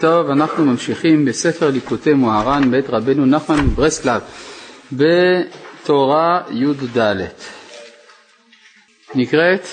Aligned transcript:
טוב, 0.00 0.30
אנחנו 0.30 0.64
ממשיכים 0.64 1.24
בספר 1.24 1.70
ליקוטי 1.70 2.12
מוהר"ן 2.12 2.70
בית 2.70 2.84
רבנו 2.88 3.26
נחמן 3.26 3.60
מברסלב 3.60 4.22
בתורה 4.92 6.42
י"ד. 6.50 6.98
נקראת 9.14 9.66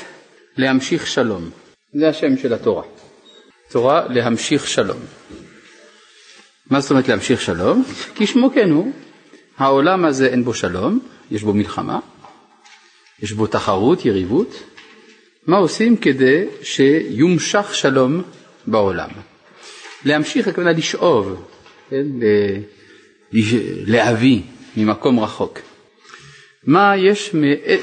להמשיך 0.57 1.07
שלום. 1.07 1.49
זה 1.93 2.09
השם 2.09 2.37
של 2.37 2.53
התורה. 2.53 2.83
תורה 3.69 4.07
להמשיך 4.09 4.67
שלום. 4.67 4.97
מה 6.69 6.79
זאת 6.79 6.91
אומרת 6.91 7.07
להמשיך 7.07 7.41
שלום? 7.41 7.83
כשמו 8.15 8.51
כן 8.51 8.71
הוא, 8.71 8.91
העולם 9.57 10.05
הזה 10.05 10.27
אין 10.27 10.43
בו 10.43 10.53
שלום, 10.53 10.99
יש 11.31 11.43
בו 11.43 11.53
מלחמה, 11.53 11.99
יש 13.23 13.31
בו 13.31 13.47
תחרות, 13.47 14.05
יריבות. 14.05 14.63
מה 15.47 15.57
עושים 15.57 15.97
כדי 15.97 16.45
שיומשך 16.61 17.75
שלום 17.75 18.23
בעולם? 18.67 19.09
להמשיך 20.07 20.47
הכוונה 20.47 20.71
לשאוב, 20.71 21.47
כן? 21.89 22.05
להביא 23.87 24.41
ממקום 24.77 25.19
רחוק. 25.19 25.59
מה 26.63 26.93
יש 26.97 27.35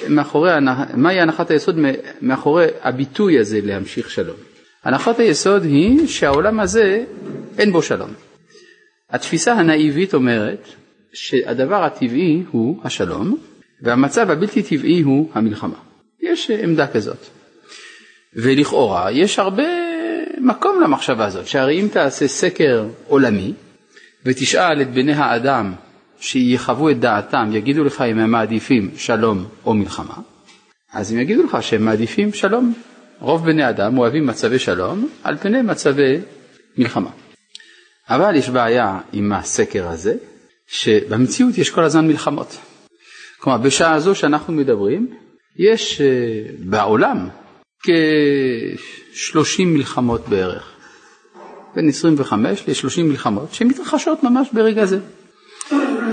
מאחורי, 0.09 0.51
מהי 0.95 1.21
הנחת 1.21 1.51
היסוד 1.51 1.77
מאחורי 2.23 2.67
הביטוי 2.83 3.39
הזה 3.39 3.61
להמשיך 3.63 4.11
שלום? 4.11 4.37
הנחת 4.85 5.19
היסוד 5.19 5.65
היא 5.65 6.07
שהעולם 6.07 6.61
הזה 6.61 7.05
אין 7.59 7.73
בו 7.73 7.83
שלום. 7.83 8.11
התפיסה 9.11 9.53
הנאיבית 9.53 10.15
אומרת 10.15 10.69
שהדבר 11.13 11.85
הטבעי 11.85 12.43
הוא 12.51 12.81
השלום 12.85 13.39
והמצב 13.83 14.31
הבלתי 14.31 14.63
טבעי 14.63 15.01
הוא 15.01 15.31
המלחמה. 15.35 15.79
יש 16.23 16.51
עמדה 16.51 16.87
כזאת. 16.87 17.27
ולכאורה 18.37 19.13
יש 19.13 19.39
הרבה 19.39 19.84
מקום 20.45 20.81
למחשבה 20.83 21.25
הזאת, 21.25 21.47
שהרי 21.47 21.81
אם 21.81 21.89
תעשה 21.93 22.29
סקר 22.29 22.85
עולמי 23.09 23.53
ותשאל 24.25 24.83
את 24.83 24.93
בני 24.93 25.13
האדם 25.13 25.73
שיחוו 26.21 26.91
את 26.91 27.01
דעתם, 27.01 27.51
יגידו 27.53 27.85
לך 27.85 28.01
אם 28.01 28.19
הם 28.19 28.31
מעדיפים 28.31 28.91
שלום 28.97 29.45
או 29.65 29.75
מלחמה, 29.75 30.15
אז 30.93 31.13
הם 31.13 31.19
יגידו 31.19 31.43
לך 31.43 31.59
שהם 31.61 31.85
מעדיפים 31.85 32.33
שלום. 32.33 32.75
רוב 33.21 33.47
בני 33.47 33.69
אדם 33.69 33.99
אוהבים 33.99 34.27
מצבי 34.27 34.59
שלום 34.59 35.09
על 35.23 35.37
פני 35.37 35.63
מצבי 35.63 36.19
מלחמה. 36.79 37.11
אבל 38.11 38.37
יש 38.37 38.49
בעיה 38.49 38.99
עם 39.13 39.33
הסקר 39.33 39.89
הזה, 39.89 40.15
שבמציאות 40.67 41.59
יש 41.59 41.71
כל 41.71 41.85
הזמן 41.85 42.07
מלחמות. 42.07 42.59
כלומר, 43.39 43.59
בשעה 43.59 44.01
זו 44.01 44.15
שאנחנו 44.15 44.53
מדברים, 44.53 45.15
יש 45.57 46.01
אה, 46.01 46.07
בעולם 46.59 47.29
כ-30 47.85 49.65
מלחמות 49.65 50.29
בערך, 50.29 50.71
בין 51.75 51.89
25 51.89 52.69
ל-30 52.69 53.03
מלחמות 53.03 53.55
שמתרחשות 53.55 54.23
ממש 54.23 54.49
ברגע 54.53 54.85
זה. 54.85 54.99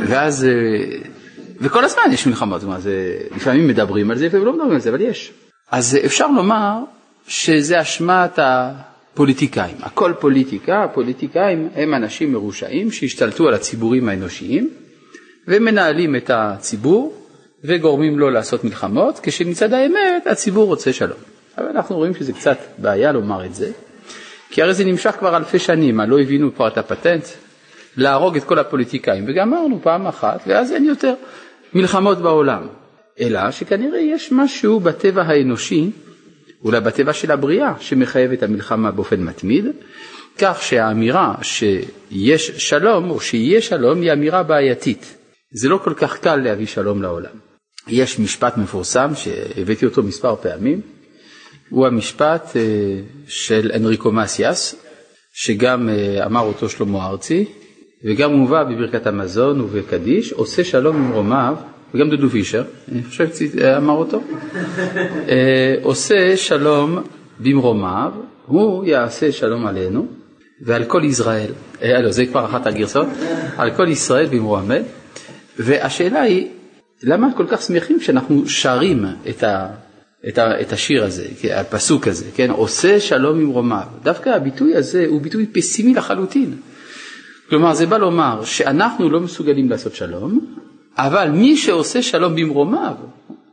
ואז, 0.08 0.46
אה, 0.46 0.50
וכל 1.60 1.86
הזמן 1.86 2.04
יש 2.12 2.28
מלחמות, 2.28 2.62
זאת 2.62 2.82
זה, 2.82 3.18
לפעמים 3.36 3.68
מדברים 3.68 4.12
על 4.12 4.18
זה 4.18 4.28
ולא 4.32 4.54
מדברים 4.54 4.72
על 4.72 4.80
זה, 4.80 4.90
אבל 4.90 5.02
יש. 5.02 5.32
אז 5.72 5.98
אפשר 6.06 6.28
לומר 6.28 6.78
שזה 7.28 7.82
אשמת 7.82 8.40
הפוליטיקאים, 8.42 9.76
הכל 9.82 10.14
פוליטיקה, 10.20 10.84
הפוליטיקאים 10.84 11.70
הם 11.76 11.94
אנשים 11.94 12.34
מרושעים 12.34 12.92
שהשתלטו 12.92 13.48
על 13.48 13.54
הציבורים 13.54 14.10
האנושיים 14.10 14.70
ומנהלים 15.48 16.16
את 16.16 16.32
הציבור 16.34 17.22
וגורמים 17.64 18.20
לו 18.20 18.30
לעשות 18.30 18.64
מלחמות, 18.64 19.20
כשמצד 19.24 19.74
האמת 19.74 20.28
הציבור 20.28 20.66
רוצה 20.66 20.94
שלום. 20.94 21.18
אבל 21.58 21.68
אנחנו 21.68 21.96
רואים 21.96 22.14
שזה 22.14 22.34
קצת 22.34 22.58
בעיה 22.78 23.12
לומר 23.12 23.46
את 23.46 23.56
זה, 23.56 23.72
כי 24.50 24.62
הרי 24.62 24.74
זה 24.74 24.86
נמשך 24.86 25.12
כבר 25.20 25.38
אלפי 25.38 25.60
שנים, 25.60 25.98
מה 25.98 26.06
לא 26.06 26.20
הבינו 26.20 26.56
פה 26.56 26.68
את 26.68 26.78
הפטנט? 26.78 27.26
להרוג 27.98 28.36
את 28.36 28.44
כל 28.44 28.60
הפוליטיקאים, 28.60 29.26
וגמרנו 29.28 29.80
פעם 29.84 30.08
אחת, 30.08 30.42
ואז 30.48 30.72
אין 30.72 30.86
יותר 30.86 31.14
מלחמות 31.74 32.18
בעולם. 32.18 32.68
אלא 33.20 33.52
שכנראה 33.52 34.00
יש 34.00 34.32
משהו 34.32 34.80
בטבע 34.80 35.24
האנושי, 35.24 35.92
אולי 36.64 36.80
בטבע 36.80 37.14
של 37.14 37.32
הבריאה, 37.32 37.74
שמחייב 37.80 38.32
את 38.32 38.44
המלחמה 38.44 38.92
באופן 38.92 39.20
מתמיד, 39.24 39.66
כך 40.40 40.62
שהאמירה 40.62 41.36
שיש 41.42 42.52
שלום, 42.52 43.10
או 43.10 43.20
שיהיה 43.20 43.62
שלום, 43.62 44.02
היא 44.02 44.14
אמירה 44.14 44.44
בעייתית. 44.44 45.18
זה 45.54 45.70
לא 45.70 45.78
כל 45.78 45.94
כך 45.94 46.20
קל 46.20 46.36
להביא 46.36 46.66
שלום 46.66 47.02
לעולם. 47.02 47.36
יש 47.88 48.20
משפט 48.20 48.58
מפורסם 48.58 49.12
שהבאתי 49.16 49.86
אותו 49.86 50.04
מספר 50.04 50.36
פעמים, 50.36 50.82
הוא 51.72 51.88
המשפט 51.88 52.52
אה, 52.56 52.62
של 53.28 53.72
אנריקו 53.76 54.12
מסיאס, 54.12 54.76
שגם 55.34 55.90
אה, 55.90 56.26
אמר 56.26 56.42
אותו 56.42 56.70
שלמה 56.70 57.08
ארצי, 57.08 57.46
וגם 58.04 58.34
מובא 58.34 58.64
בברכת 58.64 59.08
המזון 59.08 59.62
ובקדיש, 59.62 60.32
עושה 60.32 60.64
שלום 60.64 60.96
עם 60.96 61.12
רומיו, 61.12 61.56
וגם 61.94 62.10
דודו 62.10 62.30
פישר, 62.30 62.64
אני 62.92 63.04
חושב 63.04 63.28
שאמר 63.34 63.94
אותו, 63.94 64.22
אה, 65.30 65.76
עושה 65.82 66.38
שלום 66.38 67.00
במרומיו, 67.40 68.12
הוא 68.46 68.86
יעשה 68.86 69.32
שלום 69.32 69.68
עלינו 69.68 70.08
ועל 70.62 70.84
כל 70.84 71.02
ישראל, 71.04 71.52
אה, 71.82 72.02
לא, 72.02 72.12
זה 72.12 72.26
כבר 72.26 72.46
אחת 72.46 72.68
הגרסאות, 72.68 73.08
על 73.58 73.72
כל 73.72 73.88
ישראל 73.88 74.26
במרומם, 74.26 74.82
והשאלה 75.60 76.22
היא, 76.22 76.48
למה 77.04 77.28
כל 77.38 77.46
כך 77.50 77.62
שמחים 77.62 78.00
כשאנחנו 78.00 78.50
שרים 78.50 79.06
את 79.30 79.44
ה... 79.44 79.68
את, 80.28 80.38
ה, 80.38 80.62
את 80.62 80.74
השיר 80.74 81.04
הזה, 81.04 81.26
הפסוק 81.54 82.08
הזה, 82.08 82.26
כן, 82.36 82.52
עושה 82.52 83.00
שלום 83.00 83.40
עם 83.40 83.48
רומיו. 83.48 83.84
דווקא 84.04 84.30
הביטוי 84.30 84.76
הזה 84.76 85.06
הוא 85.08 85.22
ביטוי 85.22 85.46
פסימי 85.46 85.94
לחלוטין. 85.94 86.58
כלומר, 87.50 87.74
זה 87.74 87.86
בא 87.86 87.98
לומר 87.98 88.44
שאנחנו 88.46 89.10
לא 89.10 89.20
מסוגלים 89.20 89.70
לעשות 89.70 89.96
שלום, 89.96 90.56
אבל 90.98 91.30
מי 91.30 91.58
שעושה 91.58 92.02
שלום 92.02 92.36
במרומיו, 92.36 92.94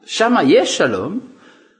שם 0.06 0.34
יש 0.46 0.76
שלום, 0.76 1.20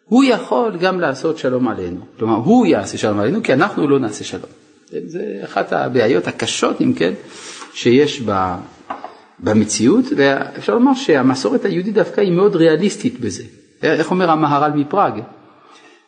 הוא 0.05 0.25
יכול 0.25 0.77
גם 0.81 1.01
לעשות 1.01 1.39
שלום 1.39 1.69
עלינו. 1.69 2.01
כלומר, 2.19 2.37
הוא 2.37 2.67
יעשה 2.67 2.99
שלום 2.99 3.21
עלינו, 3.21 3.43
כי 3.43 3.53
אנחנו 3.53 3.89
לא 3.89 3.99
נעשה 3.99 4.25
שלום. 4.25 4.51
זה 5.07 5.41
אחת 5.45 5.73
הבעיות 5.73 6.27
הקשות, 6.27 6.81
אם 6.81 6.93
כן, 6.93 7.13
שיש 7.75 8.23
ב, 8.27 8.55
במציאות, 9.39 10.05
ואפשר 10.17 10.75
לומר 10.75 10.95
שהמסורת 10.95 11.65
היהודית 11.65 11.95
דווקא 11.95 12.21
היא 12.21 12.33
מאוד 12.33 12.57
ריאליסטית 12.57 13.21
בזה. 13.21 13.45
איך 13.83 14.11
אומר 14.11 14.31
המהר"ל 14.31 14.73
מפראג? 14.73 15.21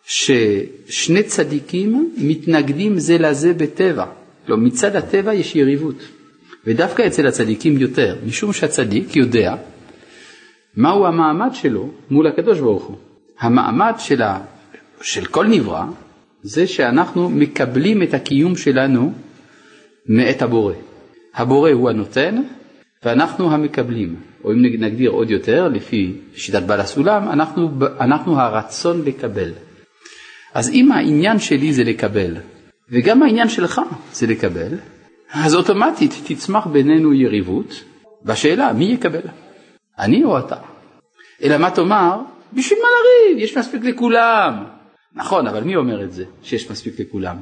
ששני 0.04 1.22
צדיקים 1.22 2.12
מתנגדים 2.16 2.98
זה 2.98 3.18
לזה 3.18 3.52
בטבע. 3.54 4.04
לא, 4.48 4.56
מצד 4.56 4.96
הטבע 4.96 5.34
יש 5.34 5.56
יריבות, 5.56 5.94
ודווקא 6.66 7.06
אצל 7.06 7.26
הצדיקים 7.26 7.78
יותר, 7.78 8.16
משום 8.26 8.52
שהצדיק 8.52 9.16
יודע 9.16 9.54
מהו 10.76 11.06
המעמד 11.06 11.50
שלו 11.52 11.90
מול 12.10 12.26
הקדוש 12.26 12.60
ברוך 12.60 12.84
הוא. 12.84 12.96
המעמד 13.40 13.92
של, 13.98 14.22
ה... 14.22 14.40
של 15.02 15.24
כל 15.24 15.46
נברא 15.46 15.84
זה 16.42 16.66
שאנחנו 16.66 17.30
מקבלים 17.30 18.02
את 18.02 18.14
הקיום 18.14 18.56
שלנו 18.56 19.12
מאת 20.06 20.42
הבורא. 20.42 20.74
הבורא 21.34 21.70
הוא 21.70 21.90
הנותן 21.90 22.42
ואנחנו 23.04 23.52
המקבלים. 23.52 24.16
או 24.44 24.52
אם 24.52 24.62
נגדיר 24.62 25.10
עוד 25.10 25.30
יותר, 25.30 25.68
לפי 25.68 26.20
שיטת 26.34 26.62
בעל 26.62 26.80
הסולם, 26.80 27.28
אנחנו, 27.30 27.70
אנחנו 28.00 28.40
הרצון 28.40 29.02
לקבל. 29.04 29.52
אז 30.54 30.68
אם 30.68 30.92
העניין 30.92 31.38
שלי 31.38 31.72
זה 31.72 31.84
לקבל, 31.84 32.36
וגם 32.90 33.22
העניין 33.22 33.48
שלך 33.48 33.80
זה 34.12 34.26
לקבל, 34.26 34.78
אז 35.32 35.54
אוטומטית 35.54 36.14
תצמח 36.24 36.66
בינינו 36.66 37.14
יריבות 37.14 37.84
בשאלה 38.24 38.72
מי 38.72 38.84
יקבל, 38.84 39.20
אני 39.98 40.24
או 40.24 40.38
אתה. 40.38 40.56
אלא 41.42 41.58
מה 41.58 41.70
תאמר? 41.70 42.20
בשביל 42.52 42.78
מה 42.78 42.88
לריב? 42.88 43.44
יש 43.44 43.58
מספיק 43.58 43.84
לכולם. 43.84 44.64
נכון, 45.14 45.46
אבל 45.46 45.64
מי 45.64 45.76
אומר 45.76 46.04
את 46.04 46.12
זה 46.12 46.24
שיש 46.42 46.70
מספיק 46.70 47.00
לכולם? 47.00 47.36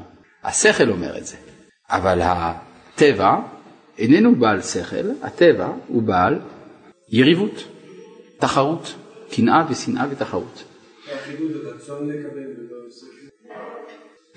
השכל 0.44 0.90
אומר 0.90 1.18
את 1.18 1.26
זה. 1.26 1.36
אבל 1.90 2.20
הטבע 2.22 3.36
איננו 3.98 4.34
בעל 4.34 4.62
שכל, 4.62 5.10
הטבע 5.22 5.68
הוא 5.88 6.02
בעל 6.02 6.38
יריבות, 7.08 7.64
תחרות, 8.38 8.94
קנאה 9.30 9.64
ושנאה 9.70 10.06
ותחרות. 10.10 10.64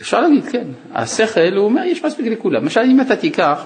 אפשר 0.01 0.21
להגיד, 0.21 0.45
כן. 0.45 0.67
השכל, 0.93 1.53
הוא 1.57 1.65
אומר, 1.65 1.83
יש 1.83 2.05
מספיק 2.05 2.25
לכולם. 2.27 2.63
למשל, 2.63 2.79
אם 2.79 3.01
אתה 3.01 3.15
תיקח 3.15 3.65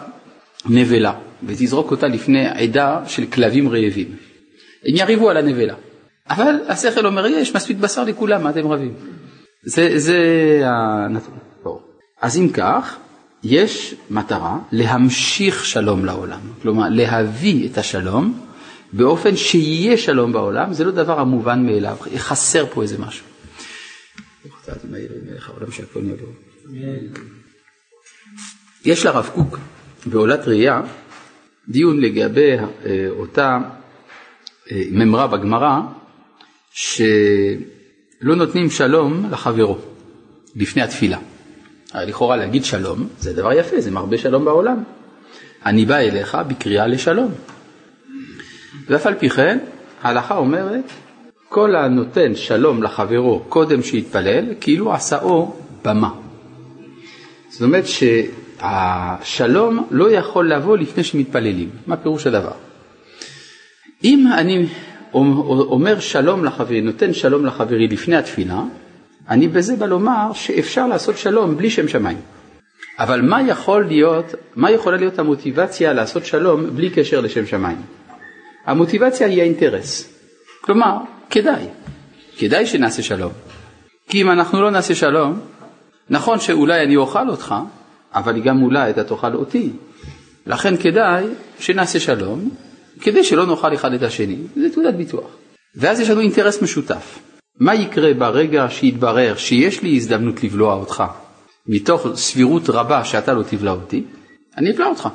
נבלה 0.70 1.14
ותזרוק 1.44 1.92
אותה 1.92 2.08
לפני 2.08 2.48
עדה 2.48 3.04
של 3.08 3.26
כלבים 3.26 3.70
רעבים, 3.70 4.16
הם 4.86 4.96
יריבו 4.96 5.30
על 5.30 5.38
הנבלה. 5.38 5.76
אבל 6.30 6.56
השכל 6.68 7.06
אומר, 7.06 7.28
יש 7.28 7.56
מספיק 7.56 7.78
בשר 7.78 8.04
לכולם, 8.04 8.44
מה 8.44 8.50
אתם 8.50 8.68
רבים? 8.68 8.94
זה, 9.64 9.90
זה 9.96 10.20
הנתון. 10.66 11.38
אז 12.22 12.38
אם 12.38 12.50
כך, 12.50 12.98
יש 13.48 13.96
מטרה 14.10 14.60
להמשיך 14.72 15.66
שלום 15.66 16.06
לעולם, 16.06 16.40
כלומר 16.62 16.90
להביא 16.90 17.70
את 17.70 17.78
השלום 17.78 18.46
באופן 18.94 19.36
שיהיה 19.36 19.98
שלום 19.98 20.34
בעולם, 20.34 20.74
זה 20.74 20.84
לא 20.84 20.92
דבר 20.92 21.20
המובן 21.20 21.66
מאליו, 21.66 21.98
חסר 22.18 22.66
פה 22.66 22.82
איזה 22.82 22.98
משהו. 22.98 23.26
יש 28.86 29.06
לרב 29.06 29.30
קוק 29.34 29.60
בעולת 30.06 30.48
ראייה 30.48 30.82
דיון 31.70 32.02
לגבי 32.02 32.58
אה, 32.58 33.08
אותה 33.10 33.60
אה, 34.72 34.84
ממרה 34.92 35.28
בגמרא 35.28 35.80
שלא 36.72 38.36
נותנים 38.36 38.70
שלום 38.70 39.30
לחברו 39.32 39.78
לפני 40.56 40.82
התפילה. 40.82 41.20
הרי 41.94 42.06
לכאורה 42.06 42.38
להגיד 42.38 42.66
שלום 42.66 43.08
זה 43.20 43.34
דבר 43.34 43.54
יפה, 43.54 43.82
זה 43.82 43.92
מרבה 43.92 44.18
שלום 44.18 44.46
בעולם. 44.46 44.84
אני 45.66 45.86
בא 45.86 45.98
אליך 45.98 46.38
בקריאה 46.48 46.88
לשלום. 46.88 47.32
ואף 48.90 49.08
על 49.08 49.14
פי 49.14 49.30
כן, 49.30 49.58
ההלכה 50.02 50.38
אומרת, 50.38 50.84
כל 51.50 51.76
הנותן 51.76 52.36
שלום 52.36 52.84
לחברו 52.84 53.40
קודם 53.50 53.84
שיתפלל, 53.84 54.46
כאילו 54.62 54.94
עשאו 54.94 55.56
במה. 55.86 56.10
זאת 57.50 57.62
אומרת 57.62 57.84
שהשלום 57.88 59.88
לא 59.92 60.12
יכול 60.12 60.54
לבוא 60.54 60.78
לפני 60.78 61.04
שמתפללים. 61.04 61.70
מה 61.88 61.98
פירוש 61.98 62.28
הדבר? 62.28 62.52
אם 64.04 64.28
אני 64.38 64.66
אומר 65.14 66.00
שלום 66.00 66.46
לחברי, 66.46 66.82
נותן 66.82 67.14
שלום 67.14 67.46
לחברי 67.46 67.88
לפני 67.88 68.16
התפילה, 68.16 68.62
אני 69.30 69.48
בזה 69.48 69.76
בא 69.76 69.86
לומר 69.86 70.34
שאפשר 70.34 70.88
לעשות 70.88 71.18
שלום 71.18 71.58
בלי 71.58 71.70
שם 71.70 71.88
שמיים. 71.88 72.18
אבל 73.00 73.22
מה, 73.22 73.42
יכול 73.42 73.86
להיות, 73.86 74.36
מה 74.56 74.72
יכולה 74.72 74.98
להיות 74.98 75.20
המוטיבציה 75.20 75.94
לעשות 75.94 76.26
שלום 76.26 76.76
בלי 76.76 76.90
קשר 76.90 77.22
לשם 77.22 77.46
שמיים? 77.46 77.82
המוטיבציה 78.66 79.28
היא 79.28 79.42
האינטרס. 79.42 80.14
כלומר, 80.62 80.98
כדאי, 81.30 81.66
כדאי 82.38 82.66
שנעשה 82.66 83.04
שלום. 83.04 83.32
כי 84.10 84.22
אם 84.22 84.32
אנחנו 84.32 84.62
לא 84.62 84.72
נעשה 84.72 84.96
שלום, 84.96 85.40
נכון 86.10 86.40
שאולי 86.40 86.84
אני 86.84 86.96
אוכל 86.96 87.30
אותך, 87.30 87.56
אבל 88.14 88.42
גם 88.42 88.64
אולי 88.64 88.90
אתה 88.90 89.04
תאכל 89.04 89.34
אותי. 89.34 89.70
לכן 90.46 90.78
כדאי 90.78 91.26
שנעשה 91.60 92.00
שלום, 92.00 92.50
כדי 93.02 93.24
שלא 93.24 93.46
נאכל 93.46 93.74
אחד 93.74 93.94
את 93.94 94.04
השני, 94.04 94.38
זה 94.56 94.70
תעודת 94.74 94.94
ביטוח. 94.94 95.28
ואז 95.76 96.00
יש 96.00 96.10
לנו 96.10 96.22
אינטרס 96.22 96.62
משותף. 96.62 97.20
מה 97.60 97.76
יקרה 97.76 98.14
ברגע 98.14 98.66
שיתברר 98.70 99.36
שיש 99.38 99.82
לי 99.82 99.96
הזדמנות 99.96 100.44
לבלוע 100.44 100.74
אותך, 100.74 101.04
מתוך 101.68 102.08
סבירות 102.16 102.70
רבה 102.70 103.04
שאתה 103.04 103.34
לא 103.34 103.44
תבלע 103.44 103.72
אותי, 103.72 104.04
אני 104.58 104.72
אבלע 104.72 104.88
אותך. 104.88 105.10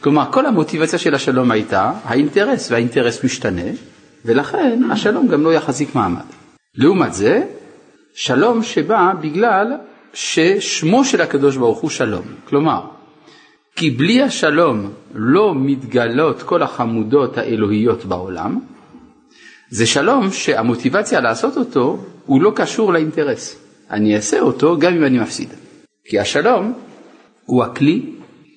כלומר, 0.00 0.32
כל 0.32 0.46
המוטיבציה 0.46 0.98
של 0.98 1.14
השלום 1.14 1.50
הייתה 1.50 1.92
האינטרס, 2.04 2.70
והאינטרס 2.70 3.24
משתנה, 3.24 3.70
ולכן 4.24 4.80
השלום 4.90 5.28
גם 5.28 5.44
לא 5.44 5.54
יחזיק 5.54 5.94
מעמד. 5.94 6.24
לעומת 6.74 7.14
זה, 7.14 7.42
שלום 8.14 8.62
שבא 8.62 9.12
בגלל 9.20 9.72
ששמו 10.14 11.04
של 11.04 11.20
הקדוש 11.20 11.56
ברוך 11.56 11.78
הוא 11.78 11.90
שלום. 11.90 12.24
כלומר, 12.44 12.80
כי 13.76 13.90
בלי 13.90 14.22
השלום 14.22 14.90
לא 15.14 15.54
מתגלות 15.54 16.42
כל 16.42 16.62
החמודות 16.62 17.38
האלוהיות 17.38 18.04
בעולם, 18.04 18.60
זה 19.70 19.86
שלום 19.86 20.32
שהמוטיבציה 20.32 21.20
לעשות 21.20 21.56
אותו 21.56 22.04
הוא 22.26 22.42
לא 22.42 22.52
קשור 22.56 22.92
לאינטרס. 22.92 23.56
אני 23.90 24.16
אעשה 24.16 24.40
אותו 24.40 24.78
גם 24.78 24.94
אם 24.94 25.04
אני 25.04 25.18
מפסיד. 25.18 25.48
כי 26.04 26.20
השלום 26.20 26.72
הוא 27.44 27.64
הכלי 27.64 28.12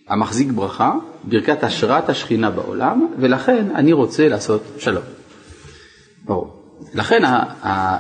המחזיק 0.08 0.52
ברכה, 0.52 0.92
ברכת 1.24 1.64
השראת 1.64 2.10
השכינה 2.10 2.52
בעולם, 2.52 3.08
ולכן 3.20 3.68
אני 3.76 3.94
רוצה 3.94 4.28
לעשות 4.28 4.64
שלום. 4.78 5.04
ברור. 6.26 6.64
לכן, 6.94 7.22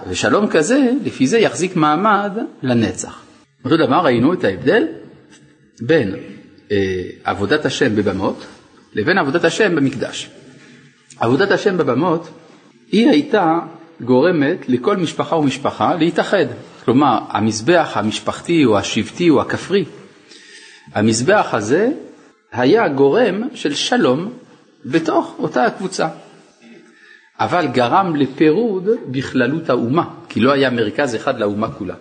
ושלום 0.10 0.48
כזה, 0.48 0.92
לפי 1.04 1.28
זה 1.28 1.40
יחזיק 1.40 1.76
מעמד 1.76 2.32
לנצח. 2.64 3.22
אותו 3.66 3.78
דבר 3.78 3.96
ראינו 3.96 4.34
את 4.34 4.44
ההבדל 4.44 4.88
בין 5.82 6.16
אה, 6.72 6.78
עבודת 7.24 7.66
השם 7.66 7.96
בבמות 7.96 8.46
לבין 8.94 9.18
עבודת 9.18 9.44
השם 9.44 9.76
במקדש. 9.76 10.30
עבודת 11.20 11.52
השם 11.52 11.78
בבמות 11.78 12.30
היא 12.94 13.10
הייתה 13.10 13.60
גורמת 14.02 14.70
לכל 14.70 14.98
משפחה 14.98 15.36
ומשפחה 15.36 15.96
להתאחד. 15.96 16.46
כלומר, 16.86 17.20
המזבח 17.30 17.92
המשפחתי 17.96 18.66
או 18.66 18.78
השבטי 18.78 19.30
או 19.30 19.42
הכפרי, 19.42 19.86
המזבח 20.94 21.48
הזה 21.52 21.90
היה 22.52 22.88
גורם 22.88 23.42
של 23.54 23.74
שלום 23.74 24.34
בתוך 24.86 25.36
אותה 25.40 25.66
הקבוצה. 25.66 26.08
אבל 27.40 27.68
גרם 27.68 28.16
לפירוד 28.16 28.90
בכללות 29.12 29.70
האומה, 29.70 30.04
כי 30.30 30.40
לא 30.40 30.52
היה 30.52 30.70
מרכז 30.70 31.16
אחד 31.16 31.40
לאומה 31.40 31.72
כולה. 31.72 31.96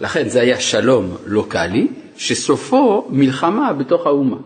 לכן 0.00 0.28
זה 0.28 0.40
היה 0.40 0.60
שלום 0.60 1.16
לוקאלי, 1.26 1.88
שסופו 2.16 3.08
מלחמה 3.10 3.72
בתוך 3.72 4.06
האומה. 4.06 4.36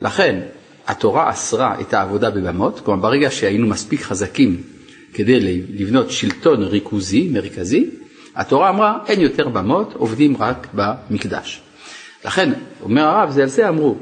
לכן 0.00 0.40
התורה 0.86 1.30
אסרה 1.30 1.80
את 1.80 1.94
העבודה 1.94 2.30
בבמות, 2.30 2.80
כלומר 2.84 3.02
ברגע 3.02 3.30
שהיינו 3.30 3.66
מספיק 3.66 4.02
חזקים 4.02 4.62
כדי 5.14 5.62
לבנות 5.74 6.10
שלטון 6.10 6.62
ריכוזי, 6.62 7.28
מרכזי, 7.32 7.90
התורה 8.36 8.68
אמרה 8.68 8.98
אין 9.06 9.20
יותר 9.20 9.48
במות, 9.48 9.92
עובדים 9.96 10.36
רק 10.36 10.66
במקדש. 10.74 11.60
לכן, 12.24 12.52
אומר 12.82 13.02
הרב, 13.02 13.30
זה 13.30 13.42
על 13.42 13.48
זה 13.48 13.68
אמרו, 13.68 13.96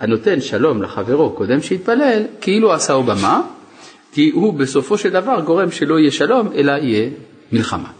הנותן 0.00 0.40
שלום 0.40 0.82
לחברו 0.82 1.30
קודם 1.30 1.62
שיתפלל, 1.62 2.22
כאילו 2.40 2.72
עשהו 2.72 3.02
במה, 3.02 3.42
כי 4.12 4.30
הוא 4.30 4.54
בסופו 4.54 4.98
של 4.98 5.10
דבר 5.10 5.40
גורם 5.40 5.70
שלא 5.70 5.98
יהיה 5.98 6.10
שלום, 6.10 6.52
אלא 6.54 6.72
יהיה 6.72 7.10
מלחמה. 7.52 7.90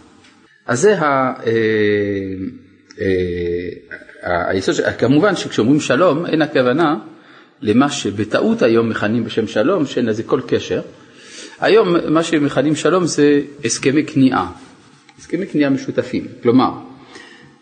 אז 0.65 0.79
זה 0.79 0.99
ה... 0.99 1.33
אה, 1.45 1.51
אה, 3.01 4.49
היסוד, 4.49 4.75
כמובן 4.97 5.35
שכשאומרים 5.35 5.79
שלום, 5.79 6.25
אין 6.25 6.41
הכוונה 6.41 6.95
למה 7.61 7.89
שבטעות 7.89 8.61
היום 8.61 8.89
מכנים 8.89 9.23
בשם 9.23 9.47
שלום, 9.47 9.85
שאין 9.85 10.05
לזה 10.05 10.23
כל 10.23 10.41
קשר. 10.47 10.81
היום 11.59 11.95
מה 12.09 12.23
שמכנים 12.23 12.75
שלום 12.75 13.05
זה 13.05 13.41
הסכמי 13.65 14.05
כניעה, 14.05 14.51
הסכמי 15.19 15.47
כניעה 15.47 15.69
משותפים. 15.69 16.27
כלומר, 16.43 16.71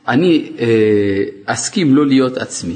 אני 0.08 0.52
אה, 0.60 1.24
אסכים 1.46 1.96
לא 1.96 2.08
להיות 2.08 2.38
עצמי 2.38 2.76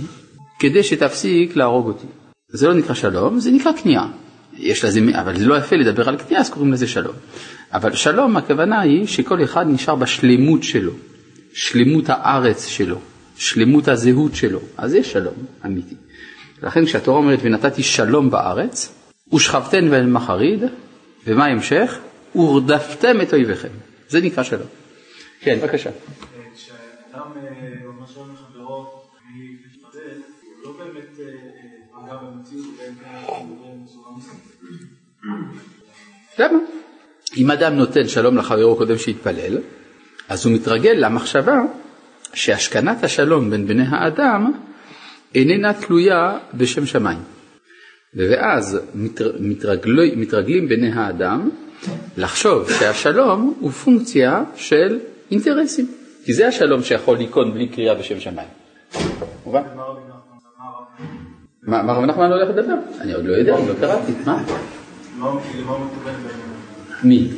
כדי 0.60 0.84
שתפסיק 0.84 1.56
להרוג 1.56 1.88
אותי. 1.88 2.08
זה 2.50 2.68
לא 2.68 2.74
נקרא 2.74 2.96
שלום, 2.96 3.40
זה 3.40 3.52
נקרא 3.52 3.72
כניעה. 3.84 4.08
יש 4.58 4.86
לזה, 4.86 5.00
אבל 5.22 5.38
זה 5.38 5.46
לא 5.46 5.58
יפה 5.58 5.76
לדבר 5.76 6.10
על 6.10 6.18
כניעה, 6.18 6.42
אז 6.42 6.50
קוראים 6.50 6.74
לזה 6.74 6.88
שלום. 6.88 7.14
אבל 7.74 7.94
שלום, 7.94 8.38
הכוונה 8.38 8.82
היא 8.82 9.08
שכל 9.08 9.44
אחד 9.44 9.66
נשאר 9.68 9.96
בשלמות 9.96 10.64
שלו, 10.64 10.92
שלמות 11.54 12.06
הארץ 12.08 12.68
שלו, 12.68 13.00
שלמות 13.38 13.88
הזהות 13.88 14.36
שלו, 14.36 14.60
אז 14.78 14.94
יש 14.94 15.12
שלום 15.12 15.34
אמיתי. 15.66 15.96
לכן 16.64 16.86
כשהתורה 16.86 17.18
אומרת 17.18 17.40
ונתתי 17.42 17.84
שלום 17.84 18.30
בארץ, 18.30 18.94
ושכבתן 19.34 19.89
בהם 19.89 20.13
מחריד, 20.13 20.63
ומה 21.25 21.46
ההמשך? 21.46 22.00
ורדפתם 22.36 23.22
את 23.22 23.34
אויביכם. 23.34 23.70
זה 24.08 24.22
נקרא 24.22 24.44
שלום. 24.44 24.67
כן, 25.39 25.60
בבקשה. 25.62 25.89
כשאדם 26.55 27.22
אומר 27.86 28.05
שלום 28.08 28.34
לחברו 28.34 29.01
להתפלל, 29.36 30.22
הוא 30.63 30.77
לא 30.77 30.86
באמת 30.86 31.20
פגע 31.91 32.15
במציאות 32.15 32.75
למה? 36.39 36.60
אם 37.38 37.51
אדם 37.51 37.74
נותן 37.74 38.08
שלום 38.08 38.38
לחברו 38.38 38.75
קודם 38.75 38.98
שהתפלל, 38.98 39.58
אז 40.29 40.46
הוא 40.46 40.53
מתרגל 40.53 40.94
למחשבה 40.98 41.62
שהשכנת 42.34 43.03
השלום 43.03 43.50
בין 43.50 43.67
בני 43.67 43.84
האדם 43.89 44.51
איננה 45.36 45.74
תלויה 45.74 46.38
בשם 46.53 46.86
שמיים. 46.86 47.35
ואז 48.15 48.79
מתרגלים, 49.39 50.22
מתרגלים 50.22 50.67
בני 50.69 50.91
האדם 50.93 51.50
לחשוב 52.17 52.72
שהשלום 52.72 53.53
הוא 53.60 53.72
פונקציה 53.72 54.43
של 54.55 55.00
אינטרסים, 55.31 55.88
כי 56.25 56.34
זה 56.34 56.48
השלום 56.48 56.84
שיכול 56.84 57.17
להיכון 57.17 57.53
בלי 57.53 57.67
קריאה 57.67 57.95
בשם 57.95 58.19
שמיים. 58.19 58.48
מובן? 59.45 59.62
מה 61.63 61.93
רב 61.93 62.05
נחמן 62.05 62.31
הולך 62.31 62.50
לדבר? 62.50 62.75
אני 63.01 63.13
עוד 63.13 63.25
לא 63.25 63.34
יודע, 63.34 63.57
אני 63.57 63.67
לא 63.67 63.74
קראתי. 63.79 64.12
מה? 64.25 64.43
מי? 67.03 67.31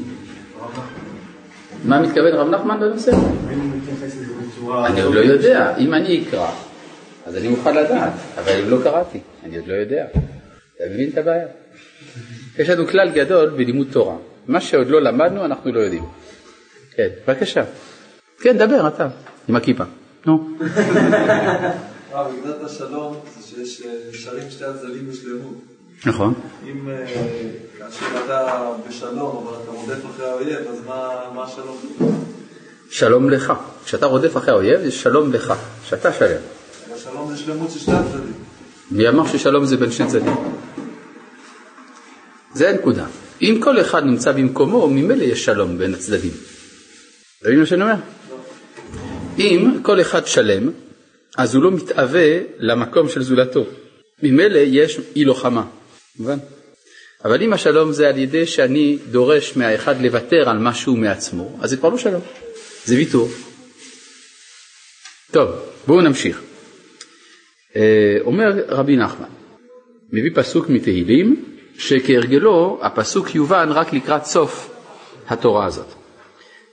מה 1.85 2.01
מתכוון 2.01 2.33
רב 2.33 2.49
נחמן 2.49 2.79
בנושא? 2.79 3.11
אני 4.85 5.01
עוד 5.01 5.13
לא 5.13 5.19
יודע, 5.19 5.77
אם 5.77 5.93
אני 5.93 6.23
אקרא, 6.23 6.49
אז 7.25 7.37
אני 7.37 7.47
מוכן 7.47 7.75
לדעת, 7.75 8.13
אבל 8.37 8.51
אם 8.63 8.69
לא 8.69 8.77
קראתי, 8.83 9.19
אני 9.43 9.57
עוד 9.57 9.67
לא 9.67 9.73
יודע. 9.73 10.05
אתה 10.77 10.85
מבין 10.93 11.09
את 11.09 11.17
הבעיה? 11.17 11.47
יש 12.59 12.69
לנו 12.69 12.87
כלל 12.87 13.09
גדול 13.11 13.49
בלימוד 13.49 13.87
תורה, 13.91 14.17
מה 14.47 14.61
שעוד 14.61 14.87
לא 14.87 15.01
למדנו 15.01 15.45
אנחנו 15.45 15.71
לא 15.71 15.79
יודעים. 15.79 16.03
כן, 16.95 17.07
בבקשה. 17.27 17.63
כן, 18.41 18.57
דבר 18.57 18.87
אתה, 18.87 19.07
עם 19.49 19.55
הכיפה. 19.55 19.83
נו. 20.25 20.57
בגדת 22.13 22.63
השלום 22.65 23.19
זה 23.39 23.65
שיש 23.65 23.83
שרים 24.13 24.49
שתי 24.49 24.65
הצדדים 24.65 25.09
בשלמות. 25.09 25.53
נכון. 26.05 26.33
אם 26.67 26.89
כאשר 27.77 28.05
אתה 28.25 28.69
בשלום 28.89 29.47
אבל 29.47 29.57
אתה 29.63 29.71
רודף 29.71 30.05
אחרי 30.05 30.25
האויב, 30.25 30.67
אז 30.67 30.81
מה 31.35 31.43
השלום? 31.43 31.77
שלום 32.89 33.29
לך. 33.29 33.53
כשאתה 33.85 34.05
רודף 34.05 34.37
אחרי 34.37 34.53
האויב, 34.53 34.81
זה 34.81 34.91
שלום 34.91 35.33
לך, 35.33 35.53
שאתה 35.85 36.13
שלם. 36.13 36.41
השלום 36.95 37.31
זה 37.31 37.37
שלמות 37.37 37.71
של 37.71 37.79
שני 37.79 37.93
הצדדים. 37.95 38.33
מי 38.91 39.09
אמר 39.09 39.27
ששלום 39.27 39.65
זה 39.65 39.77
בין 39.77 39.91
שני 39.91 40.07
צדדים? 40.07 40.56
זה 42.57 42.69
הנקודה. 42.69 43.05
אם 43.41 43.59
כל 43.63 43.81
אחד 43.81 44.05
נמצא 44.05 44.31
במקומו, 44.31 44.87
ממילא 44.87 45.23
יש 45.23 45.45
שלום 45.45 45.77
בין 45.77 45.93
הצדדים. 45.93 46.31
אתה 47.39 47.47
מבין 47.47 47.59
מה 47.59 47.65
שאני 47.65 47.81
אומר? 47.81 47.95
אם 49.39 49.79
כל 49.81 50.01
אחד 50.01 50.27
שלם, 50.27 50.71
אז 51.37 51.55
הוא 51.55 51.63
לא 51.63 51.71
מתאווה 51.71 52.39
למקום 52.59 53.09
של 53.09 53.23
זולתו. 53.23 53.65
ממילא 54.23 54.59
יש 54.59 54.99
אי 55.15 55.25
לוחמה, 55.25 55.65
מובן? 56.19 56.37
אבל 57.25 57.41
אם 57.41 57.53
השלום 57.53 57.91
זה 57.91 58.09
על 58.09 58.17
ידי 58.17 58.45
שאני 58.45 58.97
דורש 59.11 59.57
מהאחד 59.57 60.01
לוותר 60.01 60.49
על 60.49 60.57
משהו 60.57 60.95
מעצמו, 60.95 61.57
אז 61.61 61.69
זה 61.69 61.77
כבר 61.77 61.89
לא 61.89 61.97
שלום, 61.97 62.21
זה 62.85 62.95
ויתור. 62.95 63.29
טוב, 65.31 65.49
בואו 65.87 66.01
נמשיך. 66.01 66.41
אה, 67.75 68.17
אומר 68.21 68.65
רבי 68.67 68.95
נחמן, 68.97 69.29
מביא 70.11 70.31
פסוק 70.33 70.69
מתהילים, 70.69 71.56
שכהרגלו 71.77 72.79
הפסוק 72.81 73.35
יובן 73.35 73.69
רק 73.71 73.93
לקראת 73.93 74.25
סוף 74.25 74.75
התורה 75.27 75.65
הזאת. 75.65 75.93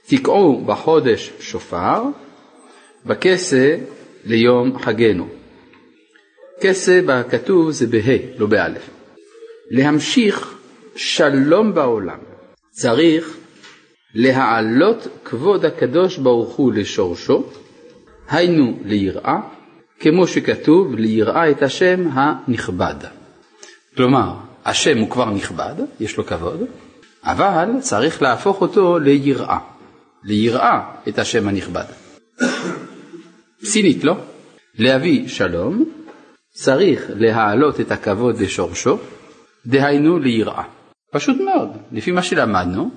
תקעו 0.07 0.65
בחודש 0.65 1.31
שופר, 1.39 2.03
בכסה 3.05 3.77
ליום 4.25 4.79
חגנו. 4.79 5.27
כסה 6.61 6.99
בכתוב 7.05 7.71
זה 7.71 7.87
בה' 7.87 8.37
לא 8.37 8.47
באלף. 8.47 8.89
להמשיך 9.71 10.55
שלום 10.95 11.73
בעולם 11.73 12.19
צריך 12.71 13.37
להעלות 14.15 15.07
כבוד 15.23 15.65
הקדוש 15.65 16.17
ברוך 16.17 16.55
הוא 16.55 16.73
לשורשו, 16.73 17.43
היינו 18.29 18.79
ליראה, 18.85 19.39
כמו 19.99 20.27
שכתוב 20.27 20.95
ליראה 20.95 21.51
את 21.51 21.63
השם 21.63 22.07
הנכבד. 22.13 22.95
כלומר, 23.97 24.33
השם 24.65 24.97
הוא 24.97 25.09
כבר 25.09 25.29
נכבד, 25.29 25.73
יש 25.99 26.17
לו 26.17 26.25
כבוד, 26.25 26.63
אבל 27.23 27.69
צריך 27.79 28.21
להפוך 28.21 28.61
אותו 28.61 28.99
ליראה, 28.99 29.59
ליראה 30.23 30.91
את 31.07 31.19
השם 31.19 31.47
הנכבד. 31.47 31.85
סינית, 33.63 34.03
לא? 34.03 34.15
להביא 34.79 35.27
שלום, 35.27 35.85
צריך 36.53 37.05
להעלות 37.15 37.79
את 37.79 37.91
הכבוד 37.91 38.41
לשורשו, 38.41 38.97
דהיינו 39.65 40.19
ליראה. 40.19 40.63
פשוט 41.11 41.37
מאוד, 41.41 41.69
לפי 41.91 42.11
מה 42.11 42.23
שלמדנו, 42.23 42.89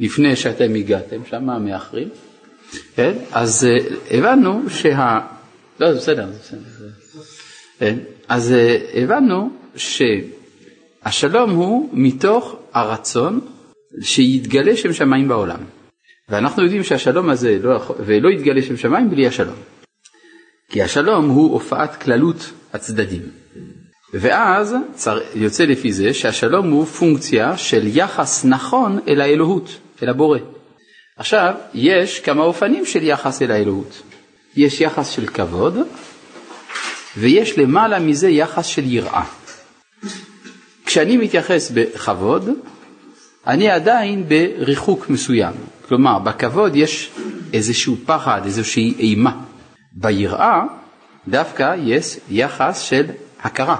לפני 0.00 0.36
שאתם 0.36 0.74
הגעתם 0.74 1.24
שם 1.30 1.64
מאחרים, 1.64 2.08
כן? 2.94 3.12
אז 3.32 3.66
uh, 3.66 4.14
הבנו 4.14 4.70
שה... 4.70 5.20
לא, 5.80 5.92
זה 5.92 5.98
בסדר, 5.98 6.26
זה 6.26 6.38
בסדר. 6.38 6.88
כן? 7.78 7.98
אז 8.28 8.54
uh, 8.54 8.98
הבנו 8.98 9.50
שהשלום 11.04 11.50
הוא 11.50 11.90
מתוך 11.92 12.56
הרצון 12.72 13.40
שיתגלה 14.02 14.76
שם 14.76 14.92
שמיים 14.92 15.28
בעולם. 15.28 15.58
ואנחנו 16.28 16.62
יודעים 16.62 16.84
שהשלום 16.84 17.30
הזה 17.30 17.58
לא 17.62 17.94
ולא 18.06 18.28
יתגלה 18.28 18.62
שם 18.62 18.76
שמיים 18.76 19.10
בלי 19.10 19.26
השלום. 19.26 19.56
כי 20.68 20.82
השלום 20.82 21.28
הוא 21.28 21.52
הופעת 21.52 22.02
כללות 22.02 22.52
הצדדים. 22.72 23.22
ואז 24.14 24.76
יוצא 25.34 25.64
לפי 25.64 25.92
זה 25.92 26.14
שהשלום 26.14 26.70
הוא 26.70 26.84
פונקציה 26.84 27.56
של 27.56 27.82
יחס 27.86 28.44
נכון 28.44 28.98
אל 29.08 29.20
האלוהות, 29.20 29.76
אל 30.02 30.08
הבורא. 30.08 30.38
עכשיו, 31.16 31.54
יש 31.74 32.20
כמה 32.20 32.42
אופנים 32.42 32.86
של 32.86 33.02
יחס 33.02 33.42
אל 33.42 33.50
האלוהות. 33.50 34.02
יש 34.56 34.80
יחס 34.80 35.08
של 35.08 35.26
כבוד, 35.26 35.78
ויש 37.16 37.58
למעלה 37.58 37.98
מזה 37.98 38.28
יחס 38.28 38.66
של 38.66 38.84
יראה. 38.84 39.24
כשאני 40.86 41.16
מתייחס 41.16 41.70
בכבוד, 41.74 42.48
אני 43.46 43.70
עדיין 43.70 44.28
בריחוק 44.28 45.10
מסוים. 45.10 45.52
כלומר, 45.88 46.18
בכבוד 46.18 46.76
יש 46.76 47.10
איזשהו 47.52 47.96
פחד, 48.06 48.40
איזושהי 48.44 48.94
אימה. 48.98 49.40
ביראה 49.92 50.62
דווקא 51.28 51.74
יש 51.78 52.16
יחס 52.30 52.80
של 52.80 53.04
הכרה. 53.40 53.76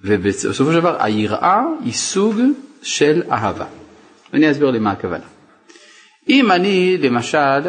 ובסופו 0.00 0.72
של 0.72 0.80
דבר 0.80 0.96
היראה 1.02 1.62
היא 1.84 1.92
סוג 1.92 2.40
של 2.82 3.22
אהבה. 3.30 3.66
ואני 4.32 4.50
אסביר 4.50 4.70
למה 4.70 4.90
הכוונה. 4.90 5.24
אם 6.28 6.52
אני 6.52 6.96
למשל 6.98 7.60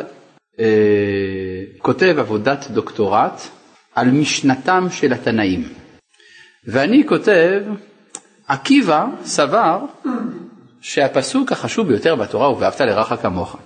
אה, 0.59 0.65
כותב 1.77 2.15
עבודת 2.19 2.67
דוקטורט 2.71 3.41
על 3.95 4.11
משנתם 4.11 4.87
של 4.91 5.13
התנאים, 5.13 5.63
ואני 6.67 7.07
כותב, 7.07 7.61
עקיבא 8.51 9.05
סבר 9.25 9.79
שהפסוק 10.81 11.51
החשוב 11.51 11.87
ביותר 11.87 12.15
בתורה 12.15 12.47
הוא 12.47 12.57
ואהבת 12.59 12.81
לרעך 12.81 13.13
כמוך. 13.21 13.57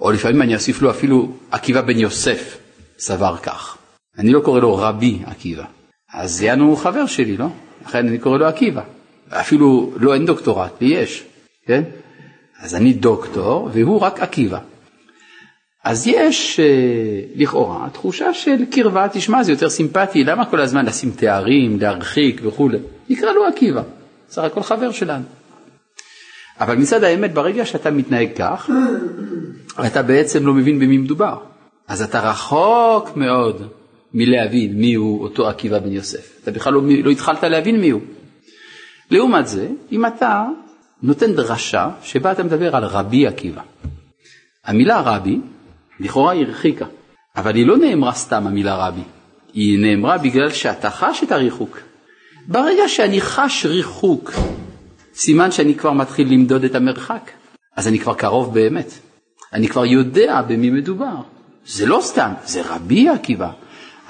או 0.00 0.10
לפעמים 0.12 0.42
אני 0.42 0.54
אוסיף 0.54 0.82
לו 0.82 0.90
אפילו 0.90 1.32
עקיבא 1.50 1.80
בן 1.80 1.98
יוסף 1.98 2.58
סבר 2.98 3.36
כך. 3.36 3.76
אני 4.18 4.32
לא 4.32 4.40
קורא 4.40 4.60
לו 4.60 4.76
רבי 4.76 5.18
עקיבא. 5.26 5.64
אז 6.14 6.42
יענו 6.42 6.76
חבר 6.76 7.06
שלי, 7.06 7.36
לא? 7.36 7.46
לכן 7.86 8.08
אני 8.08 8.18
קורא 8.18 8.38
לו 8.38 8.46
עקיבא. 8.46 8.82
אפילו 9.28 9.92
לא 9.96 10.14
אין 10.14 10.26
דוקטורט, 10.26 10.80
לי 10.80 10.94
יש, 10.94 11.24
כן? 11.66 11.82
אז 12.60 12.74
אני 12.74 12.92
דוקטור 12.92 13.68
והוא 13.72 14.00
רק 14.00 14.20
עקיבא. 14.20 14.58
אז 15.84 16.06
יש 16.06 16.60
אה, 16.60 16.64
לכאורה 17.36 17.88
תחושה 17.92 18.34
של 18.34 18.64
קרבה, 18.70 19.06
תשמע 19.12 19.42
זה 19.42 19.52
יותר 19.52 19.70
סימפטי, 19.70 20.24
למה 20.24 20.44
כל 20.46 20.60
הזמן 20.60 20.86
לשים 20.86 21.10
תארים, 21.10 21.80
להרחיק 21.80 22.40
וכולי, 22.44 22.78
נקרא 23.10 23.32
לו 23.32 23.46
עקיבא, 23.46 23.82
סך 24.34 24.42
הכל 24.42 24.62
חבר 24.62 24.92
שלנו. 24.92 25.24
אבל 26.60 26.76
מצד 26.76 27.04
האמת 27.04 27.34
ברגע 27.34 27.66
שאתה 27.66 27.90
מתנהג 27.90 28.28
כך, 28.36 28.70
אתה 29.86 30.02
בעצם 30.02 30.46
לא 30.46 30.54
מבין 30.54 30.78
במי 30.78 30.98
מדובר. 30.98 31.38
אז 31.88 32.02
אתה 32.02 32.30
רחוק 32.30 33.16
מאוד 33.16 33.62
מלהבין 34.14 34.76
מי 34.76 34.94
הוא 34.94 35.22
אותו 35.22 35.48
עקיבא 35.48 35.78
בן 35.78 35.92
יוסף. 35.92 36.38
אתה 36.42 36.50
בכלל 36.50 36.72
לא, 36.72 36.82
לא 37.04 37.10
התחלת 37.10 37.42
להבין 37.42 37.80
מי 37.80 37.90
הוא. 37.90 38.00
לעומת 39.10 39.46
זה, 39.46 39.68
אם 39.92 40.06
אתה 40.06 40.44
נותן 41.02 41.32
דרשה 41.32 41.90
שבה 42.02 42.32
אתה 42.32 42.42
מדבר 42.42 42.76
על 42.76 42.84
רבי 42.84 43.26
עקיבא. 43.26 43.62
המילה 44.64 45.00
רבי, 45.00 45.40
לכאורה 46.00 46.32
היא 46.32 46.46
הרחיקה, 46.46 46.86
אבל 47.36 47.54
היא 47.54 47.66
לא 47.66 47.76
נאמרה 47.76 48.12
סתם 48.12 48.46
המילה 48.46 48.86
רבי, 48.86 49.04
היא 49.52 49.78
נאמרה 49.78 50.18
בגלל 50.18 50.50
שאתה 50.50 50.90
חש 50.90 51.22
את 51.22 51.32
הריחוק. 51.32 51.78
ברגע 52.48 52.88
שאני 52.88 53.20
חש 53.20 53.66
ריחוק, 53.66 54.32
סימן 55.14 55.50
שאני 55.50 55.74
כבר 55.74 55.92
מתחיל 55.92 56.32
למדוד 56.32 56.64
את 56.64 56.74
המרחק, 56.74 57.30
אז 57.76 57.88
אני 57.88 57.98
כבר 57.98 58.14
קרוב 58.14 58.54
באמת. 58.54 58.92
אני 59.52 59.68
כבר 59.68 59.84
יודע 59.84 60.42
במי 60.42 60.70
מדובר. 60.70 61.16
זה 61.66 61.86
לא 61.86 61.98
סתם, 62.02 62.32
זה 62.44 62.62
רבי 62.68 63.08
עקיבא. 63.08 63.50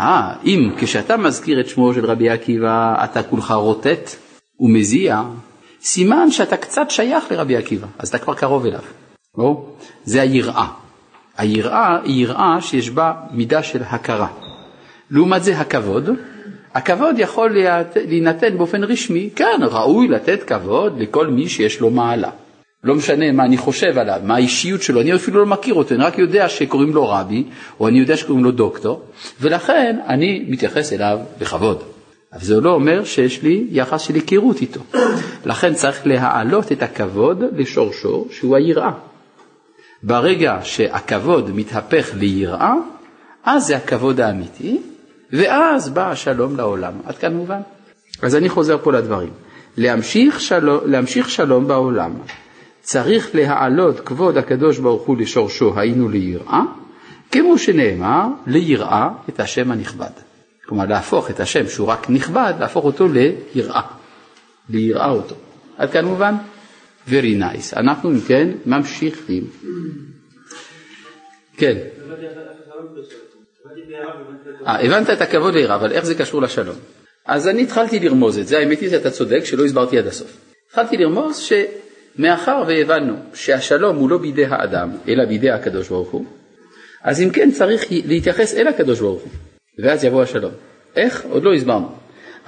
אה, 0.00 0.34
אם 0.44 0.70
כשאתה 0.78 1.16
מזכיר 1.16 1.60
את 1.60 1.68
שמו 1.68 1.94
של 1.94 2.06
רבי 2.06 2.30
עקיבא 2.30 3.04
אתה 3.04 3.22
כולך 3.22 3.50
רוטט 3.50 4.10
ומזיע, 4.60 5.22
סימן 5.82 6.30
שאתה 6.30 6.56
קצת 6.56 6.90
שייך 6.90 7.24
לרבי 7.30 7.56
עקיבא, 7.56 7.86
אז 7.98 8.08
אתה 8.08 8.18
כבר 8.18 8.34
קרוב 8.34 8.66
אליו. 8.66 8.82
לא? 9.38 9.66
זה 10.04 10.22
היראה. 10.22 10.68
היראה 11.36 11.98
היא 12.04 12.22
יראה 12.22 12.60
שיש 12.60 12.90
בה 12.90 13.12
מידה 13.30 13.62
של 13.62 13.82
הכרה. 13.82 14.28
לעומת 15.10 15.44
זה 15.44 15.58
הכבוד, 15.58 16.10
הכבוד 16.74 17.18
יכול 17.18 17.56
להינתן 18.06 18.58
באופן 18.58 18.84
רשמי, 18.84 19.30
כן, 19.36 19.60
ראוי 19.60 20.08
לתת 20.08 20.42
כבוד 20.42 21.00
לכל 21.00 21.26
מי 21.26 21.48
שיש 21.48 21.80
לו 21.80 21.90
מעלה. 21.90 22.30
לא 22.84 22.94
משנה 22.94 23.32
מה 23.32 23.44
אני 23.44 23.56
חושב 23.56 23.98
עליו, 23.98 24.20
מה 24.24 24.34
האישיות 24.34 24.82
שלו, 24.82 25.00
אני 25.00 25.14
אפילו 25.14 25.40
לא 25.40 25.46
מכיר 25.46 25.74
אותו, 25.74 25.94
אני 25.94 26.04
רק 26.04 26.18
יודע 26.18 26.48
שקוראים 26.48 26.94
לו 26.94 27.08
רבי, 27.08 27.44
או 27.80 27.88
אני 27.88 27.98
יודע 27.98 28.16
שקוראים 28.16 28.44
לו 28.44 28.50
דוקטור, 28.50 29.02
ולכן 29.40 29.96
אני 30.06 30.44
מתייחס 30.48 30.92
אליו 30.92 31.18
בכבוד. 31.38 31.82
אבל 32.32 32.42
זה 32.42 32.60
לא 32.60 32.70
אומר 32.70 33.04
שיש 33.04 33.42
לי 33.42 33.66
יחס 33.70 34.00
של 34.00 34.14
היכרות 34.14 34.60
איתו. 34.60 34.80
לכן 35.44 35.74
צריך 35.74 36.06
להעלות 36.06 36.72
את 36.72 36.82
הכבוד 36.82 37.42
לשורשו, 37.56 38.26
שהוא 38.30 38.56
היראה. 38.56 38.92
ברגע 40.02 40.58
שהכבוד 40.62 41.50
מתהפך 41.54 42.10
ליראה, 42.14 42.74
אז 43.44 43.66
זה 43.66 43.76
הכבוד 43.76 44.20
האמיתי, 44.20 44.80
ואז 45.32 45.88
בא 45.88 46.10
השלום 46.10 46.56
לעולם. 46.56 46.92
עד 47.04 47.16
כאן 47.16 47.34
מובן? 47.34 47.60
אז 48.22 48.36
אני 48.36 48.48
חוזר 48.48 48.78
פה 48.78 48.92
לדברים. 48.92 49.30
להמשיך 49.76 50.40
שלום, 50.40 50.80
להמשיך 50.84 51.30
שלום 51.30 51.68
בעולם 51.68 52.12
צריך 52.80 53.34
להעלות 53.34 54.00
כבוד 54.00 54.36
הקדוש 54.36 54.78
ברוך 54.78 55.02
הוא 55.02 55.16
לשורשו 55.16 55.78
היינו 55.80 56.08
ליראה, 56.08 56.62
כמו 57.32 57.58
שנאמר 57.58 58.26
ליראה 58.46 59.08
את 59.28 59.40
השם 59.40 59.70
הנכבד. 59.70 60.10
כלומר 60.66 60.84
להפוך 60.86 61.30
את 61.30 61.40
השם 61.40 61.68
שהוא 61.68 61.88
רק 61.88 62.10
נכבד, 62.10 62.54
להפוך 62.60 62.84
אותו 62.84 63.08
ליראה, 63.08 63.82
ליראה 64.68 65.10
אותו. 65.10 65.34
עד 65.78 65.90
כאן 65.90 66.04
מובן? 66.04 66.34
Very 67.08 67.38
nice. 67.38 67.76
אנחנו 67.76 68.10
אם 68.10 68.20
כן 68.20 68.48
ממשיכים. 68.66 69.44
כן. 71.56 71.76
אה, 74.66 74.84
הבנת 74.84 75.10
את 75.10 75.20
הכבוד 75.20 75.54
ליראה, 75.54 75.74
אבל 75.74 75.92
איך 75.92 76.04
זה 76.04 76.14
קשור 76.14 76.42
לשלום? 76.42 76.76
אז 77.26 77.48
אני 77.48 77.62
התחלתי 77.62 78.00
לרמוז 78.00 78.38
את 78.38 78.46
זה, 78.46 78.58
האמת 78.58 78.80
היא 78.80 78.90
שאתה 78.90 79.10
צודק 79.10 79.44
שלא 79.44 79.64
הסברתי 79.64 79.98
עד 79.98 80.06
הסוף. 80.06 80.36
התחלתי 80.68 80.96
לרמוז 80.96 81.36
שמאחר 82.16 82.62
והבנו 82.66 83.14
שהשלום 83.34 83.96
הוא 83.96 84.10
לא 84.10 84.18
בידי 84.18 84.44
האדם, 84.44 84.90
אלא 85.08 85.24
בידי 85.24 85.50
הקדוש 85.50 85.88
ברוך 85.88 86.10
הוא, 86.10 86.24
אז 87.02 87.22
אם 87.22 87.30
כן 87.30 87.50
צריך 87.50 87.84
להתייחס 87.90 88.54
אל 88.54 88.68
הקדוש 88.68 89.00
ברוך 89.00 89.22
הוא, 89.22 89.30
ואז 89.78 90.04
יבוא 90.04 90.22
השלום. 90.22 90.52
איך? 90.96 91.24
עוד 91.30 91.44
לא 91.44 91.54
הסברנו. 91.54 91.88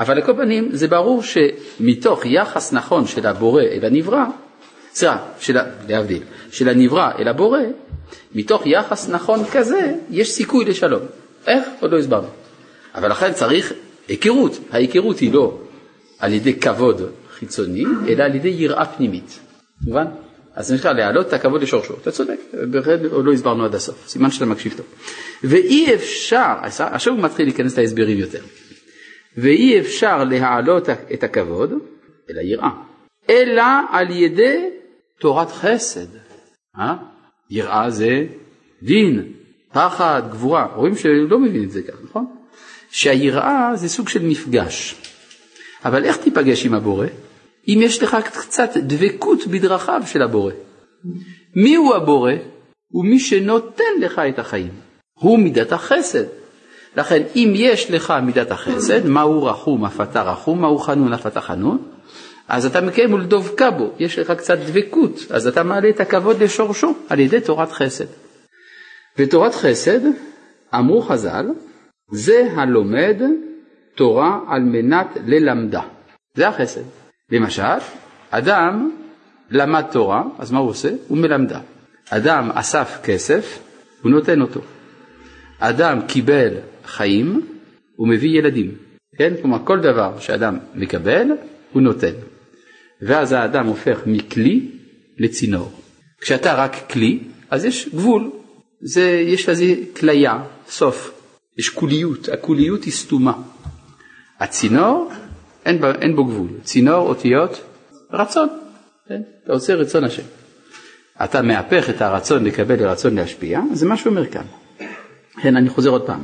אבל 0.00 0.18
לכל 0.18 0.32
פנים 0.32 0.68
זה 0.72 0.88
ברור 0.88 1.22
שמתוך 1.22 2.26
יחס 2.26 2.72
נכון 2.72 3.06
של 3.06 3.26
הבורא 3.26 3.62
אל 3.62 3.84
הנברא, 3.84 4.24
סליחה, 4.92 5.18
להבדיל, 5.88 6.22
של 6.50 6.68
הנברא 6.68 7.10
אל 7.18 7.28
הבורא, 7.28 7.60
מתוך 8.34 8.66
יחס 8.66 9.08
נכון 9.08 9.44
כזה 9.52 9.94
יש 10.10 10.30
סיכוי 10.30 10.64
לשלום. 10.64 11.02
איך? 11.46 11.64
עוד 11.80 11.92
לא 11.92 11.98
הסברנו. 11.98 12.28
אבל 12.94 13.10
לכן 13.10 13.32
צריך 13.32 13.72
היכרות. 14.08 14.58
ההיכרות 14.70 15.18
היא 15.18 15.32
לא 15.32 15.58
על 16.18 16.32
ידי 16.32 16.54
כבוד 16.54 17.02
חיצוני, 17.30 17.84
אלא 18.08 18.24
על 18.24 18.34
ידי 18.34 18.48
יראה 18.48 18.84
פנימית. 18.84 19.38
מובן? 19.80 20.06
אז 20.54 20.72
נקרא 20.72 20.92
להעלות 20.92 21.28
את 21.28 21.32
הכבוד 21.32 21.62
לשורשו. 21.62 21.94
אתה 22.02 22.10
צודק, 22.10 22.38
בהחלט 22.70 23.00
עוד 23.12 23.24
לא 23.24 23.32
הסברנו 23.32 23.64
עד 23.64 23.74
הסוף, 23.74 24.08
סימן 24.08 24.30
שאתה 24.30 24.46
מקשיב 24.46 24.74
טוב. 24.76 24.86
ואי 25.44 25.94
אפשר, 25.94 26.54
עכשיו 26.78 27.12
הוא 27.12 27.22
מתחיל 27.22 27.46
להיכנס 27.46 27.78
להסברים 27.78 28.18
יותר. 28.18 28.40
ואי 29.36 29.80
אפשר 29.80 30.24
להעלות 30.24 30.88
את 30.88 31.24
הכבוד, 31.24 31.72
אלא 32.30 32.40
יראה, 32.40 32.70
אלא 33.30 33.62
על 33.90 34.10
ידי 34.10 34.70
תורת 35.20 35.52
חסד. 35.52 36.06
אה? 36.78 36.94
יראה 37.50 37.90
זה 37.90 38.26
דין, 38.82 39.32
פחד, 39.72 40.22
גבורה. 40.30 40.66
רואים 40.74 40.96
שלא 40.96 41.38
מבין 41.38 41.64
את 41.64 41.70
זה 41.70 41.82
כך, 41.82 41.94
נכון? 42.04 42.26
שהיראה 42.90 43.70
זה 43.74 43.88
סוג 43.88 44.08
של 44.08 44.26
מפגש. 44.26 44.94
אבל 45.84 46.04
איך 46.04 46.16
תיפגש 46.16 46.66
עם 46.66 46.74
הבורא? 46.74 47.06
אם 47.68 47.78
יש 47.82 48.02
לך 48.02 48.16
קצת 48.24 48.76
דבקות 48.76 49.46
בדרכיו 49.46 50.02
של 50.06 50.22
הבורא. 50.22 50.52
מי 51.56 51.74
הוא 51.74 51.94
הבורא? 51.94 52.32
הוא 52.92 53.04
מי 53.04 53.20
שנותן 53.20 53.84
לך 54.00 54.18
את 54.18 54.38
החיים. 54.38 54.72
הוא 55.14 55.38
מידת 55.38 55.72
החסד. 55.72 56.24
לכן 56.96 57.22
אם 57.36 57.52
יש 57.54 57.90
לך 57.90 58.14
מידת 58.22 58.50
החסד, 58.50 59.06
מהו 59.06 59.44
רחום 59.44 59.84
אף 59.84 60.00
אתה 60.00 60.22
רחום, 60.22 60.60
מהו 60.60 60.78
חנון 60.78 61.12
אף 61.12 61.26
אתה 61.26 61.40
חנון, 61.40 61.78
אז 62.48 62.66
אתה 62.66 62.80
מקיים 62.80 63.12
ולדבקה 63.12 63.70
בו, 63.70 63.92
יש 63.98 64.18
לך 64.18 64.30
קצת 64.30 64.58
דבקות, 64.58 65.20
אז 65.30 65.46
אתה 65.46 65.62
מעלה 65.62 65.88
את 65.88 66.00
הכבוד 66.00 66.42
לשורשו 66.42 66.94
על 67.08 67.20
ידי 67.20 67.40
תורת 67.40 67.72
חסד. 67.72 68.04
ותורת 69.18 69.54
חסד, 69.54 70.00
אמרו 70.74 71.02
חז"ל, 71.02 71.46
זה 72.12 72.48
הלומד 72.56 73.22
תורה 73.94 74.40
על 74.48 74.62
מנת 74.62 75.06
ללמדה. 75.26 75.82
זה 76.34 76.48
החסד. 76.48 76.82
למשל, 77.32 77.62
אדם 78.30 78.90
למד 79.50 79.84
תורה, 79.92 80.22
אז 80.38 80.52
מה 80.52 80.58
הוא 80.58 80.68
עושה? 80.68 80.88
הוא 81.08 81.18
מלמדה. 81.18 81.60
אדם 82.10 82.50
אסף 82.54 82.98
כסף, 83.04 83.58
הוא 84.02 84.10
נותן 84.10 84.40
אותו. 84.40 84.60
אדם 85.58 86.00
קיבל 86.08 86.54
חיים, 86.84 87.46
הוא 87.96 88.08
מביא 88.08 88.38
ילדים. 88.38 88.74
כן? 89.18 89.32
כלומר, 89.42 89.58
כל 89.64 89.80
דבר 89.80 90.18
שאדם 90.18 90.58
מקבל, 90.74 91.26
הוא 91.72 91.82
נותן. 91.82 92.12
ואז 93.02 93.32
האדם 93.32 93.66
הופך 93.66 93.98
מכלי 94.06 94.70
לצינור. 95.18 95.72
כשאתה 96.20 96.54
רק 96.54 96.76
כלי, 96.90 97.18
אז 97.50 97.64
יש 97.64 97.88
גבול, 97.88 98.30
זה, 98.80 99.22
יש 99.26 99.48
לזה 99.48 99.74
כליה, 99.96 100.42
סוף, 100.68 101.12
יש 101.58 101.68
קוליות, 101.68 102.28
הקוליות 102.28 102.84
היא 102.84 102.92
סתומה. 102.92 103.32
הצינור, 104.40 105.10
אין, 105.66 105.80
בו, 105.80 105.86
אין 105.86 106.16
בו 106.16 106.24
גבול, 106.24 106.48
צינור 106.62 107.08
אותיות 107.08 107.60
רצון, 108.12 108.48
כן? 109.08 109.22
אתה 109.44 109.52
רוצה 109.52 109.74
רצון 109.74 110.04
השם. 110.04 110.22
אתה 111.24 111.42
מהפך 111.42 111.90
את 111.90 112.02
הרצון 112.02 112.44
לקבל 112.44 112.82
לרצון 112.82 113.14
להשפיע, 113.14 113.60
זה 113.72 113.86
מה 113.86 113.96
שהוא 113.96 114.10
אומר 114.10 114.26
כאן. 114.26 114.44
כן, 115.42 115.56
אני 115.56 115.68
חוזר 115.68 115.90
עוד 115.90 116.06
פעם. 116.06 116.20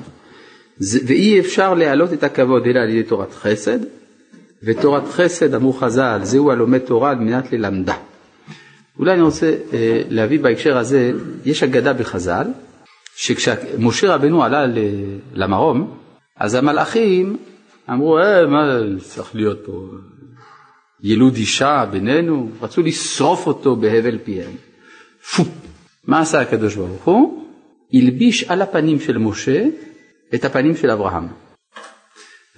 זה, 0.76 0.98
ואי 1.06 1.40
אפשר 1.40 1.74
להעלות 1.74 2.12
את 2.12 2.24
הכבוד 2.24 2.62
אלא 2.66 2.80
על 2.80 2.88
ידי 2.90 3.08
תורת 3.08 3.32
חסד, 3.34 3.78
ותורת 4.64 5.08
חסד, 5.08 5.54
אמרו 5.54 5.72
חז"ל, 5.72 6.20
זהו 6.22 6.50
הלומד 6.50 6.78
תורה 6.78 7.10
על 7.10 7.18
מנת 7.18 7.52
ללמדה. 7.52 7.96
אולי 8.98 9.12
אני 9.12 9.22
רוצה 9.22 9.54
אה, 9.72 10.02
להביא 10.08 10.40
בהקשר 10.40 10.78
הזה, 10.78 11.12
יש 11.44 11.62
אגדה 11.62 11.92
בחז"ל, 11.92 12.46
שכשמשה 13.16 14.14
רבנו 14.14 14.44
עלה 14.44 14.66
למרום, 15.34 15.98
אז 16.36 16.54
המלאכים 16.54 17.36
אמרו, 17.90 18.18
אה, 18.18 18.46
מה 18.46 18.78
צריך 18.98 19.34
להיות 19.34 19.58
פה, 19.66 19.86
ילוד 21.02 21.34
אישה 21.36 21.84
בינינו, 21.90 22.50
רצו 22.62 22.82
לשרוף 22.82 23.46
אותו 23.46 23.76
בהבל 23.76 24.18
פיהם. 24.24 24.52
פו, 25.36 25.42
מה 26.06 26.20
עשה 26.20 26.40
הקדוש 26.40 26.74
ברוך 26.74 27.04
הוא? 27.04 27.48
הלביש 27.92 28.44
על 28.44 28.62
הפנים 28.62 29.00
של 29.00 29.18
משה 29.18 29.64
את 30.34 30.44
הפנים 30.44 30.76
של 30.76 30.90
אברהם. 30.90 31.28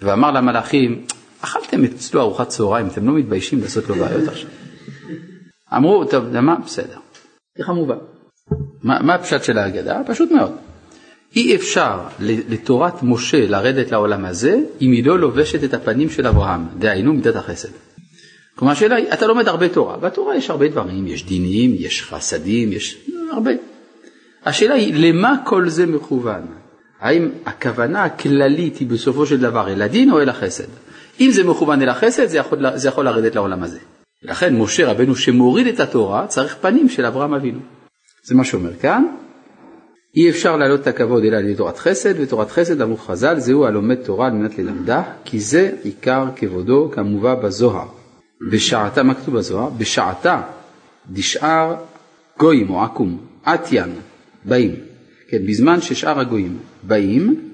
ואמר 0.02 0.30
למלאכים, 0.30 1.06
אכלתם 1.44 1.84
אצלו 1.84 2.20
ארוחת 2.20 2.48
צהריים, 2.48 2.86
אתם 2.86 3.06
לא 3.06 3.14
מתביישים 3.14 3.60
לעשות 3.60 3.88
לו 3.88 3.94
בעיות 3.94 4.28
עכשיו. 4.28 4.48
אמרו, 5.76 6.04
טוב, 6.04 6.40
מה? 6.40 6.56
בסדר. 6.64 6.98
ככה 7.58 7.72
מובן. 7.72 7.96
מה, 8.82 9.02
מה 9.02 9.14
הפשט 9.14 9.44
של 9.44 9.58
ההגדה? 9.58 10.00
פשוט 10.06 10.30
מאוד. 10.30 10.52
אי 11.36 11.56
אפשר 11.56 11.98
לתורת 12.20 13.02
משה 13.02 13.46
לרדת 13.48 13.92
לעולם 13.92 14.24
הזה 14.24 14.58
אם 14.80 14.92
היא 14.92 15.04
לא 15.06 15.18
לובשת 15.18 15.64
את 15.64 15.74
הפנים 15.74 16.10
של 16.10 16.26
אברהם, 16.26 16.66
דהיינו 16.78 17.12
מידת 17.12 17.36
החסד. 17.36 17.68
כלומר 18.54 18.72
השאלה 18.72 18.96
היא, 18.96 19.12
אתה 19.12 19.26
לומד 19.26 19.48
הרבה 19.48 19.68
תורה, 19.68 19.96
בתורה 19.96 20.36
יש 20.36 20.50
הרבה 20.50 20.68
דברים, 20.68 21.06
יש 21.06 21.24
דינים, 21.24 21.74
יש 21.78 22.02
חסדים, 22.02 22.72
יש 22.72 22.96
הרבה. 23.32 23.50
השאלה 24.44 24.74
היא, 24.74 24.94
למה 24.94 25.36
כל 25.44 25.68
זה 25.68 25.86
מכוון? 25.86 26.42
האם 27.00 27.28
הכוונה 27.46 28.04
הכללית 28.04 28.76
היא 28.76 28.88
בסופו 28.88 29.26
של 29.26 29.40
דבר 29.40 29.68
אל 29.68 29.82
הדין 29.82 30.10
או 30.10 30.20
אל 30.20 30.28
החסד? 30.28 30.68
אם 31.20 31.30
זה 31.32 31.44
מכוון 31.44 31.82
אל 31.82 31.88
החסד, 31.88 32.26
זה 32.26 32.38
יכול, 32.38 32.58
זה 32.74 32.88
יכול 32.88 33.04
לרדת 33.04 33.34
לעולם 33.34 33.62
הזה. 33.62 33.78
לכן 34.22 34.56
משה 34.56 34.90
רבנו 34.90 35.16
שמוריד 35.16 35.66
את 35.66 35.80
התורה, 35.80 36.26
צריך 36.26 36.56
פנים 36.60 36.88
של 36.88 37.06
אברהם 37.06 37.34
אבינו. 37.34 37.58
זה 38.24 38.34
מה 38.34 38.44
שאומר 38.44 38.76
כאן. 38.80 39.04
אי 40.16 40.30
אפשר 40.30 40.56
להעלות 40.56 40.80
את 40.80 40.86
הכבוד 40.86 41.24
אלא 41.24 41.36
על 41.36 41.44
ידי 41.44 41.54
תורת 41.54 41.78
חסד, 41.78 42.20
ותורת 42.20 42.50
חסד 42.50 42.80
אמרו 42.80 42.96
חז"ל, 42.96 43.38
זהו 43.38 43.64
הלומד 43.64 43.94
תורה 43.94 44.26
על 44.26 44.32
מנת 44.32 44.58
ללמדה, 44.58 45.02
כי 45.24 45.40
זה 45.40 45.70
עיקר 45.82 46.26
כבודו 46.36 46.90
כמובא 46.92 47.34
בזוהר. 47.34 47.86
בשעתה, 48.50 49.02
מה 49.02 49.14
כתוב 49.14 49.36
בזוהר? 49.36 49.70
בשעתה 49.78 50.42
דשאר 51.10 51.74
גויים 52.38 52.70
או 52.70 52.82
עקום, 52.82 53.18
עטיין, 53.44 53.92
באים. 54.44 54.74
כן, 55.28 55.46
בזמן 55.46 55.80
ששאר 55.80 56.20
הגויים 56.20 56.58
באים, 56.82 57.53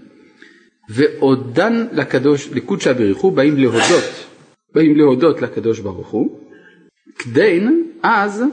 ועודן 0.90 1.86
לקדוש, 1.92 2.48
לקודשא 2.48 2.92
בריחו, 2.92 3.30
באים 3.30 3.56
להודות, 3.56 4.26
באים 4.74 4.96
להודות 4.96 5.42
לקדוש 5.42 5.80
ברוך 5.80 6.08
הוא, 6.08 6.40
כדין 7.18 7.86
אז 8.02 8.44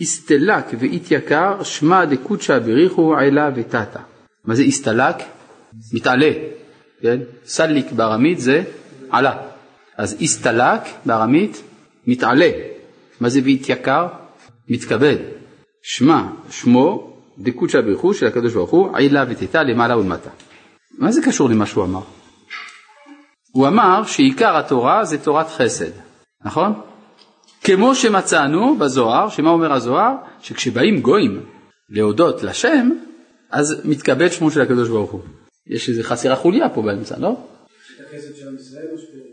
הסתלק 0.00 0.64
והתייקר 0.78 1.62
שמע 1.62 2.04
דקודשא 2.04 2.58
בריחו 2.58 3.14
עלה 3.14 3.50
ותתא. 3.56 4.00
מה 4.44 4.54
זה 4.54 4.62
הסתלק? 4.62 5.16
מתעלה, 5.92 6.30
כן? 7.02 7.20
סליק 7.44 7.92
בארמית 7.92 8.40
זה 8.40 8.62
עלה. 9.10 9.36
אז 9.96 10.16
הסתלק 10.20 10.80
בארמית 11.06 11.62
מתעלה. 12.06 12.50
מה 13.20 13.28
זה 13.28 13.40
והתייקר? 13.44 14.06
מתכבד. 14.68 15.16
שמע, 15.82 16.22
שמו 16.50 17.16
דקודשא 17.38 17.80
בריחו 17.80 18.14
של 18.14 18.26
הקדוש 18.26 18.54
ברוך 18.54 18.70
הוא 18.70 18.96
עלה 18.96 19.24
ותתא 19.28 19.58
למעלה 19.58 19.98
ולמטה. 19.98 20.30
מה 21.00 21.12
זה 21.12 21.22
קשור 21.22 21.50
למה 21.50 21.66
שהוא 21.66 21.84
אמר? 21.84 22.00
הוא 23.52 23.68
אמר 23.68 24.02
שעיקר 24.06 24.56
התורה 24.56 25.04
זה 25.04 25.18
תורת 25.18 25.48
חסד, 25.48 25.90
נכון? 26.44 26.72
כמו 27.64 27.94
שמצאנו 27.94 28.78
בזוהר, 28.78 29.28
שמה 29.28 29.50
אומר 29.50 29.72
הזוהר? 29.72 30.14
שכשבאים 30.42 31.00
גויים 31.00 31.40
להודות 31.90 32.42
לשם, 32.42 32.90
אז 33.50 33.82
מתקבל 33.84 34.28
שמו 34.28 34.50
של 34.50 34.60
הקדוש 34.60 34.88
ברוך 34.88 35.10
הוא. 35.10 35.20
יש 35.66 35.88
איזה 35.88 36.02
חסרה 36.02 36.36
חוליה 36.36 36.68
פה 36.68 36.82
באמצע, 36.82 37.18
לא? 37.18 37.36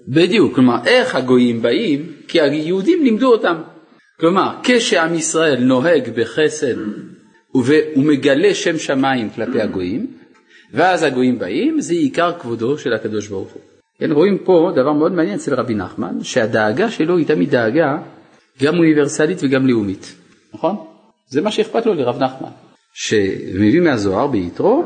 בדיוק, 0.07 0.55
כלומר 0.55 0.77
איך 0.85 1.15
הגויים 1.15 1.61
באים? 1.61 2.13
כי 2.27 2.41
היהודים 2.41 3.03
לימדו 3.03 3.31
אותם. 3.31 3.61
כלומר, 4.19 4.55
כשעם 4.63 5.15
ישראל 5.15 5.63
נוהג 5.63 6.09
בחסד 6.15 6.75
ומגלה 7.95 8.53
שם 8.53 8.77
שמיים 8.77 9.29
כלפי 9.29 9.61
הגויים, 9.61 10.17
ואז 10.73 11.03
הגויים 11.03 11.39
באים, 11.39 11.81
זה 11.81 11.93
עיקר 11.93 12.39
כבודו 12.39 12.77
של 12.77 12.93
הקדוש 12.93 13.27
ברוך 13.27 13.51
הוא. 13.53 13.61
כן, 13.99 14.11
רואים 14.11 14.37
פה 14.37 14.71
דבר 14.75 14.93
מאוד 14.93 15.11
מעניין 15.11 15.35
אצל 15.35 15.55
רבי 15.55 15.75
נחמן, 15.75 16.23
שהדאגה 16.23 16.91
שלו 16.91 17.17
היא 17.17 17.27
תמיד 17.27 17.49
דאגה 17.49 17.97
גם 18.63 18.77
אוניברסלית 18.77 19.37
וגם 19.41 19.67
לאומית, 19.67 20.15
נכון? 20.53 20.75
זה 21.27 21.41
מה 21.41 21.51
שאכפת 21.51 21.85
לו 21.85 21.93
לרב 21.93 22.23
נחמן, 22.23 22.49
שמביא 22.93 23.81
מהזוהר 23.81 24.27
ביתרו 24.27 24.83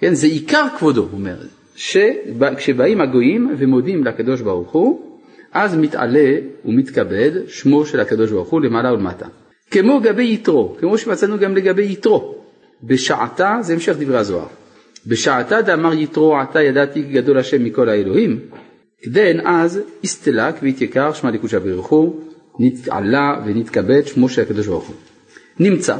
כן, 0.00 0.14
זה 0.14 0.26
עיקר 0.26 0.66
כבודו, 0.78 1.00
הוא 1.00 1.10
אומר, 1.12 1.36
שכשבאים 1.76 3.00
הגויים 3.00 3.54
ומודים 3.58 4.04
לקדוש 4.04 4.40
ברוך 4.40 4.70
הוא, 4.70 5.00
אז 5.52 5.76
מתעלה 5.76 6.30
ומתכבד 6.64 7.30
שמו 7.48 7.86
של 7.86 8.00
הקדוש 8.00 8.30
ברוך 8.30 8.48
הוא 8.48 8.60
למעלה 8.60 8.92
ולמטה. 8.92 9.26
כמו 9.70 10.00
גבי 10.00 10.32
יתרו, 10.32 10.76
כמו 10.80 10.98
שמצאנו 10.98 11.38
גם 11.38 11.56
לגבי 11.56 11.92
יתרו, 11.92 12.34
בשעתה, 12.82 13.58
זה 13.60 13.72
המשך 13.72 13.96
דברי 13.98 14.18
הזוהר, 14.18 14.46
בשעתה 15.06 15.62
דאמר 15.62 15.94
יתרו 15.94 16.36
עתה 16.36 16.62
ידעתי 16.62 17.02
גדול 17.02 17.38
השם 17.38 17.64
מכל 17.64 17.88
האלוהים, 17.88 18.40
כדן 19.02 19.46
אז 19.46 19.80
הסתלק 20.04 20.54
והתייקר 20.62 21.12
שמע 21.12 21.30
לקודשא 21.30 21.58
ברוך 21.58 21.86
הוא, 21.86 22.20
נתעלה 22.58 23.42
ונתכבד 23.46 24.06
שמו 24.06 24.28
של 24.28 24.42
הקדוש 24.42 24.66
ברוך 24.66 24.86
הוא. 24.86 24.96
נמצא, 25.60 25.96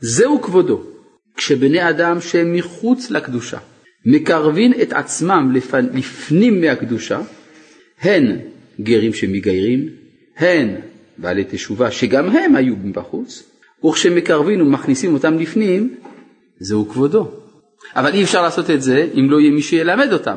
זהו 0.00 0.42
כבודו, 0.42 0.82
כשבני 1.36 1.88
אדם 1.88 2.20
שהם 2.20 2.52
מחוץ 2.52 3.10
לקדושה 3.10 3.58
מקרבין 4.06 4.72
את 4.82 4.92
עצמם 4.92 5.52
לפנים 5.92 6.60
מהקדושה, 6.60 7.20
הן 8.00 8.38
גרים 8.80 9.12
שמגיירים, 9.12 9.88
הן 10.36 10.74
בעלי 11.18 11.44
תשובה 11.50 11.90
שגם 11.90 12.28
הם 12.30 12.56
היו 12.56 12.74
בחוץ, 12.92 13.42
וכשמקרבין 13.84 14.60
ומכניסים 14.60 15.14
אותם 15.14 15.38
לפנים, 15.38 15.94
זהו 16.60 16.88
כבודו. 16.88 17.41
אבל 17.96 18.12
אי 18.12 18.24
אפשר 18.24 18.42
לעשות 18.42 18.70
את 18.70 18.82
זה 18.82 19.08
אם 19.14 19.30
לא 19.30 19.40
יהיה 19.40 19.50
מי 19.50 19.62
שילמד 19.62 20.12
אותם. 20.12 20.36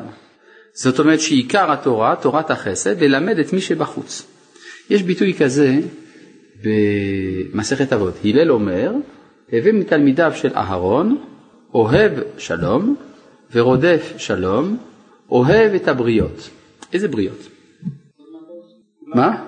זאת 0.73 0.99
אומרת 0.99 1.19
שעיקר 1.19 1.71
התורה, 1.71 2.15
תורת 2.15 2.51
החסד, 2.51 3.03
ללמד 3.03 3.39
את 3.39 3.53
מי 3.53 3.61
שבחוץ. 3.61 4.27
יש 4.89 5.03
ביטוי 5.03 5.33
כזה 5.33 5.79
במסכת 6.63 7.93
אבות. 7.93 8.13
הלל 8.23 8.51
אומר, 8.51 8.91
הווה 9.51 9.71
מתלמידיו 9.71 10.31
של 10.35 10.51
אהרון, 10.55 11.17
אוהב 11.73 12.11
שלום 12.37 12.95
ורודף 13.51 14.13
שלום, 14.17 14.77
אוהב 15.31 15.73
את 15.73 15.87
הבריות. 15.87 16.49
איזה 16.93 17.07
בריות? 17.07 17.47
מה? 19.07 19.43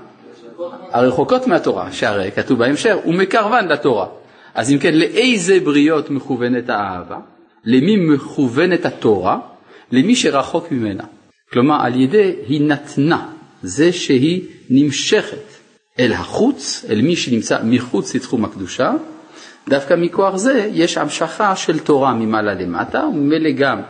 הרחוקות 0.92 1.48
מהתורה, 1.48 1.92
שהרי 1.92 2.32
כתוב 2.32 2.60
בהמשך, 2.60 2.96
ומקרבן 3.06 3.68
לתורה. 3.68 4.08
אז 4.54 4.72
אם 4.72 4.78
כן, 4.78 4.94
לאיזה 4.96 5.60
בריות 5.60 6.10
מכוונת 6.10 6.70
האהבה? 6.70 7.20
למי 7.68 7.96
מכוונת 7.96 8.86
התורה? 8.86 9.40
למי 9.92 10.16
שרחוק 10.16 10.72
ממנה. 10.72 11.04
כלומר, 11.52 11.78
על 11.82 12.02
ידי 12.02 12.36
היא 12.48 12.62
נתנה, 12.62 13.30
זה 13.64 13.94
שהיא 13.94 14.44
נמשכת 14.70 15.44
אל 16.00 16.14
החוץ, 16.14 16.86
אל 16.90 17.02
מי 17.02 17.16
שנמצא 17.16 17.60
מחוץ 17.64 18.16
לתחום 18.16 18.46
הקדושה, 18.46 18.94
דווקא 19.70 19.94
מכוח 19.94 20.36
זה 20.36 20.70
יש 20.74 20.98
המשכה 20.98 21.56
של 21.56 21.80
תורה 21.80 22.14
ממעלה 22.14 22.54
למטה, 22.54 23.06
וממילא 23.06 23.52
גם 23.52 23.82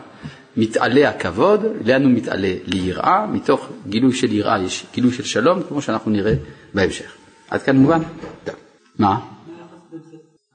מתעלה 0.56 1.08
הכבוד, 1.08 1.64
לאן 1.84 2.04
הוא 2.04 2.12
מתעלה? 2.12 2.54
ליראה, 2.66 3.26
מתוך 3.26 3.68
גילוי 3.88 4.12
של 4.12 4.32
יראה 4.32 4.58
יש 4.58 4.86
גילוי 4.94 5.12
של 5.12 5.24
שלום, 5.24 5.62
כמו 5.68 5.82
שאנחנו 5.82 6.10
נראה 6.10 6.34
בהמשך. 6.74 7.12
עד 7.50 7.62
כאן 7.62 7.76
מובן? 7.76 8.00
טוב. 8.44 8.54
מה? 8.98 9.20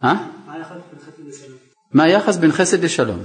מה 0.01 0.23
היחס 0.47 0.75
בין 2.39 2.51
חסד 2.51 2.83
לשלום? 2.83 3.19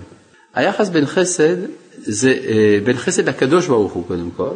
היחס 0.55 0.89
בין 0.89 1.07
חסד 1.07 1.57
זה 1.99 2.35
אה, 2.49 2.79
בין 2.85 2.97
חסד 2.97 3.29
לקדוש 3.29 3.67
ברוך 3.67 3.93
הוא 3.93 4.07
קודם 4.07 4.31
כל, 4.31 4.55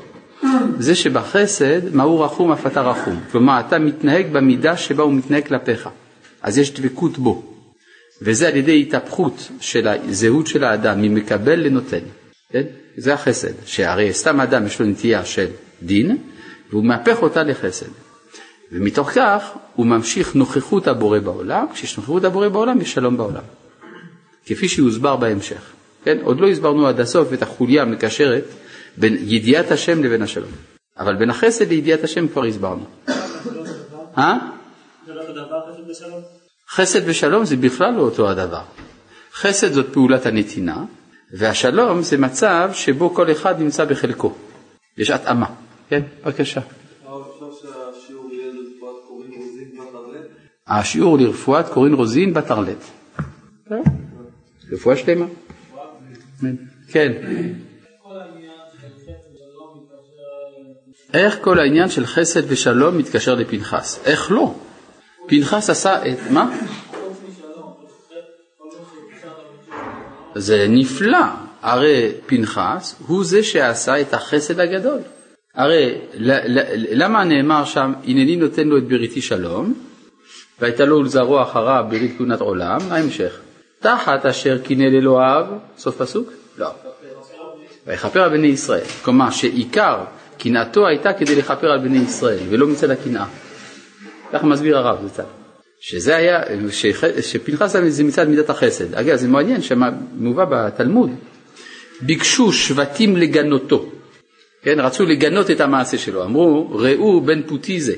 זה 0.79 0.95
שבחסד 0.95 1.95
מהו 1.95 2.21
רחום 2.21 2.53
אף 2.53 2.67
אתה 2.67 2.81
רחום, 2.81 3.21
כלומר 3.31 3.61
אתה 3.61 3.79
מתנהג 3.79 4.27
במידה 4.33 4.77
שבה 4.77 5.03
הוא 5.03 5.13
מתנהג 5.13 5.47
כלפיך, 5.47 5.89
אז 6.43 6.59
יש 6.59 6.75
דבקות 6.75 7.19
בו, 7.19 7.43
וזה 8.23 8.49
על 8.49 8.57
ידי 8.57 8.81
התהפכות 8.81 9.49
של 9.61 9.89
הזהות 9.89 10.47
של 10.47 10.65
האדם 10.65 11.03
ממקבל 11.03 11.61
לנותן, 11.61 12.05
כן? 12.51 12.63
זה 12.97 13.15
החסד, 13.15 13.53
שהרי 13.67 14.13
סתם 14.13 14.41
אדם 14.41 14.67
יש 14.67 14.81
לו 14.81 14.87
נטייה 14.87 15.25
של 15.25 15.47
דין, 15.83 16.17
והוא 16.71 16.85
מהפך 16.85 17.23
אותה 17.23 17.43
לחסד. 17.43 17.87
ומתוך 18.73 19.11
כך 19.11 19.51
הוא 19.75 19.87
ממשיך 19.87 20.35
נוכחות 20.35 20.89
הבורא 20.89 21.19
בעולם, 21.19 21.67
כשיש 21.73 21.97
נוכחות 21.97 22.25
הבורא 22.25 22.49
בעולם 22.49 22.81
יש 22.81 22.93
שלום 22.93 23.17
בעולם, 23.17 23.43
כפי 24.47 24.69
שיוסבר 24.69 25.17
בהמשך. 25.17 25.73
כן? 26.05 26.19
עוד 26.23 26.41
לא 26.41 26.49
הסברנו 26.49 26.87
עד 26.87 27.01
הסוף 27.01 27.33
את 27.33 27.43
החוליה 27.43 27.83
המקשרת 27.83 28.45
בין 28.97 29.17
ידיעת 29.21 29.71
השם 29.71 30.05
לבין 30.05 30.23
השלום. 30.23 30.51
אבל 30.99 31.17
בין 31.17 31.31
החסד 31.31 31.69
לידיעת 31.69 32.05
השם 32.05 32.29
כבר 32.29 32.45
הסברנו. 32.45 32.85
אה? 34.19 34.39
חסד 36.71 37.01
ושלום 37.05 37.45
זה 37.45 37.57
בכלל 37.57 37.95
לא 37.95 38.01
אותו 38.01 38.31
הדבר. 38.31 38.63
חסד 39.35 39.73
זאת 39.73 39.93
פעולת 39.93 40.27
הנתינה, 40.27 40.85
והשלום 41.39 42.03
זה 42.03 42.19
מצב 42.19 42.71
שבו 42.73 43.15
כל 43.15 43.33
אחד 43.33 43.61
נמצא 43.61 43.85
בחלקו. 43.85 44.35
יש 44.99 45.11
התאמה. 45.11 45.47
כן, 45.89 46.03
בבקשה. 46.25 46.61
השיעור 50.67 51.19
לרפואת 51.19 51.69
קורין 51.69 51.95
רוזין 51.95 52.35
בטרלט. 52.35 52.85
רפואה 54.73 54.97
שלמה. 54.97 55.27
כן. 56.89 57.13
איך 61.15 61.39
כל 61.41 61.59
העניין 61.59 61.89
של 61.89 62.07
חסד 62.07 62.43
ושלום 62.49 62.99
מתקשר 62.99 63.35
לפנחס? 63.35 64.01
איך 64.05 64.33
לא? 64.33 64.55
פנחס 65.29 65.71
עשה 65.71 66.07
את 66.07 66.31
מה? 66.31 66.59
זה 70.35 70.67
נפלא, 70.69 71.27
הרי 71.63 72.13
פנחס 72.27 72.95
הוא 73.07 73.25
זה 73.25 73.43
שעשה 73.43 74.01
את 74.01 74.15
החסד 74.15 74.61
הגדול. 74.61 74.99
הרי 75.55 75.99
למה 76.93 77.25
נאמר 77.25 77.65
שם 77.65 77.93
הנני 78.05 78.37
נותן 78.37 78.69
לו 78.69 78.79
את 78.79 78.89
בריתי 78.89 79.23
שלום 79.23 79.75
והייתה 80.61 80.85
לו 80.85 80.97
ולזרוע 80.97 81.43
אחריו 81.43 81.85
ברית 81.91 82.15
כהונת 82.17 82.41
עולם, 82.41 82.79
ההמשך? 82.91 83.41
תחת 83.83 84.27
אשר 84.27 84.59
קילל 84.59 84.97
אלוהיו, 84.97 85.47
סוף 85.79 86.03
פסוק? 86.03 86.33
לא. 86.59 86.71
ויכפר 87.87 88.23
על 88.23 88.31
בני 88.31 88.47
ישראל. 88.47 88.85
כלומר 89.05 89.31
שעיקר 89.31 90.05
קנאתו 90.39 90.87
הייתה 90.87 91.13
כדי 91.13 91.37
לכפר 91.37 91.67
על 91.67 91.79
בני 91.79 91.99
ישראל 91.99 92.39
ולא 92.49 92.67
מצד 92.67 92.91
הקנאה. 92.91 93.27
ככה 94.33 94.47
מסביר 94.47 94.79
הרב 94.79 95.07
זצ"ל. 95.07 95.23
שזה 95.81 96.17
היה, 96.17 96.41
שפנחס 97.21 97.77
זה 97.89 98.05
מצד 98.05 98.29
מידת 98.29 98.51
החסד. 98.51 98.95
אגב 98.95 99.17
זה 99.17 99.29
מעניין 99.29 99.63
שמובא 99.63 100.45
בתלמוד, 100.45 101.11
ביקשו 102.01 102.53
שבטים 102.53 103.17
לגנותו, 103.17 103.91
כן, 104.63 104.81
רצו 104.81 105.07
לגנות 105.07 105.51
את 105.51 105.61
המעשה 105.61 105.99
שלו, 105.99 106.25
אמרו 106.25 106.71
ראו 106.71 107.21
בן 107.21 107.43
פוטי 107.43 107.81
זה, 107.81 107.95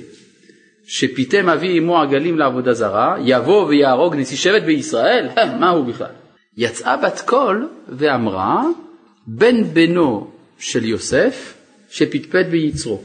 שפיתם 0.86 1.48
אבי 1.48 1.78
אמו 1.78 2.00
עגלים 2.00 2.38
לעבודה 2.38 2.72
זרה, 2.72 3.16
יבוא 3.24 3.66
ויהרוג 3.66 4.16
נשיא 4.16 4.36
שבט 4.36 4.62
בישראל, 4.62 5.28
מה 5.60 5.70
הוא 5.70 5.84
בכלל? 5.84 6.10
יצאה 6.56 6.96
בת 6.96 7.20
קול 7.26 7.68
ואמרה, 7.88 8.62
בן 9.26 9.64
בנו 9.64 10.30
של 10.58 10.84
יוסף 10.84 11.54
שפטפט 11.90 12.46
ביצרו. 12.50 13.02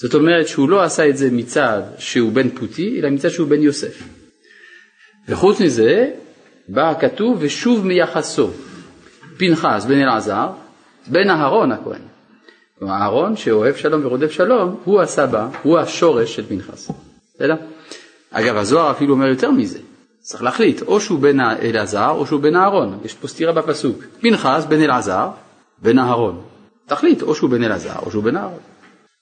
זאת 0.00 0.14
אומרת 0.14 0.48
שהוא 0.48 0.70
לא 0.70 0.82
עשה 0.82 1.08
את 1.08 1.16
זה 1.16 1.30
מצד 1.32 1.82
שהוא 1.98 2.32
בן 2.32 2.48
פוטי, 2.48 3.00
אלא 3.00 3.10
מצד 3.10 3.28
שהוא 3.28 3.48
בן 3.48 3.62
יוסף. 3.62 4.02
וחוץ 5.28 5.60
מזה, 5.60 6.10
בא 6.68 6.90
הכתוב 6.90 7.36
ושוב 7.40 7.86
מיחסו, 7.86 8.50
פנחס 9.38 9.84
בן 9.88 9.98
אלעזר, 9.98 10.48
בן 11.06 11.30
אהרון 11.30 11.72
הכהן. 11.72 12.00
כלומר 12.78 12.94
אהרון 12.94 13.36
שאוהב 13.36 13.76
שלום 13.76 14.06
ורודף 14.06 14.30
שלום, 14.30 14.80
הוא 14.84 15.00
הסבא, 15.00 15.48
הוא 15.62 15.78
השורש 15.78 16.36
של 16.36 16.46
פנחס. 16.46 16.90
בסדר? 17.36 17.54
אגב, 18.30 18.56
הזוהר 18.56 18.90
אפילו 18.90 19.14
אומר 19.14 19.26
יותר 19.26 19.50
מזה. 19.50 19.78
צריך 20.20 20.42
להחליט, 20.42 20.82
או 20.82 21.00
שהוא 21.00 21.18
בן 21.18 21.40
אלעזר 21.40 22.10
או 22.10 22.26
שהוא 22.26 22.40
בן 22.40 22.56
אהרון. 22.56 22.98
יש 23.04 23.14
פה 23.14 23.28
סתירה 23.28 23.52
בפסוק. 23.52 24.04
פנחס 24.20 24.66
בן 24.68 24.82
אלעזר, 24.82 25.28
בן 25.82 25.98
אהרון. 25.98 26.42
תחליט, 26.86 27.22
או 27.22 27.34
שהוא 27.34 27.50
בן 27.50 27.64
אלעזר 27.64 27.98
או 28.02 28.10
שהוא 28.10 28.22
בן 28.22 28.36
אהרון. 28.36 28.58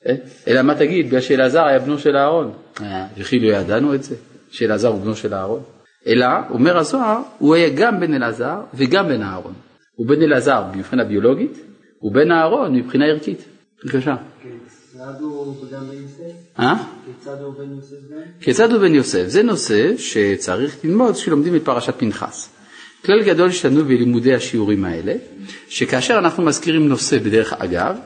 אה? 0.09 0.15
אלא 0.49 0.63
מה 0.63 0.75
תגיד, 0.75 1.07
בגלל 1.07 1.21
שאלעזר 1.21 1.65
היה 1.65 1.79
בנו 1.79 1.99
של 1.99 2.17
אהרון. 2.17 2.53
אה, 2.81 3.07
וכי 3.19 3.41
לא 3.41 3.57
ידענו 3.57 3.95
את 3.95 4.03
זה, 4.03 4.17
שאלעזר 4.51 4.89
הוא 4.89 5.01
בנו 5.01 5.17
של 5.17 5.35
אהרון. 5.35 5.63
אלא, 6.07 6.27
אומר 6.51 6.79
הזוהר, 6.79 7.19
הוא 7.39 7.55
היה 7.55 7.69
גם 7.75 8.01
בן 8.01 8.15
אלעזר 8.15 8.61
וגם 8.75 9.09
בן 9.09 9.23
אהרון. 9.23 9.55
הוא 9.95 10.07
בן 10.07 10.23
אלעזר 10.23 10.65
מבחינה 10.75 11.05
ביולוגית, 11.05 11.59
ובן 12.03 12.33
אהרון 12.33 12.77
מבחינה 12.77 13.05
ערכית. 13.07 13.45
בבקשה. 13.85 14.15
אה? 16.59 16.75
כיצד 18.41 18.73
הוא 18.73 18.81
בן 18.81 18.95
יוסף? 18.95 19.25
זה 19.27 19.43
נושא 19.43 19.97
שצריך 19.97 20.77
ללמוד 20.85 21.15
כשלומדים 21.15 21.57
את 21.57 21.65
פרשת 21.65 21.95
פנחס. 21.99 22.49
כלל 23.05 23.23
גדול 23.23 23.49
יש 23.49 23.65
לנו 23.65 23.85
בלימודי 23.85 24.35
השיעורים 24.35 24.85
האלה, 24.85 25.15
שכאשר 25.69 26.19
אנחנו 26.19 26.43
מזכירים 26.43 26.89
נושא 26.89 27.19
בדרך 27.19 27.53
אגב, 27.53 27.97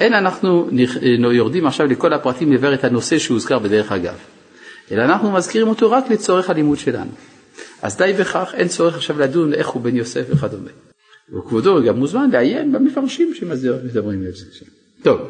אין 0.00 0.14
אנחנו 0.14 0.68
יורדים 1.32 1.66
עכשיו 1.66 1.86
לכל 1.86 2.12
הפרטים 2.12 2.52
לבר 2.52 2.74
את 2.74 2.84
הנושא 2.84 3.18
שהוזכר 3.18 3.58
בדרך 3.58 3.92
אגב, 3.92 4.14
אלא 4.92 5.02
אנחנו 5.04 5.32
מזכירים 5.32 5.68
אותו 5.68 5.90
רק 5.90 6.10
לצורך 6.10 6.50
הלימוד 6.50 6.78
שלנו. 6.78 7.10
אז 7.82 7.96
די 7.96 8.12
בכך, 8.20 8.54
אין 8.54 8.68
צורך 8.68 8.96
עכשיו 8.96 9.18
לדון 9.18 9.54
איך 9.54 9.68
הוא 9.68 9.82
בן 9.82 9.96
יוסף 9.96 10.26
וכדומה. 10.30 10.70
וכבודו 11.32 11.82
גם 11.84 11.96
מוזמן 11.96 12.30
לעיין 12.30 12.72
במפרשים 12.72 13.34
שמדברים 13.34 14.22
על 14.26 14.32
זה. 14.32 14.64
טוב, 15.02 15.20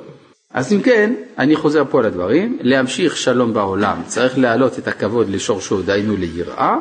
אז 0.54 0.72
אם 0.72 0.82
כן, 0.82 1.14
אני 1.38 1.56
חוזר 1.56 1.84
פה 1.90 1.98
על 1.98 2.06
הדברים, 2.06 2.58
להמשיך 2.60 3.16
שלום 3.16 3.54
בעולם 3.54 4.02
צריך 4.06 4.38
להעלות 4.38 4.78
את 4.78 4.88
הכבוד 4.88 5.30
לשורשו, 5.30 5.82
דהיינו 5.82 6.16
ליראה, 6.16 6.76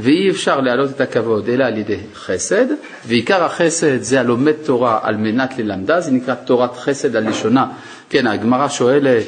ואי 0.00 0.30
אפשר 0.30 0.60
להעלות 0.60 0.90
את 0.90 1.00
הכבוד 1.00 1.48
אלא 1.48 1.64
על 1.64 1.78
ידי 1.78 1.98
חסד, 2.14 2.66
ועיקר 3.06 3.44
החסד 3.44 4.02
זה 4.02 4.20
הלומד 4.20 4.52
תורה 4.52 4.98
על 5.02 5.16
מנת 5.16 5.58
ללמדה, 5.58 6.00
זה 6.00 6.10
נקרא 6.10 6.34
תורת 6.34 6.76
חסד 6.76 7.16
על 7.16 7.28
לשונה. 7.28 7.66
כן, 8.10 8.26
הגמרא 8.26 8.68
שואלת, 8.68 9.24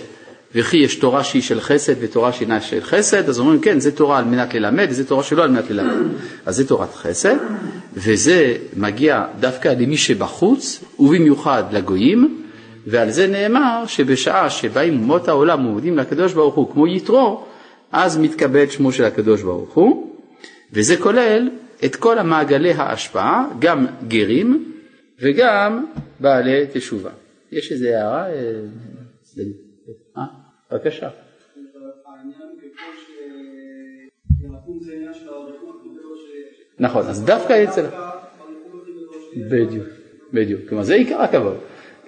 וכי 0.55 0.77
יש 0.77 0.97
תורה 0.97 1.25
שהיא 1.25 1.43
של 1.43 1.61
חסד 1.61 1.95
ותורה 2.01 2.33
שאינה 2.33 2.61
של 2.61 2.81
חסד, 2.81 3.29
אז 3.29 3.39
אומרים 3.39 3.61
כן, 3.61 3.81
זה 3.81 3.93
תורה 3.93 4.19
על 4.19 4.25
מנת 4.25 4.55
ללמד, 4.55 4.87
וזה 4.91 5.07
תורה 5.07 5.23
שלא 5.23 5.43
על 5.43 5.51
מנת 5.51 5.71
ללמד. 5.71 6.07
אז 6.47 6.57
זה 6.57 6.69
תורת 6.69 6.95
חסד, 6.95 7.37
וזה 7.95 8.55
מגיע 8.77 9.25
דווקא 9.41 9.69
למי 9.69 9.97
שבחוץ, 9.97 10.85
ובמיוחד 10.99 11.65
לגויים, 11.73 12.46
ועל 12.87 13.11
זה 13.11 13.27
נאמר 13.27 13.85
שבשעה 13.87 14.51
שבאים 14.51 14.95
אומות 14.95 15.29
העולם 15.29 15.67
ומודים 15.67 15.99
לקדוש 15.99 16.33
ברוך 16.33 16.55
הוא 16.55 16.73
כמו 16.73 16.87
יתרו, 16.87 17.45
אז 17.93 18.19
מתכבד 18.19 18.71
שמו 18.71 18.93
של 18.93 19.05
הקדוש 19.05 19.43
ברוך 19.43 19.75
הוא, 19.75 20.17
וזה 20.73 20.97
כולל 20.97 21.51
את 21.85 21.97
כל 21.97 22.19
המעגלי 22.19 22.73
ההשפעה, 22.73 23.49
גם 23.59 23.87
גרים 24.09 24.73
וגם 25.21 25.87
בעלי 26.21 26.67
תשובה. 26.73 27.11
יש 27.53 27.73
איזו 27.73 27.89
הערה? 27.89 28.27
אה, 28.27 28.33
אה? 30.17 30.23
בבקשה. 30.73 31.09
נכון, 36.79 37.07
אז 37.07 37.25
דווקא 37.25 37.65
אצל... 37.65 37.87
בדיוק, 39.51 39.87
בדיוק. 40.33 40.61
כלומר 40.69 40.85
זה 40.85 40.95
עיקר 40.95 41.23
הכבוד. 41.23 41.57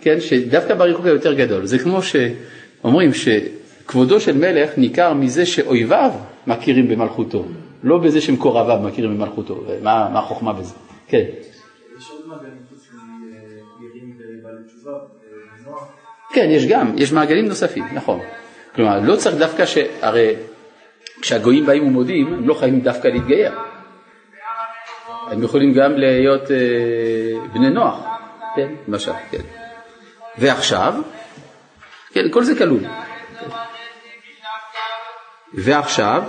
כן, 0.00 0.20
שדווקא 0.20 0.74
בריחוק 0.74 1.06
היותר 1.06 1.32
גדול. 1.34 1.66
זה 1.66 1.78
כמו 1.78 2.00
שאומרים 2.02 3.11
שכבודו 3.14 4.20
של 4.20 4.37
מלך 4.37 4.78
ניכר 4.78 5.14
מזה 5.14 5.46
שאויביו 5.46 6.11
מכירים 6.46 6.88
במלכותו, 6.88 7.44
לא 7.82 7.98
בזה 7.98 8.20
שמקורביו 8.20 8.78
מכירים 8.82 9.14
במלכותו. 9.14 9.64
מה, 9.82 10.08
מה 10.12 10.18
החוכמה 10.18 10.52
בזה? 10.52 10.74
כן. 11.08 11.24
כן, 16.32 16.48
יש 16.50 16.66
גם, 16.66 16.92
יש 16.96 17.12
מעגלים 17.12 17.48
נוספים, 17.48 17.84
נכון. 17.92 18.20
כלומר, 18.74 19.00
לא 19.00 19.16
צריך 19.16 19.37
דווקא 19.37 19.66
ש... 19.66 19.78
הרי 20.02 20.34
כשהגויים 21.20 21.66
באים 21.66 21.87
ומודים, 21.87 22.34
הם 22.34 22.48
לא 22.48 22.54
חייבים 22.54 22.80
דווקא 22.80 23.08
להתגייר. 23.08 23.52
הם 25.30 25.42
יכולים 25.42 25.72
גם 25.72 25.92
להיות 25.92 26.50
אה, 26.50 26.56
בני 27.54 27.70
נוח, 27.70 28.04
כן, 28.56 28.68
למשל, 28.88 29.12
כן. 29.30 29.57
ועכשיו, 30.38 30.94
כן, 32.12 32.20
כל 32.33 32.44
זה 32.44 32.59
כלול. 32.59 32.85
ועכשיו, 35.55 36.22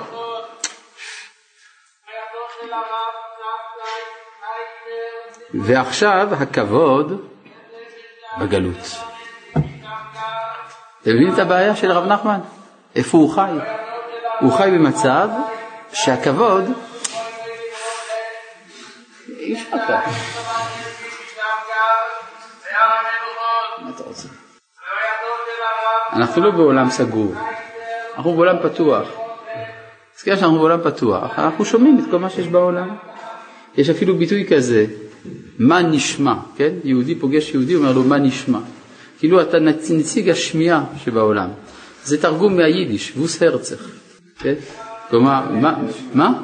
ועכשיו 5.53 6.27
הכבוד 6.41 7.27
בגלות. 8.39 8.95
אתם 11.01 11.09
מבינים 11.15 11.33
את 11.33 11.39
הבעיה 11.39 11.75
של 11.75 11.91
הרב 11.91 12.05
נחמן? 12.05 12.39
איפה 12.95 13.17
הוא 13.17 13.35
חי? 13.35 13.51
הוא 14.39 14.57
חי 14.57 14.69
במצב 14.71 15.29
שהכבוד 15.93 16.63
אי 19.39 19.53
אפשר 19.53 19.77
ככה. 19.87 20.48
אנחנו 26.13 26.41
לא 26.41 26.51
בעולם 26.51 26.89
סגור, 26.89 27.33
אנחנו 28.17 28.33
בעולם 28.33 28.55
פתוח. 28.63 29.07
אז 30.17 30.23
כיוון 30.23 30.39
שאנחנו 30.39 30.59
בעולם 30.59 30.79
פתוח, 30.83 31.39
אנחנו 31.39 31.65
שומעים 31.65 31.99
את 31.99 32.03
כל 32.11 32.19
מה 32.19 32.29
שיש 32.29 32.47
בעולם. 32.47 32.95
יש 33.77 33.89
אפילו 33.89 34.17
ביטוי 34.17 34.45
כזה, 34.49 34.85
מה 35.59 35.81
נשמע, 35.81 36.33
כן? 36.55 36.69
יהודי 36.83 37.15
פוגש 37.15 37.53
יהודי, 37.53 37.75
אומר 37.75 37.93
לו 37.93 38.03
מה 38.03 38.17
נשמע. 38.17 38.59
כאילו 39.19 39.41
אתה 39.41 39.59
נציג 39.91 40.29
השמיעה 40.29 40.83
שבעולם. 41.03 41.49
זה 42.03 42.21
תרגום 42.21 42.57
מהיידיש, 42.57 43.13
ווס 43.17 43.43
הרצח, 43.43 43.89
כן? 44.39 44.53
כלומר, 45.09 45.51
מה? 45.51 45.77
מה? 46.13 46.43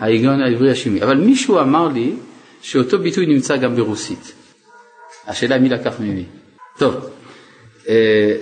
ההיגיון 0.00 0.40
העברי 0.40 0.70
השמי. 0.70 1.02
אבל 1.02 1.16
מישהו 1.16 1.60
אמר 1.60 1.88
לי 1.88 2.16
שאותו 2.62 2.98
ביטוי 2.98 3.26
נמצא 3.26 3.56
גם 3.56 3.76
ברוסית. 3.76 4.32
השאלה 5.26 5.58
מי 5.58 5.68
לקח 5.68 6.00
ממי. 6.00 6.24
טוב, 6.78 6.94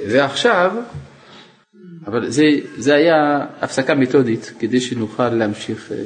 ועכשיו, 0.09 0.73
אבל 2.07 2.31
זה, 2.31 2.45
זה 2.77 2.95
היה 2.95 3.47
הפסקה 3.61 3.95
מתודית 3.95 4.53
כדי 4.59 4.81
שנוכל 4.81 5.29
להמשיך. 5.29 5.93
אה, 5.93 5.99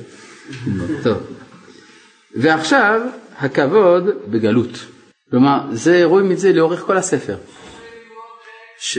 טוב, 1.02 1.18
ועכשיו 2.36 3.00
הכבוד 3.38 4.04
בגלות. 4.30 4.86
כלומר, 5.30 5.60
זה, 5.72 6.04
רואים 6.04 6.32
את 6.32 6.38
זה 6.38 6.52
לאורך 6.52 6.80
כל 6.80 6.96
הספר. 6.96 7.36
ש... 8.78 8.98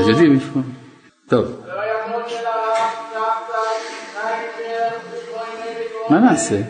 אז 0.00 0.08
יודעים 0.08 0.34
איפה. 0.34 0.60
טוב. 1.28 1.66
מה 6.10 6.18
נעשה? 6.18 6.60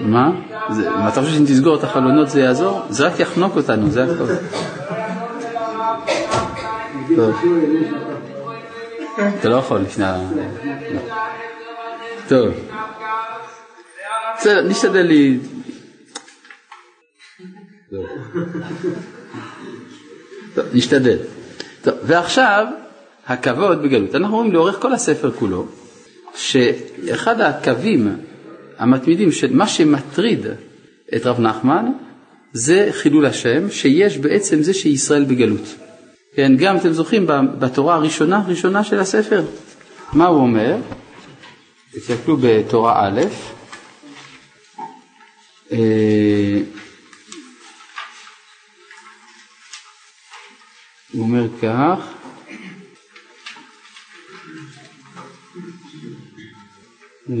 מה? 0.00 0.30
מה 0.68 1.08
אתה 1.08 1.20
חושב 1.20 1.32
שאם 1.34 1.44
תסגור 1.44 1.76
את 1.76 1.84
החלונות 1.84 2.28
זה 2.28 2.40
יעזור? 2.40 2.82
זה 2.88 3.06
רק 3.06 3.20
יחנוק 3.20 3.56
אותנו, 3.56 3.90
זה 3.90 4.04
הכל. 4.04 4.24
אתה 9.40 9.48
לא 9.48 9.56
יכול 9.56 9.80
לפני 9.80 10.04
ה... 10.04 10.16
טוב. 12.28 12.48
בסדר, 14.36 14.68
נשתדל 14.68 15.02
לי... 15.02 15.38
טוב, 20.54 20.64
נשתדל. 20.72 21.18
טוב, 21.82 21.94
ועכשיו, 22.02 22.66
הכבוד 23.26 23.82
בגלות. 23.82 24.14
אנחנו 24.14 24.36
רואים 24.36 24.52
לאורך 24.52 24.76
כל 24.80 24.92
הספר 24.92 25.30
כולו, 25.30 25.66
שאחד 26.36 27.40
הקווים 27.40 28.16
המתמידים 28.78 29.32
של 29.32 29.52
מה 29.52 29.68
שמטריד 29.68 30.46
את 31.16 31.26
רב 31.26 31.40
נחמן 31.40 31.92
זה 32.52 32.88
חילול 32.92 33.26
השם, 33.26 33.70
שיש 33.70 34.18
בעצם 34.18 34.62
זה 34.62 34.74
שישראל 34.74 35.24
בגלות. 35.24 35.74
כן, 36.34 36.52
גם 36.56 36.76
אתם 36.76 36.92
זוכרים 36.92 37.26
בתורה 37.58 37.94
הראשונה, 37.94 38.42
ראשונה 38.48 38.84
של 38.84 38.98
הספר, 38.98 39.42
מה 40.12 40.26
הוא 40.26 40.40
אומר? 40.40 40.76
תסתכלו 41.94 42.36
בתורה 42.40 43.08
א', 43.08 43.20
הוא 51.14 51.22
אומר 51.22 51.46
כך, 51.62 51.98
אה, 57.30 57.36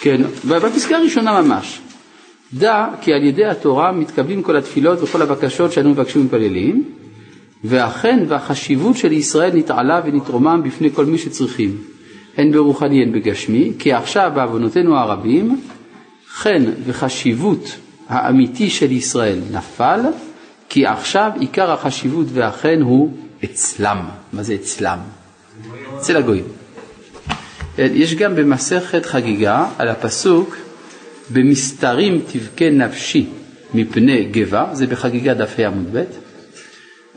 כן, 0.00 0.22
בפסקה 0.48 0.96
הראשונה 0.96 1.42
ממש. 1.42 1.80
דע 2.54 2.86
כי 3.00 3.12
על 3.12 3.22
ידי 3.22 3.44
התורה 3.44 3.92
מתקבלים 3.92 4.42
כל 4.42 4.56
התפילות 4.56 5.02
וכל 5.02 5.22
הבקשות 5.22 5.72
שאנו 5.72 5.90
מבקשים 5.90 6.20
ומתפללים, 6.20 6.84
ואכן 7.64 8.24
והחשיבות 8.28 8.96
של 8.96 9.12
ישראל 9.12 9.56
נתעלה 9.56 10.00
ונתרומם 10.04 10.62
בפני 10.64 10.90
כל 10.90 11.04
מי 11.06 11.18
שצריכים, 11.18 11.76
הן 12.36 12.52
ברוחני 12.52 13.02
הן 13.02 13.12
בגשמי, 13.12 13.72
כי 13.78 13.92
עכשיו 13.92 14.32
בעוונותינו 14.34 14.96
הרבים, 14.96 15.60
חן 16.28 16.64
וחשיבות 16.84 17.76
האמיתי 18.08 18.70
של 18.70 18.92
ישראל 18.92 19.38
נפל, 19.52 20.00
כי 20.74 20.86
עכשיו 20.86 21.30
עיקר 21.40 21.72
החשיבות 21.72 22.26
והחן 22.32 22.80
הוא 22.82 23.12
אצלם. 23.44 24.08
מה 24.32 24.42
זה 24.42 24.54
אצלם? 24.54 24.98
אצל 25.96 26.16
הגויים. 26.16 26.44
יש 27.78 28.14
גם 28.14 28.36
במסכת 28.36 29.06
חגיגה 29.06 29.66
על 29.78 29.88
הפסוק 29.88 30.56
במסתרים 31.30 32.22
תבכה 32.32 32.70
נפשי 32.70 33.26
מפני 33.74 34.24
גבה, 34.24 34.66
זה 34.72 34.86
בחגיגה 34.86 35.34
דף 35.34 35.58
ה 35.58 35.66
עמוד 35.66 35.96
ב', 35.96 36.04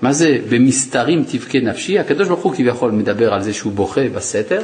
מה 0.01 0.13
זה 0.13 0.37
במסתרים 0.49 1.23
תבכה 1.31 1.59
נפשי? 1.59 1.99
הקדוש 1.99 2.27
ברוך 2.27 2.43
הוא 2.43 2.55
כביכול 2.55 2.91
מדבר 2.91 3.33
על 3.33 3.43
זה 3.43 3.53
שהוא 3.53 3.73
בוכה 3.73 4.09
בסתר, 4.15 4.61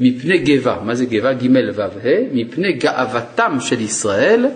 מפני 0.00 0.38
גבה, 0.38 0.80
מה 0.84 0.94
זה 0.94 1.04
גבה? 1.04 1.32
ג' 1.32 1.46
ו' 1.76 1.80
ה', 1.82 1.88
מפני 2.32 2.72
גאוותם 2.72 3.56
של 3.60 3.80
ישראל 3.80 4.46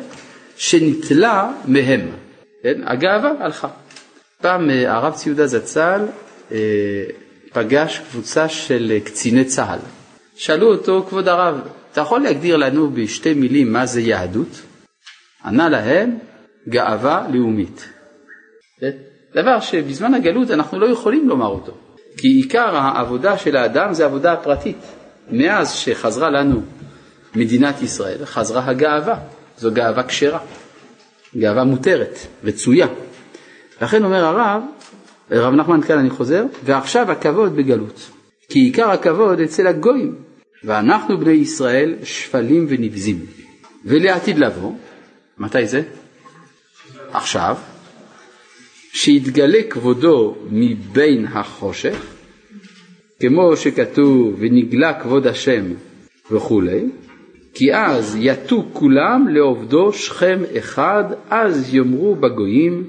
שניטלה 0.56 1.52
מהם. 1.64 2.00
כן? 2.62 2.80
הגאווה 2.84 3.32
הלכה. 3.40 3.68
פעם 4.42 4.70
אה, 4.70 4.96
הרב 4.96 5.14
ציודה 5.14 5.46
זצ"ל 5.46 6.00
אה, 6.52 6.58
פגש 7.52 7.98
קבוצה 7.98 8.48
של 8.48 8.92
אה, 8.94 9.00
קציני 9.00 9.44
צה"ל. 9.44 9.78
שאלו 10.36 10.72
אותו, 10.72 11.06
כבוד 11.08 11.28
הרב, 11.28 11.60
אתה 11.92 12.00
יכול 12.00 12.20
להגדיר 12.20 12.56
לנו 12.56 12.90
בשתי 12.90 13.34
מילים 13.34 13.72
מה 13.72 13.86
זה 13.86 14.00
יהדות? 14.00 14.62
ענה 15.44 15.68
להם, 15.68 16.18
גאווה 16.68 17.26
לאומית. 17.32 17.88
כן? 18.80 18.90
דבר 19.34 19.60
שבזמן 19.60 20.14
הגלות 20.14 20.50
אנחנו 20.50 20.80
לא 20.80 20.86
יכולים 20.86 21.28
לומר 21.28 21.46
אותו, 21.46 21.72
כי 22.16 22.28
עיקר 22.28 22.76
העבודה 22.76 23.38
של 23.38 23.56
האדם 23.56 23.94
זה 23.94 24.04
עבודה 24.04 24.36
פרטית. 24.36 24.76
מאז 25.30 25.72
שחזרה 25.72 26.30
לנו 26.30 26.62
מדינת 27.34 27.82
ישראל, 27.82 28.24
חזרה 28.24 28.64
הגאווה, 28.66 29.18
זו 29.58 29.70
גאווה 29.72 30.02
כשרה, 30.02 30.38
גאווה 31.36 31.64
מותרת, 31.64 32.18
רצויה. 32.44 32.86
לכן 33.82 34.04
אומר 34.04 34.24
הרב, 34.24 34.62
רב 35.30 35.54
נחמן 35.54 35.82
כאן 35.82 35.98
אני 35.98 36.10
חוזר, 36.10 36.44
ועכשיו 36.64 37.10
הכבוד 37.10 37.56
בגלות, 37.56 38.10
כי 38.48 38.58
עיקר 38.58 38.90
הכבוד 38.90 39.40
אצל 39.40 39.66
הגויים, 39.66 40.14
ואנחנו 40.64 41.18
בני 41.18 41.32
ישראל 41.32 41.94
שפלים 42.02 42.66
ונבזים. 42.68 43.26
ולעתיד 43.84 44.38
לבוא, 44.38 44.72
מתי 45.38 45.66
זה? 45.66 45.82
עכשיו, 47.12 47.56
שיתגלה 48.92 49.58
כבודו 49.70 50.36
מבין 50.50 51.26
החושך, 51.26 51.96
כמו 53.20 53.56
שכתוב 53.56 54.34
ונגלה 54.38 55.00
כבוד 55.02 55.26
השם 55.26 55.64
וכולי, 56.30 56.84
כי 57.58 57.74
אז 57.74 58.16
יטו 58.20 58.64
כולם 58.72 59.28
לעובדו 59.28 59.92
שכם 59.92 60.42
אחד, 60.58 61.04
אז 61.30 61.74
יאמרו 61.74 62.14
בגויים 62.14 62.84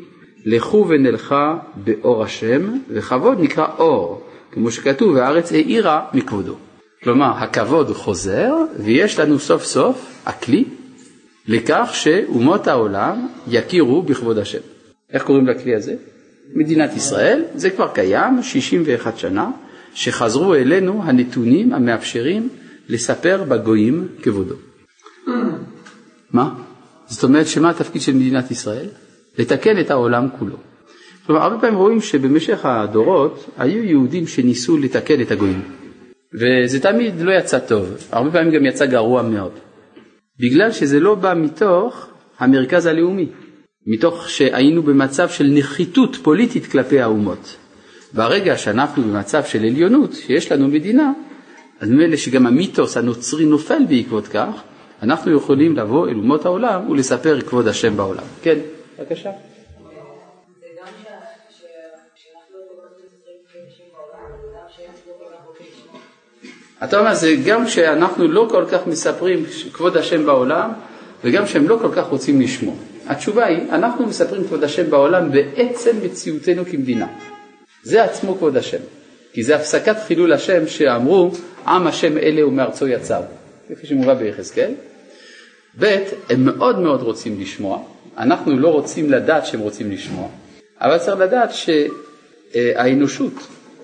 לכו 0.45 0.86
ונלכה 0.89 1.58
באור 1.75 2.23
השם, 2.23 2.62
וכבוד 2.89 3.39
נקרא 3.39 3.67
אור, 3.77 4.21
כמו 4.51 4.71
שכתוב 4.71 5.13
והארץ 5.13 5.51
האירה 5.51 6.05
מכבודו. 6.13 6.55
כלומר, 7.03 7.32
הכבוד 7.38 7.88
חוזר, 7.91 8.53
ויש 8.79 9.19
לנו 9.19 9.39
סוף 9.39 9.63
סוף 9.63 10.23
הכלי 10.25 10.65
לכך 11.47 11.89
שאומות 11.93 12.67
העולם 12.67 13.27
יכירו 13.47 14.01
בכבוד 14.01 14.38
השם. 14.38 14.62
איך 15.13 15.23
קוראים 15.23 15.47
לכלי 15.47 15.75
הזה? 15.75 15.95
מדינת 16.55 16.95
ישראל, 16.95 17.43
זה 17.55 17.69
כבר 17.69 17.88
קיים 17.88 18.43
61 18.43 19.17
שנה, 19.17 19.49
שחזרו 19.93 20.55
אלינו 20.55 21.03
הנתונים 21.03 21.73
המאפשרים 21.73 22.49
לספר 22.89 23.43
בגויים 23.43 24.08
כבודו. 24.21 24.56
מה? 26.32 26.56
זאת 27.08 27.23
אומרת 27.23 27.47
שמה 27.47 27.69
התפקיד 27.69 28.02
של 28.02 28.13
מדינת 28.13 28.52
ישראל? 28.52 28.88
לתקן 29.38 29.80
את 29.80 29.91
העולם 29.91 30.28
כולו. 30.39 30.58
כלומר, 31.25 31.41
הרבה 31.41 31.62
פעמים 31.62 31.75
רואים 31.75 32.02
שבמשך 32.02 32.65
הדורות 32.65 33.49
היו 33.58 33.84
יהודים 33.84 34.28
שניסו 34.28 34.78
לתקן 34.78 35.21
את 35.21 35.32
הגויים, 35.32 35.62
וזה 36.34 36.80
תמיד 36.80 37.21
לא 37.21 37.32
יצא 37.32 37.60
טוב, 37.60 37.93
הרבה 38.12 38.32
פעמים 38.32 38.54
גם 38.54 38.65
יצא 38.65 38.86
גרוע 38.86 39.21
מאוד, 39.21 39.52
בגלל 40.39 40.71
שזה 40.71 40.99
לא 40.99 41.15
בא 41.15 41.34
מתוך 41.38 42.08
המרכז 42.39 42.86
הלאומי, 42.86 43.28
מתוך 43.88 44.30
שהיינו 44.30 44.84
במצב 44.84 45.30
של 45.30 45.47
נחיתות 45.54 46.15
פוליטית 46.15 46.65
כלפי 46.65 46.99
האומות. 46.99 47.56
ברגע 48.13 48.58
שאנחנו 48.58 49.04
במצב 49.04 49.43
של 49.43 49.60
עליונות, 49.60 50.13
שיש 50.13 50.52
לנו 50.52 50.67
מדינה, 50.67 51.12
אז 51.79 51.89
ממילא 51.89 52.17
שגם 52.17 52.47
המיתוס 52.47 52.97
הנוצרי 52.97 53.45
נופל 53.45 53.85
בעקבות 53.89 54.27
כך, 54.27 54.49
אנחנו 55.03 55.31
יכולים 55.31 55.75
לבוא 55.75 56.07
אל 56.07 56.15
אומות 56.15 56.45
העולם 56.45 56.89
ולספר 56.89 57.41
כבוד 57.41 57.67
השם 57.67 57.97
בעולם. 57.97 58.23
כן, 58.41 58.59
בבקשה. 58.99 59.31
אתה 66.83 66.99
אומר, 66.99 67.15
זה 67.15 67.35
גם 67.45 67.65
כשאנחנו 67.65 68.27
לא 68.27 68.47
כל 68.49 68.65
כך 68.71 68.87
מספרים 68.87 69.45
כבוד 69.73 69.97
השם 69.97 70.25
בעולם, 70.25 70.71
וגם 71.23 71.45
כשהם 71.45 71.67
לא 71.67 71.77
כל 71.81 71.89
כך 71.95 72.05
רוצים 72.05 72.41
לשמוע. 72.41 72.75
התשובה 73.07 73.45
היא, 73.45 73.59
אנחנו 73.69 74.05
מספרים 74.05 74.43
כבוד 74.43 74.63
השם 74.63 74.89
בעולם 74.89 75.31
בעצם 75.31 75.91
מציאותנו 76.03 76.65
כמדינה. 76.65 77.07
זה 77.83 78.03
עצמו 78.03 78.35
כבוד 78.35 78.57
השם. 78.57 78.98
כי 79.33 79.43
זה 79.43 79.55
הפסקת 79.55 79.95
חילול 80.07 80.33
השם 80.33 80.67
שאמרו, 80.67 81.31
עם 81.67 81.87
השם 81.87 82.17
אלה 82.17 82.47
ומארצו 82.47 82.87
יצאו. 82.87 83.21
כפי 83.69 83.87
שמובא 83.87 84.13
ביחזקאל. 84.13 84.71
ב', 85.79 85.97
הם 86.29 86.45
מאוד 86.45 86.79
מאוד 86.79 87.01
רוצים 87.01 87.41
לשמוע, 87.41 87.83
אנחנו 88.17 88.59
לא 88.59 88.67
רוצים 88.67 89.11
לדעת 89.11 89.45
שהם 89.45 89.59
רוצים 89.59 89.91
לשמוע, 89.91 90.27
אבל 90.81 90.97
צריך 90.97 91.19
לדעת 91.19 91.49
שהאנושות 91.53 93.33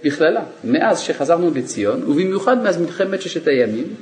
בכללה, 0.04 0.44
מאז 0.64 1.00
שחזרנו 1.00 1.52
לציון, 1.56 2.04
ובמיוחד 2.04 2.64
מאז 2.64 2.78
מלחמת 2.82 3.22
ששת 3.22 3.48
הימים, 3.48 3.96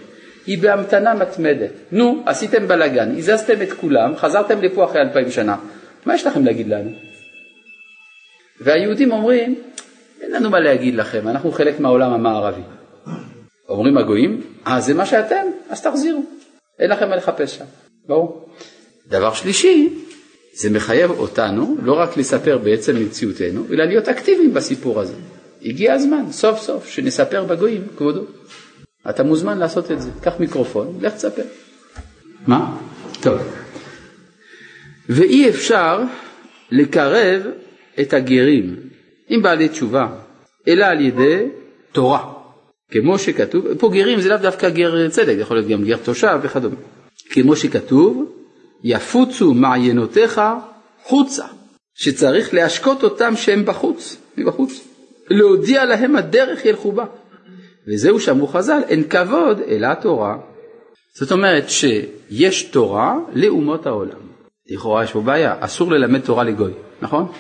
היא 0.46 0.62
בהמתנה 0.62 1.14
מתמדת. 1.14 1.72
נו, 1.92 2.24
עשיתם 2.26 2.68
בלאגן, 2.68 3.18
הזזתם 3.18 3.62
את 3.62 3.74
כולם, 3.74 4.16
חזרתם 4.16 4.62
לפה 4.62 4.86
אחרי 4.86 5.02
אלפיים 5.02 5.32
שנה, 5.32 5.56
מה 6.06 6.16
יש 6.16 6.28
לכם 6.28 6.46
להגיד 6.46 6.68
לנו? 6.68 6.92
והיהודים 8.62 9.12
אומרים, 9.12 9.56
אין 10.24 10.32
לנו 10.32 10.50
מה 10.50 10.60
להגיד 10.60 10.96
לכם, 10.96 11.28
אנחנו 11.28 11.52
חלק 11.52 11.80
מהעולם 11.80 12.14
המערבי. 12.14 12.62
אומרים 13.70 13.98
הגויים, 13.98 14.42
אה 14.68 14.82
זה 14.82 14.94
מה 14.94 15.06
שאתם? 15.06 15.46
אז 15.70 15.82
תחזירו, 15.82 16.24
אין 16.80 16.90
לכם 16.90 17.10
מה 17.10 17.16
לחפש 17.16 17.56
שם, 17.56 17.66
ברור. 18.08 18.50
דבר 19.08 19.34
שלישי, 19.34 19.90
זה 20.54 20.70
מחייב 20.70 21.12
אותנו 21.12 21.78
לא 21.84 21.94
רק 21.94 22.18
לספר 22.18 22.58
בעצם 22.58 22.96
מציאותנו, 23.06 23.66
אלא 23.72 23.86
להיות 23.86 24.10
אקטיביים 24.10 24.54
בסיפור 24.54 25.00
הזה. 25.00 25.14
הגיע 25.62 25.94
הזמן, 25.94 26.26
סוף 26.32 26.60
סוף, 26.60 26.88
שנספר 26.88 27.44
בגויים, 27.44 27.88
כבודו. 27.98 28.24
אתה 29.10 29.24
מוזמן 29.24 29.58
לעשות 29.58 29.92
את 29.92 30.02
זה, 30.02 30.10
קח 30.22 30.34
מיקרופון, 30.40 30.98
לך 31.02 31.14
תספר. 31.14 31.44
מה? 32.48 32.78
טוב. 33.22 33.40
ואי 35.10 35.50
אפשר 35.50 36.02
לקרב 36.72 37.42
את 38.00 38.14
הגרים 38.14 38.76
עם 39.34 39.42
בעלי 39.42 39.70
תשובה, 39.70 40.08
אלא 40.68 40.86
על 40.86 41.02
ידי 41.02 41.48
תורה. 41.92 42.34
כמו 42.92 43.20
שכתוב, 43.20 43.74
פה 43.80 43.90
גרים 43.94 44.22
זה 44.22 44.30
לאו 44.30 44.38
דווקא 44.38 44.70
גר 44.70 45.10
צדק, 45.10 45.36
יכול 45.40 45.58
להיות 45.58 45.68
גם 45.68 45.84
גר 45.84 45.98
תושב 45.98 46.40
וכדומה. 46.42 46.76
כמו 47.30 47.56
שכתוב, 47.56 48.32
יפוצו 48.84 49.54
מעיינותיך 49.54 50.42
חוצה, 51.04 51.46
שצריך 51.96 52.54
להשקות 52.54 53.04
אותם 53.04 53.36
שהם 53.36 53.66
בחוץ, 53.66 54.18
מבחוץ, 54.38 54.88
להודיע 55.30 55.86
להם 55.86 56.16
הדרך 56.16 56.66
ילכו 56.66 56.92
בה. 56.92 57.06
וזהו 57.88 58.20
שאמרו 58.20 58.48
חז"ל, 58.48 58.82
אין 58.88 59.04
כבוד 59.04 59.60
אלא 59.68 59.88
התורה. 59.88 60.38
זאת 61.20 61.32
אומרת 61.32 61.70
שיש 61.70 62.64
תורה 62.64 63.16
לאומות 63.34 63.86
העולם. 63.86 64.20
לכאורה 64.70 65.04
יש 65.04 65.12
פה 65.12 65.22
בעיה, 65.22 65.56
אסור 65.60 65.92
ללמד 65.92 66.20
תורה 66.20 66.44
לגוי, 66.44 66.74
נכון? 67.02 67.32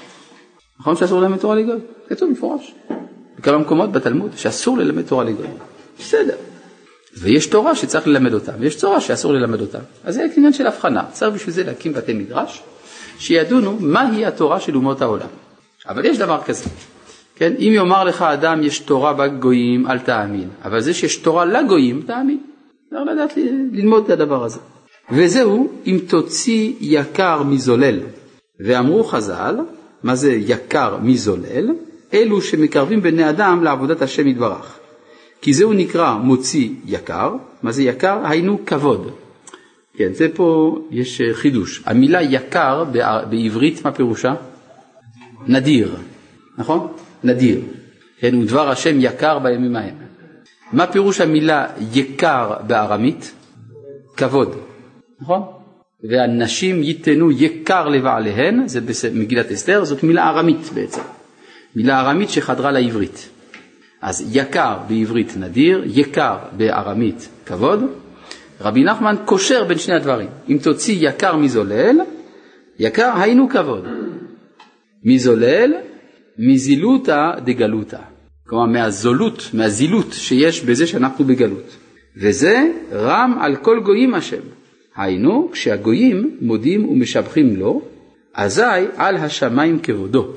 נכון 0.83 0.95
שאסור 0.95 1.21
ללמד 1.21 1.37
תורה 1.37 1.55
לגוי? 1.55 1.79
כתוב 2.09 2.29
מפורש. 2.29 2.75
בכמה 3.39 3.57
מקומות 3.57 3.91
בתלמוד 3.91 4.31
שאסור 4.35 4.77
ללמד 4.77 5.01
תורה 5.01 5.23
לגוי. 5.23 5.47
בסדר. 5.99 6.35
ויש 7.17 7.45
תורה 7.45 7.75
שצריך 7.75 8.07
ללמד 8.07 8.33
אותה, 8.33 8.51
ויש 8.59 8.75
תורה 8.75 9.01
שאסור 9.01 9.33
ללמד 9.33 9.61
אותה. 9.61 9.79
אז 10.03 10.15
זה 10.15 10.25
עניין 10.37 10.53
של 10.53 10.67
הבחנה. 10.67 11.03
צריך 11.11 11.35
בשביל 11.35 11.53
זה 11.53 11.63
להקים 11.63 11.93
בתי 11.93 12.13
מדרש, 12.13 12.63
שידונו 13.19 13.77
מהי 13.79 14.25
התורה 14.25 14.59
של 14.59 14.75
אומות 14.75 15.01
העולם. 15.01 15.27
אבל 15.89 16.05
יש 16.05 16.17
דבר 16.17 16.41
כזה, 16.45 16.69
כן? 17.35 17.53
אם 17.59 17.71
יאמר 17.75 18.03
לך 18.03 18.21
אדם 18.21 18.63
יש 18.63 18.79
תורה 18.79 19.13
בגויים, 19.13 19.87
אל 19.87 19.99
תאמין. 19.99 20.49
אבל 20.65 20.79
זה 20.81 20.93
שיש 20.93 21.17
תורה 21.17 21.45
לגויים, 21.45 22.01
תאמין. 22.07 22.39
צריך 22.89 23.01
לדעת 23.11 23.37
ללמוד 23.71 24.03
את 24.03 24.09
הדבר 24.09 24.43
הזה. 24.43 24.59
וזהו 25.11 25.71
אם 25.85 25.99
תוציא 26.07 26.73
יקר 26.79 27.43
מזולל. 27.43 27.99
ואמרו 28.59 29.03
חז"ל, 29.03 29.55
מה 30.03 30.15
זה 30.15 30.33
יקר 30.33 30.97
מזולל? 31.01 31.69
אלו 32.13 32.41
שמקרבים 32.41 33.01
בני 33.01 33.29
אדם 33.29 33.63
לעבודת 33.63 34.01
השם 34.01 34.27
יתברך. 34.27 34.79
כי 35.41 35.53
זהו 35.53 35.73
נקרא 35.73 36.13
מוציא 36.17 36.69
יקר, 36.85 37.35
מה 37.63 37.71
זה 37.71 37.83
יקר? 37.83 38.19
היינו 38.23 38.65
כבוד. 38.65 39.11
כן, 39.97 40.13
זה 40.13 40.27
פה 40.33 40.77
יש 40.91 41.21
אה, 41.21 41.33
חידוש. 41.33 41.83
המילה 41.85 42.21
יקר 42.21 42.83
בעברית, 43.29 43.85
מה 43.85 43.91
פירושה? 43.91 44.33
נדיר, 45.47 45.95
נכון? 46.57 46.87
נדיר. 47.23 47.61
כן, 48.19 48.35
ודבר 48.35 48.69
השם 48.69 48.95
יקר 48.99 49.39
בימים 49.39 49.75
ההם. 49.75 49.95
מה 50.71 50.87
פירוש 50.87 51.21
המילה 51.21 51.67
יקר 51.93 52.53
בארמית? 52.67 53.33
כבוד, 54.17 54.55
נכון? 55.21 55.62
והנשים 56.09 56.83
ייתנו 56.83 57.31
יקר 57.31 57.87
לבעליהן, 57.87 58.67
זה 58.67 58.79
במגילת 59.13 59.51
אסתר, 59.51 59.85
זאת 59.85 60.03
מילה 60.03 60.29
ארמית 60.29 60.69
בעצם. 60.73 61.01
מילה 61.75 61.99
ארמית 61.99 62.29
שחדרה 62.29 62.71
לעברית. 62.71 63.29
אז 64.01 64.29
יקר 64.31 64.77
בעברית 64.87 65.33
נדיר, 65.37 65.83
יקר 65.85 66.37
בארמית 66.57 67.29
כבוד. 67.45 67.83
רבי 68.61 68.83
נחמן 68.83 69.15
קושר 69.25 69.63
בין 69.63 69.77
שני 69.77 69.95
הדברים. 69.95 70.27
אם 70.49 70.57
תוציא 70.57 71.09
יקר 71.09 71.35
מזולל, 71.35 71.99
יקר 72.79 73.11
היינו 73.15 73.49
כבוד. 73.49 73.87
מזולל, 75.03 75.73
מזילותא 76.37 77.31
דגלותא. 77.45 77.99
כלומר 78.47 78.65
מהזולות, 78.65 79.49
מהזילות 79.53 80.13
שיש 80.13 80.63
בזה 80.63 80.87
שאנחנו 80.87 81.25
בגלות. 81.25 81.77
וזה 82.17 82.71
רם 82.91 83.37
על 83.41 83.55
כל 83.55 83.79
גויים 83.79 84.13
השם. 84.13 84.41
היינו, 84.95 85.49
כשהגויים 85.51 86.37
מודים 86.41 86.89
ומשבחים 86.89 87.55
לו, 87.55 87.81
אזי 88.33 88.61
על 88.97 89.15
השמיים 89.15 89.79
כבודו. 89.79 90.27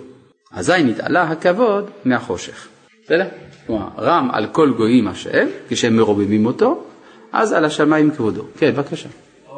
אזי 0.53 0.83
נתעלה 0.85 1.23
הכבוד 1.23 1.91
מהחושך. 2.05 2.69
בסדר? 3.05 3.27
כלומר, 3.67 3.89
רם 3.99 4.29
על 4.33 4.47
כל 4.53 4.71
גויים 4.77 5.09
השם, 5.09 5.47
כשהם 5.69 5.97
מרוממים 5.97 6.47
אותו, 6.47 6.83
אז 7.33 7.53
על 7.53 7.65
השמיים 7.65 8.11
כבודו. 8.11 8.43
כן, 8.59 8.71
בבקשה. 8.71 9.09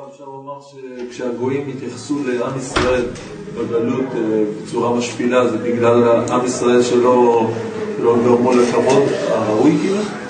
אפשר 0.09 0.24
לומר 0.24 0.59
שכשהגויים 0.61 1.68
התייחסו 1.68 2.18
לעם 2.26 2.59
ישראל 2.59 3.05
בגלות 3.55 4.05
אה, 4.14 4.44
בצורה 4.62 4.96
משפילה, 4.96 5.49
זה 5.49 5.59
בגלל 5.59 6.03
עם 6.30 6.46
ישראל 6.46 6.82
שלא 6.82 7.51
גרמו 8.03 8.53
לכבוד 8.53 9.03
הראוי 9.28 9.76
כאילו? 9.80 10.28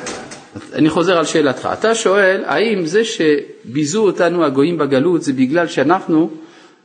אני 0.74 0.90
חוזר 0.90 1.18
על 1.18 1.24
שאלתך. 1.24 1.68
אתה 1.72 1.94
שואל, 1.94 2.42
האם 2.46 2.86
זה 2.86 3.02
שביזו 3.04 4.02
אותנו 4.02 4.44
הגויים 4.44 4.78
בגלות 4.78 5.22
זה 5.22 5.32
בגלל 5.32 5.66
שאנחנו 5.66 6.30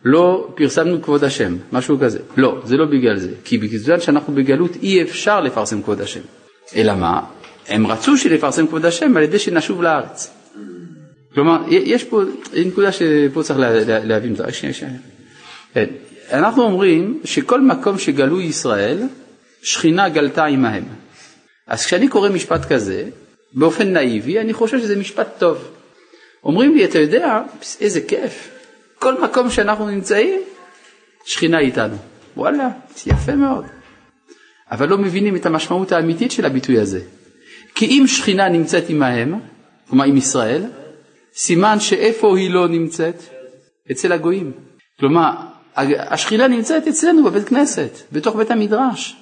לא 0.05 0.47
פרסמנו 0.55 1.01
כבוד 1.01 1.23
השם, 1.23 1.57
משהו 1.71 1.99
כזה. 1.99 2.19
לא, 2.37 2.61
זה 2.63 2.77
לא 2.77 2.85
בגלל 2.85 3.17
זה. 3.17 3.31
כי 3.43 3.57
בגלל 3.57 3.99
שאנחנו 3.99 4.33
בגלות 4.33 4.71
אי 4.83 5.01
אפשר 5.01 5.41
לפרסם 5.41 5.81
כבוד 5.81 6.01
השם. 6.01 6.19
אלא 6.75 6.95
מה? 6.95 7.21
הם 7.67 7.87
רצו 7.87 8.17
שנפרסם 8.17 8.67
כבוד 8.67 8.85
השם 8.85 9.17
על 9.17 9.23
ידי 9.23 9.39
שנשוב 9.39 9.83
לארץ. 9.83 10.31
כלומר, 11.33 11.57
יש 11.69 12.03
פה 12.03 12.21
נקודה 12.65 12.91
שפה 12.91 13.43
צריך 13.43 13.59
להבין 14.03 14.31
אותה. 14.31 14.51
שנייה, 14.51 14.73
שנייה. 14.73 14.93
כן. 15.73 15.85
אנחנו 16.31 16.63
אומרים 16.63 17.19
שכל 17.23 17.61
מקום 17.61 17.99
שגלו 17.99 18.41
ישראל, 18.41 18.99
שכינה 19.61 20.09
גלתה 20.09 20.45
עמהם. 20.45 20.83
אז 21.67 21.85
כשאני 21.85 22.07
קורא 22.07 22.29
משפט 22.29 22.71
כזה, 22.73 23.05
באופן 23.53 23.93
נאיבי, 23.93 24.39
אני 24.39 24.53
חושב 24.53 24.79
שזה 24.79 24.95
משפט 24.95 25.27
טוב. 25.37 25.57
אומרים 26.43 26.75
לי, 26.75 26.85
אתה 26.85 26.99
יודע, 26.99 27.41
איזה 27.81 28.01
כיף, 28.01 28.49
כל 28.99 29.21
מקום 29.21 29.49
שאנחנו 29.49 29.87
נמצאים, 29.87 30.41
שכינה 31.25 31.59
איתנו. 31.59 31.95
וואלה, 32.37 32.69
יפה 33.07 33.35
מאוד. 33.35 33.65
אבל 34.71 34.89
לא 34.89 34.97
מבינים 34.97 35.35
את 35.35 35.45
המשמעות 35.45 35.91
האמיתית 35.91 36.31
של 36.31 36.45
הביטוי 36.45 36.79
הזה. 36.79 37.01
כי 37.75 37.85
אם 37.85 38.07
שכינה 38.07 38.49
נמצאת 38.49 38.89
עמהם, 38.89 39.33
כלומר 39.89 40.05
עם 40.05 40.17
ישראל, 40.17 40.63
סימן 41.35 41.79
שאיפה 41.79 42.37
היא 42.37 42.49
לא 42.49 42.67
נמצאת? 42.67 43.23
אצל 43.91 44.11
הגויים. 44.11 44.51
כלומר, 44.99 45.31
השכינה 45.97 46.47
נמצאת 46.47 46.87
אצלנו 46.87 47.23
בבית 47.23 47.47
כנסת, 47.47 47.89
בתוך 48.11 48.35
בית 48.35 48.51
המדרש. 48.51 49.15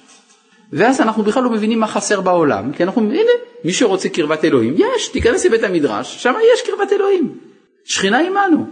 ואז 0.72 1.00
אנחנו 1.00 1.22
בכלל 1.22 1.42
לא 1.42 1.50
מבינים 1.50 1.80
מה 1.80 1.86
חסר 1.86 2.20
בעולם, 2.20 2.72
כי 2.72 2.82
אנחנו, 2.82 3.02
הנה, 3.02 3.30
מי 3.64 3.72
שרוצה 3.72 4.08
קרבת 4.08 4.44
אלוהים, 4.44 4.74
יש, 4.76 5.08
תיכנס 5.08 5.46
לבית 5.46 5.62
המדרש, 5.62 6.22
שם 6.22 6.34
יש 6.54 6.62
קרבת 6.70 6.92
אלוהים. 6.92 7.38
שכינה 7.84 8.18
עמנו. 8.18 8.66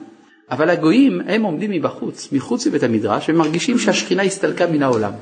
אבל 0.50 0.70
הגויים, 0.70 1.20
הם 1.26 1.42
עומדים 1.42 1.70
מבחוץ, 1.70 2.28
מחוץ 2.32 2.66
לבית 2.66 2.82
המדרש, 2.82 3.28
ומרגישים 3.28 3.78
שהשכינה 3.78 4.22
הסתלקה 4.22 4.66
מן 4.66 4.82
העולם. 4.82 5.12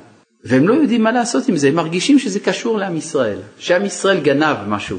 והם 0.44 0.68
לא 0.68 0.74
יודעים 0.74 1.02
מה 1.02 1.12
לעשות 1.12 1.48
עם 1.48 1.56
זה, 1.56 1.68
הם 1.68 1.74
מרגישים 1.74 2.18
שזה 2.18 2.40
קשור 2.40 2.78
לעם 2.78 2.96
ישראל, 2.96 3.38
שעם 3.58 3.84
ישראל 3.84 4.20
גנב 4.20 4.56
משהו. 4.68 4.98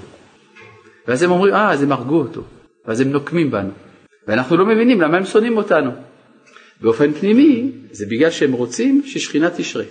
ואז 1.07 1.23
הם 1.23 1.31
אומרים, 1.31 1.53
אה, 1.53 1.71
אז 1.71 1.83
הם 1.83 1.91
הרגו 1.91 2.19
אותו, 2.19 2.41
ואז 2.85 2.99
הם 2.99 3.11
נוקמים 3.11 3.51
בנו. 3.51 3.71
ואנחנו 4.27 4.57
לא 4.57 4.65
מבינים 4.65 5.01
למה 5.01 5.17
הם 5.17 5.25
שונאים 5.25 5.57
אותנו. 5.57 5.91
באופן 6.81 7.13
פנימי, 7.13 7.71
זה 7.91 8.05
בגלל 8.05 8.31
שהם 8.31 8.51
רוצים 8.51 9.01
ששכינה 9.05 9.49
תשרה. 9.49 9.83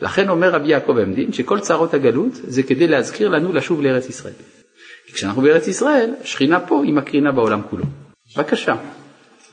לכן 0.00 0.28
אומר 0.28 0.50
רבי 0.50 0.68
יעקב 0.68 0.98
עמדין 0.98 1.32
שכל 1.32 1.60
צרות 1.60 1.94
הגלות 1.94 2.32
זה 2.34 2.62
כדי 2.62 2.86
להזכיר 2.86 3.28
לנו 3.28 3.52
לשוב 3.52 3.82
לארץ 3.82 4.08
ישראל. 4.08 4.32
כי 5.06 5.12
כשאנחנו 5.12 5.42
בארץ 5.42 5.68
ישראל, 5.68 6.10
שכינה 6.24 6.60
פה 6.60 6.82
היא 6.84 6.94
מקרינה 6.94 7.32
בעולם 7.32 7.60
כולו. 7.70 7.84
בבקשה. 8.36 8.74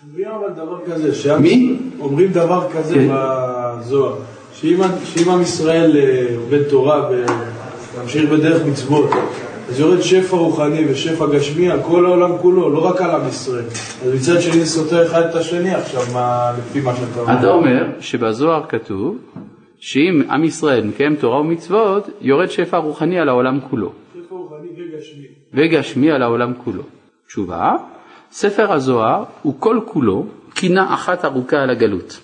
אומרים 0.07 0.27
אבל 0.27 0.53
דבר 0.55 0.79
כזה, 0.85 1.15
שעם, 1.15 1.41
מי? 1.41 1.77
אומרים 1.99 2.31
דבר 2.31 2.67
כזה 2.73 2.95
כן. 2.95 3.07
בזוהר, 3.09 4.15
שאם 4.53 5.29
עם 5.31 5.41
ישראל 5.41 5.97
אה, 5.97 6.35
עובד 6.37 6.63
תורה 6.63 7.09
וממשיך 7.09 8.29
בדרך 8.29 8.65
מצוות, 8.65 9.09
אז 9.69 9.79
יורד 9.79 10.01
שפע 10.01 10.37
רוחני 10.37 10.91
ושפע 10.91 11.25
גשמי 11.25 11.69
על 11.69 11.79
כל 11.81 12.05
העולם 12.05 12.37
כולו, 12.37 12.69
לא 12.69 12.85
רק 12.85 13.01
על 13.01 13.11
עם 13.11 13.27
ישראל. 13.27 13.65
אז 14.05 14.13
מצד 14.13 14.41
שני 14.41 14.59
זה 14.59 14.65
סותר 14.65 15.05
אחד 15.05 15.21
את 15.21 15.35
השני 15.35 15.75
עכשיו, 15.75 16.01
מה, 16.13 16.51
לפי 16.57 16.81
מה 16.81 16.95
שאתה 16.95 17.19
אומר. 17.19 17.39
אתה 17.39 17.47
אומר 17.47 17.85
שבזוהר 17.99 18.63
כתוב 18.69 19.17
שאם 19.79 20.21
עם 20.29 20.43
ישראל 20.43 20.83
מקיים 20.83 21.15
תורה 21.15 21.39
ומצוות, 21.39 22.09
יורד 22.21 22.49
שפע 22.49 22.77
רוחני 22.77 23.19
על 23.19 23.29
העולם 23.29 23.59
כולו. 23.69 23.93
שפע 24.13 24.35
רוחני 24.35 24.67
וגשמי. 24.69 25.27
וגשמי 25.53 26.11
על 26.11 26.21
העולם 26.21 26.53
כולו. 26.63 26.83
תשובה, 27.27 27.71
ספר 28.31 28.73
הזוהר 28.73 29.23
הוא 29.41 29.55
כל 29.59 29.79
כולו 29.85 30.25
קינה 30.53 30.93
אחת 30.93 31.25
ארוכה 31.25 31.57
על 31.57 31.69
הגלות. 31.69 32.19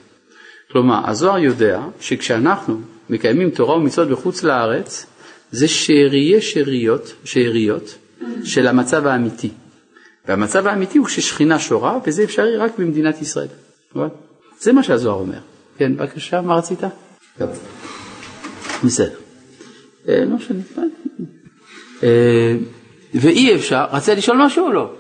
כלומר, 0.72 1.10
הזוהר 1.10 1.38
יודע 1.38 1.82
שכשאנחנו 2.00 2.82
מקיימים 3.10 3.50
תורה 3.50 3.76
ומצוות 3.78 4.10
בחוץ 4.10 4.44
לארץ, 4.44 5.06
זה 5.52 5.68
שאריה 5.68 6.42
שאריות, 6.42 7.14
שאריות 7.24 7.98
של 8.44 8.68
המצב 8.68 9.08
האמיתי. 9.08 9.50
והמצב 10.28 10.68
האמיתי 10.68 10.98
הוא 10.98 11.08
כששכינה 11.08 11.60
שורה, 11.60 12.00
וזה 12.08 12.24
אפשרי 12.24 12.58
רק 12.58 12.80
במדינת 12.80 13.22
ישראל. 13.22 13.48
זה 14.60 14.74
מה 14.74 14.84
שהזוהר 14.84 15.20
אומר. 15.20 15.40
כן, 15.78 15.98
בבקשה, 15.98 16.42
מה 16.42 16.56
רצית? 16.56 16.80
בסדר. 18.84 19.20
אה, 20.10 20.26
לא 20.26 20.36
משנה. 20.36 20.62
אה, 22.04 22.56
ואי 23.14 23.56
אפשר, 23.56 23.86
רצית 23.92 24.18
לשאול 24.18 24.38
משהו 24.38 24.66
או 24.66 24.72
לא? 24.72 24.94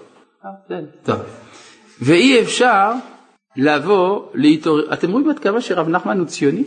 אה, 0.46 0.80
טוב. 1.04 1.20
ואי 2.02 2.42
אפשר 2.42 2.92
לבוא 3.56 4.26
להתעורר, 4.34 4.94
אתם 4.94 5.12
רואים 5.12 5.30
עד 5.30 5.40
כמה 5.40 5.62
שרב 5.62 5.90
נחמן 5.90 6.20
הוא 6.20 6.28
ציוני? 6.28 6.64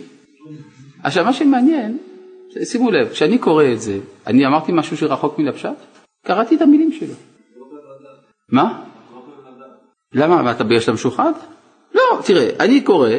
עכשיו 1.02 1.24
מה 1.24 1.32
שמעניין, 1.32 1.98
שימו 2.64 2.90
לב, 2.90 3.08
כשאני 3.08 3.38
קורא 3.38 3.64
את 3.72 3.80
זה, 3.80 3.98
אני 4.26 4.46
אמרתי 4.46 4.72
משהו 4.72 4.96
שרחוק 4.96 5.38
מן 5.38 5.48
הפשט? 5.48 5.68
קראתי 6.26 6.56
את 6.56 6.62
המילים 6.62 6.92
שלו. 6.92 7.14
מה? 8.48 8.82
למה? 10.12 10.42
מה, 10.42 10.50
אתה 10.50 10.64
בגלל 10.64 10.80
שאתה 10.80 10.92
משוחד? 10.92 11.32
לא, 11.94 12.20
תראה, 12.24 12.50
אני 12.60 12.80
קורא 12.80 13.10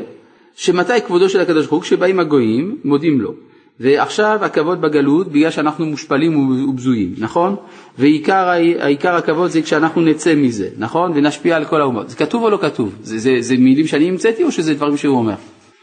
שמתי 0.56 1.02
כבודו 1.06 1.30
של 1.30 1.40
הקדוש 1.40 1.66
ברוך 1.66 1.74
הוא 1.74 1.82
כשבאים 1.82 2.20
הגויים 2.20 2.78
מודים 2.84 3.22
לו. 3.22 3.34
ועכשיו 3.80 4.40
הכבוד 4.42 4.82
בגלות 4.82 5.32
בגלל 5.32 5.52
שאנחנו 5.52 5.86
מושפלים 5.86 6.50
ובזויים, 6.70 7.16
נכון? 7.18 7.56
ועיקר 7.98 9.16
הכבוד 9.16 9.52
זה 9.52 9.62
כשאנחנו 9.62 10.02
נצא 10.02 10.36
מזה, 10.36 10.70
נכון? 10.78 11.12
ונשפיע 11.16 11.56
על 11.56 11.66
כל 11.66 11.82
האומות. 11.82 12.10
זה 12.10 12.16
כתוב 12.16 12.44
או 12.44 12.50
לא 12.50 12.58
כתוב? 12.62 12.96
זה, 13.02 13.18
זה, 13.20 13.36
זה 13.40 13.58
מילים 13.58 13.88
שאני 13.88 14.10
המצאתי 14.10 14.44
או 14.44 14.52
שזה 14.52 14.74
דברים 14.74 14.98
שהוא 14.98 15.18
אומר? 15.18 15.36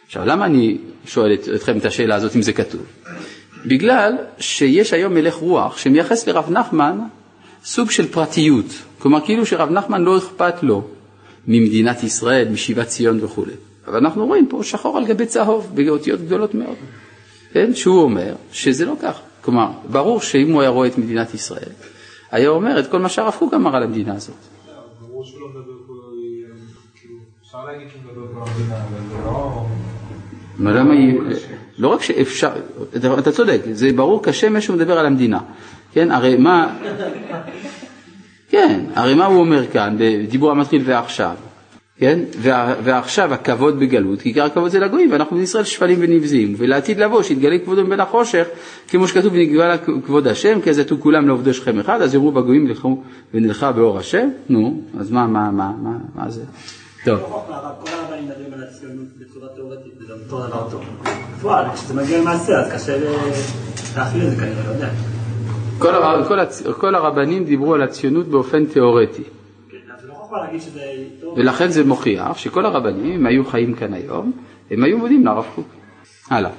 עכשיו, 0.06 0.22
למה 0.26 0.44
אני 0.44 0.78
שואל 1.06 1.34
את, 1.34 1.48
אתכם 1.54 1.76
את 1.76 1.84
השאלה 1.84 2.14
הזאת 2.14 2.36
אם 2.36 2.42
זה 2.42 2.52
כתוב? 2.52 2.80
בגלל 3.66 4.12
שיש 4.38 4.92
היום 4.92 5.14
מלך 5.14 5.34
רוח 5.34 5.78
שמייחס 5.78 6.28
לרב 6.28 6.50
נחמן 6.50 6.98
סוג 7.64 7.90
של 7.90 8.06
פרטיות. 8.06 8.66
כלומר, 8.98 9.20
כאילו 9.20 9.46
שרב 9.46 9.70
נחמן 9.70 10.02
לא 10.02 10.18
אכפת 10.18 10.62
לו 10.62 10.84
ממדינת 11.48 12.02
ישראל, 12.02 12.48
משיבת 12.48 12.86
ציון 12.86 13.18
וכולי. 13.24 13.52
אבל 13.86 13.96
אנחנו 13.96 14.26
רואים 14.26 14.46
פה 14.46 14.62
שחור 14.62 14.98
על 14.98 15.06
גבי 15.06 15.26
צהוב, 15.26 15.72
באותיות 15.74 16.20
גדולות 16.20 16.54
מאוד. 16.54 16.76
כן, 17.52 17.74
שהוא 17.74 18.02
אומר 18.02 18.34
שזה 18.52 18.84
לא 18.84 18.94
כך. 19.02 19.20
כלומר, 19.40 19.70
ברור 19.90 20.20
שאם 20.20 20.52
הוא 20.52 20.60
היה 20.60 20.70
רואה 20.70 20.88
את 20.88 20.98
מדינת 20.98 21.34
ישראל, 21.34 21.72
היה 22.30 22.48
אומר 22.48 22.78
את 22.80 22.86
כל 22.86 22.98
מה 22.98 23.08
שהרב 23.08 23.34
קוק 23.38 23.54
אמר 23.54 23.76
על 23.76 23.82
המדינה 23.82 24.14
הזאת. 24.14 24.34
ברור 25.00 25.24
שהוא 25.24 25.40
לא 25.40 25.48
מדבר 25.48 25.72
פה, 25.86 25.92
כאילו, 27.00 27.14
אפשר 27.42 27.64
להגיד 27.64 27.88
שהוא 27.90 28.00
מדבר 28.02 28.34
פה 28.34 28.40
על 28.40 28.48
המדינה, 28.48 28.76
אבל 28.76 29.08
זה 29.08 29.24
לא... 29.24 29.66
למה 30.60 30.92
היא... 30.92 31.20
לא 31.78 31.88
רק 31.88 32.02
שאפשר, 32.02 32.50
אתה 33.18 33.32
צודק, 33.32 33.60
זה 33.72 33.92
ברור 33.92 34.22
כשמש 34.24 34.64
שהוא 34.64 34.76
מדבר 34.76 34.98
על 34.98 35.06
המדינה. 35.06 35.40
כן, 35.92 36.10
הרי 36.10 36.36
מה... 36.36 36.78
כן, 38.48 38.84
הרי 38.94 39.14
מה 39.14 39.26
הוא 39.26 39.40
אומר 39.40 39.66
כאן, 39.66 39.96
בדיבור 39.98 40.50
המתחיל 40.50 40.82
ועכשיו? 40.84 41.34
כן? 42.02 42.18
ועכשיו 42.84 43.34
הכבוד 43.34 43.80
בגלות, 43.80 44.20
כי 44.20 44.28
עיקר 44.28 44.44
הכבוד 44.44 44.70
זה 44.70 44.78
לגויים, 44.78 45.12
ואנחנו 45.12 45.36
בישראל 45.36 45.64
שפלים 45.64 45.98
ונבזיים, 46.00 46.54
ולעתיד 46.58 46.98
לבוא 47.00 47.22
שיתגלה 47.22 47.58
כבודו 47.58 47.84
מבין 47.84 48.00
החושך, 48.00 48.46
כמו 48.88 49.08
שכתוב 49.08 49.32
ונגלה 49.32 49.76
כבוד 49.78 50.26
השם, 50.26 50.60
כי 50.60 50.70
אז 50.70 50.78
יתו 50.78 50.96
כולם 50.98 51.28
לעובדי 51.28 51.54
שכם 51.54 51.78
אחד, 51.78 52.02
אז 52.02 52.14
יאמרו 52.14 52.32
בגויים 52.32 52.66
נלכו 52.66 53.02
ונלכה 53.34 53.72
באור 53.72 53.98
השם, 53.98 54.28
נו, 54.48 54.80
אז 55.00 55.10
מה, 55.10 55.26
מה, 55.26 55.50
מה, 55.50 55.72
מה, 55.82 55.96
מה 56.14 56.30
זה? 56.30 56.42
טוב. 57.04 57.20
כל 57.20 57.52
הרבנים 57.52 58.28
מדברים 58.28 58.52
על 58.52 58.62
הציונות 58.62 59.06
בצורה 59.18 59.48
תיאורטית, 59.54 59.92
וזה 60.00 60.12
אותו 60.12 60.46
דבר 60.46 60.70
טוב. 60.70 60.84
בפועל, 61.38 61.64
כשזה 61.74 61.94
מגיע 61.94 62.20
למעשה, 62.20 62.52
אז 62.52 62.72
קשה 62.72 62.98
להכליל 63.96 64.24
את 64.24 64.30
זה 64.30 64.36
כנראה, 64.36 64.66
לא 64.66 64.72
יודע. 64.72 64.88
כל, 65.78 65.94
הר, 65.94 66.28
כל, 66.28 66.40
הצ... 66.40 66.62
כל 66.78 66.94
הרבנים 66.94 67.44
דיברו 67.44 67.74
על 67.74 67.82
הציונות 67.82 68.26
באופן 68.28 68.66
תיאורטי. 68.66 69.22
ולכן 71.36 71.68
זה 71.68 71.84
מוכיח 71.84 72.38
שכל 72.38 72.66
הרבנים, 72.66 73.12
אם 73.12 73.26
היו 73.26 73.44
חיים 73.44 73.74
כאן 73.74 73.94
היום, 73.94 74.32
הם 74.70 74.84
היו 74.84 74.98
מודים 74.98 75.26
לרב 75.26 75.46
קוק. 75.54 75.66
הלאה. 76.30 76.50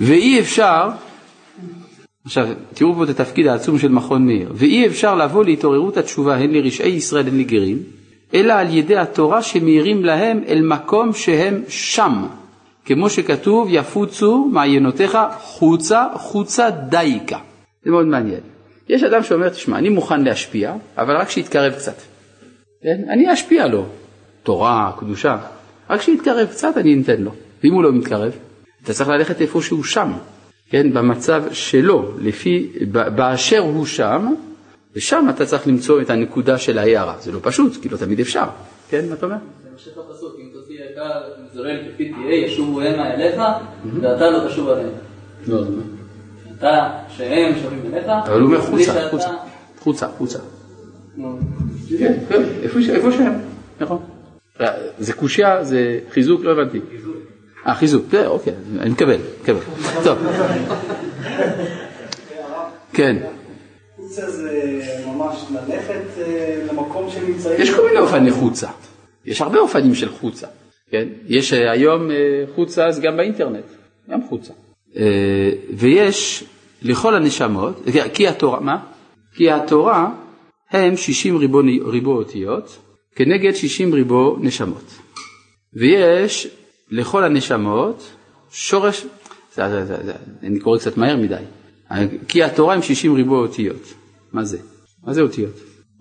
ואי 0.00 0.40
אפשר, 0.40 0.88
עכשיו 2.24 2.48
תראו 2.74 2.94
פה 2.94 3.04
את 3.04 3.08
התפקיד 3.08 3.46
העצום 3.46 3.78
של 3.78 3.88
מכון 3.88 4.26
מאיר, 4.26 4.52
ואי 4.54 4.86
אפשר 4.86 5.14
לבוא 5.14 5.44
להתעוררות 5.44 5.96
התשובה 5.96 6.36
הן 6.36 6.50
לרשעי 6.50 6.92
ישראל 6.92 7.28
הן 7.28 7.38
לגרים, 7.38 7.78
אלא 8.34 8.52
על 8.52 8.74
ידי 8.74 8.96
התורה 8.96 9.42
שמאירים 9.42 10.04
להם 10.04 10.40
אל 10.48 10.62
מקום 10.62 11.12
שהם 11.12 11.62
שם, 11.68 12.26
כמו 12.84 13.10
שכתוב 13.10 13.68
יפוצו 13.70 14.48
מעיינותיך 14.52 15.18
חוצה 15.40 16.06
חוצה 16.14 16.70
דייקה. 16.70 17.38
זה 17.84 17.90
מאוד 17.90 18.06
מעניין. 18.06 18.40
יש 18.88 19.02
אדם 19.02 19.22
שאומר, 19.22 19.48
תשמע, 19.48 19.78
אני 19.78 19.88
מוכן 19.88 20.24
להשפיע, 20.24 20.74
אבל 20.98 21.16
רק 21.16 21.30
שיתקרב 21.30 21.72
קצת. 21.72 22.13
כן? 22.84 23.02
אני 23.08 23.32
אשפיע 23.32 23.66
לו, 23.66 23.84
תורה, 24.42 24.92
קדושה, 24.98 25.38
רק 25.90 26.00
שיתקרב 26.00 26.48
קצת 26.48 26.76
אני 26.76 27.02
אתן 27.02 27.22
לו. 27.22 27.30
ואם 27.62 27.72
הוא 27.72 27.82
לא 27.82 27.92
מתקרב, 27.92 28.32
אתה 28.82 28.92
צריך 28.92 29.08
ללכת 29.08 29.40
איפה 29.40 29.62
שהוא 29.62 29.84
שם, 29.84 30.12
כן? 30.70 30.92
במצב 30.92 31.44
שלו, 31.52 32.12
לפי, 32.18 32.72
באשר 32.92 33.58
הוא 33.58 33.86
שם, 33.86 34.34
ושם 34.96 35.26
אתה 35.30 35.46
צריך 35.46 35.66
למצוא 35.66 36.02
את 36.02 36.10
הנקודה 36.10 36.58
של 36.58 36.78
ההערה. 36.78 37.16
זה 37.20 37.32
לא 37.32 37.38
פשוט, 37.42 37.82
כי 37.82 37.88
לא 37.88 37.96
תמיד 37.96 38.20
אפשר. 38.20 38.44
כן, 38.88 39.08
מה 39.08 39.14
אתה 39.14 39.26
אומר? 39.26 39.36
זה 39.62 39.68
המשך 39.72 39.98
הפסוק, 39.98 40.36
אם 40.38 40.48
תוציא 40.52 40.76
אתה 40.92 41.02
זורם 41.54 41.76
כפי 41.94 42.12
תהיה, 42.12 42.46
ישובו 42.46 42.80
המה 42.80 43.14
אליך, 43.14 43.42
ואתה 44.00 44.30
לא 44.30 44.48
תשוב 44.48 44.68
עליהם. 44.68 44.90
לא, 45.46 45.62
אתה, 46.58 46.90
שהם 47.08 47.54
שווים 47.62 47.94
אליך, 47.94 48.06
אבל 48.06 48.40
הוא 48.40 48.46
אומר 48.46 48.60
חוצה, 48.60 49.08
חוצה, 49.10 49.28
חוצה, 49.78 50.08
חוצה. 50.08 50.38
כן, 51.98 52.14
כן, 52.28 52.42
איפה 52.62 53.12
שהם, 53.12 53.32
נכון. 53.80 53.98
זה 54.98 55.12
קושייה, 55.12 55.64
זה 55.64 55.98
חיזוק, 56.10 56.44
לא 56.44 56.50
הבנתי. 56.52 56.80
אה, 57.66 57.74
חיזוק, 57.74 58.04
זה 58.10 58.26
אוקיי, 58.26 58.52
אני 58.80 58.90
מקבל, 58.90 59.18
מקבל. 59.42 59.60
טוב. 60.04 60.18
כן. 62.92 63.16
חוצה 63.96 64.30
זה 64.30 64.82
ממש 65.06 65.44
ללכת 65.50 66.02
אה, 66.18 66.64
למקום 66.70 67.10
שנמצאים. 67.10 67.60
יש 67.60 67.70
כל 67.70 67.86
מיני 67.86 67.98
אופני 67.98 68.30
חוצה. 68.30 68.68
יש 69.24 69.40
הרבה 69.40 69.58
אופנים 69.58 69.94
של 69.94 70.08
חוצה. 70.08 70.46
כן? 70.90 71.08
יש 71.26 71.52
אה, 71.52 71.70
היום 71.70 72.10
אה, 72.10 72.16
חוצה 72.54 72.86
אז 72.86 73.00
גם 73.00 73.16
באינטרנט, 73.16 73.64
גם 74.10 74.20
חוצה. 74.28 74.52
ויש 75.74 76.44
לכל 76.82 77.14
הנשמות, 77.14 77.82
כי 78.14 78.28
התורה, 78.28 78.60
מה? 78.60 78.76
כי 79.34 79.50
התורה 79.50 80.10
הם 80.78 80.96
60 80.96 81.36
ריבו, 81.36 81.60
ריבו 81.84 82.12
אותיות 82.12 82.78
כנגד 83.16 83.54
60 83.54 83.94
ריבו 83.94 84.36
נשמות. 84.40 84.94
ויש 85.74 86.48
לכל 86.90 87.24
הנשמות 87.24 88.10
שורש, 88.50 89.06
זה, 89.54 89.68
זה, 89.68 89.84
זה, 89.84 89.96
זה, 90.04 90.12
אני 90.42 90.60
קורא 90.60 90.78
קצת 90.78 90.96
מהר 90.96 91.16
מדי, 91.16 91.42
כי 92.28 92.42
התורה 92.42 92.74
הם 92.74 92.82
60 92.82 93.14
ריבו 93.14 93.36
אותיות. 93.36 93.94
מה 94.32 94.44
זה? 94.44 94.58
מה 95.04 95.12
זה 95.12 95.20
אותיות? 95.20 95.54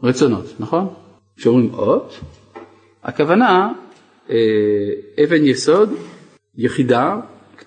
רצונות, 0.04 0.46
נכון? 0.60 0.94
כשאומרים 1.38 1.74
אות, 1.74 2.20
הכוונה 3.04 3.72
אה, 4.30 4.36
אבן 5.24 5.46
יסוד, 5.46 5.90
יחידה 6.58 7.16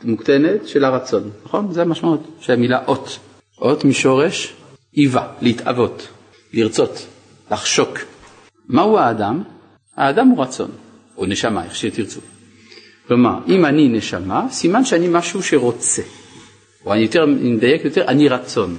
מוקטנת 0.04 0.68
של 0.68 0.84
הרצון, 0.84 1.30
נכון? 1.44 1.72
זה 1.72 1.82
המשמעות 1.82 2.20
של 2.40 2.52
המילה 2.52 2.84
אות. 2.86 3.18
אות 3.58 3.84
משורש 3.84 4.54
איבה, 4.96 5.26
להתאבות, 5.40 6.08
לרצות, 6.56 7.06
לחשוק. 7.50 7.98
מהו 8.68 8.98
האדם? 8.98 9.42
האדם 9.96 10.28
הוא 10.28 10.42
רצון, 10.42 10.70
או 11.16 11.26
נשמה, 11.26 11.64
איך 11.64 11.76
שתרצו. 11.76 12.20
כלומר, 13.08 13.38
אם 13.48 13.64
אני 13.64 13.88
נשמה, 13.88 14.46
סימן 14.50 14.84
שאני 14.84 15.08
משהו 15.10 15.42
שרוצה. 15.42 16.02
או 16.86 16.92
אני 16.92 17.00
יותר, 17.00 17.26
נדייק 17.26 17.84
יותר, 17.84 18.04
אני 18.04 18.28
רצון. 18.28 18.76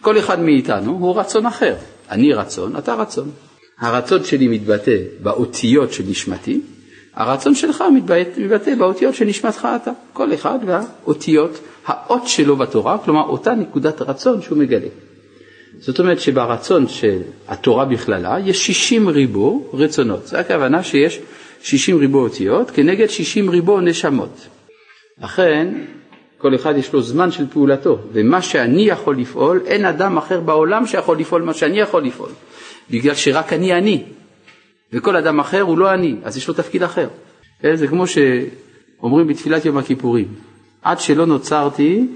כל 0.00 0.18
אחד 0.18 0.40
מאיתנו 0.40 0.92
הוא 0.92 1.20
רצון 1.20 1.46
אחר. 1.46 1.74
אני 2.10 2.32
רצון, 2.32 2.76
אתה 2.76 2.94
רצון. 2.94 3.30
הרצון 3.78 4.24
שלי 4.24 4.48
מתבטא 4.48 4.96
באותיות 5.22 5.92
של 5.92 6.04
נשמתי, 6.06 6.60
הרצון 7.14 7.54
שלך 7.54 7.84
מתבטא, 7.94 8.40
מתבטא 8.40 8.74
באותיות 8.74 9.14
של 9.14 9.24
נשמתך 9.24 9.68
אתה. 9.82 9.90
כל 10.12 10.34
אחד 10.34 10.58
והאותיות, 10.66 11.60
האות 11.86 12.28
שלו 12.28 12.56
בתורה, 12.56 12.98
כלומר 12.98 13.22
אותה 13.22 13.54
נקודת 13.54 14.02
רצון 14.02 14.42
שהוא 14.42 14.58
מגלה. 14.58 14.88
זאת 15.86 15.98
אומרת 15.98 16.20
שברצון 16.20 16.88
של 16.88 17.18
התורה 17.48 17.84
בכללה 17.84 18.36
יש 18.44 18.66
60 18.66 19.08
ריבו 19.08 19.70
רצונות. 19.72 20.26
זו 20.26 20.36
הכוונה 20.36 20.82
שיש 20.82 21.20
60 21.62 21.98
ריבו 21.98 22.18
אותיות 22.18 22.70
כנגד 22.70 23.06
60 23.10 23.50
ריבו 23.50 23.80
נשמות. 23.80 24.48
לכן 25.22 25.68
כל 26.38 26.54
אחד 26.54 26.76
יש 26.76 26.92
לו 26.92 27.02
זמן 27.02 27.30
של 27.30 27.46
פעולתו, 27.46 27.98
ומה 28.12 28.42
שאני 28.42 28.82
יכול 28.82 29.18
לפעול, 29.18 29.60
אין 29.66 29.84
אדם 29.84 30.16
אחר 30.16 30.40
בעולם 30.40 30.86
שיכול 30.86 31.18
לפעול 31.18 31.42
מה 31.42 31.54
שאני 31.54 31.80
יכול 31.80 32.04
לפעול, 32.04 32.30
בגלל 32.90 33.14
שרק 33.14 33.52
אני 33.52 33.72
אני, 33.72 34.02
וכל 34.92 35.16
אדם 35.16 35.40
אחר 35.40 35.60
הוא 35.60 35.78
לא 35.78 35.94
אני, 35.94 36.16
אז 36.22 36.36
יש 36.36 36.48
לו 36.48 36.54
תפקיד 36.54 36.82
אחר. 36.82 37.08
זה 37.74 37.86
כמו 37.86 38.04
שאומרים 38.06 39.26
בתפילת 39.26 39.64
יום 39.64 39.78
הכיפורים, 39.78 40.28
עד 40.82 41.00
שלא 41.00 41.26
נוצרתי, 41.26 42.06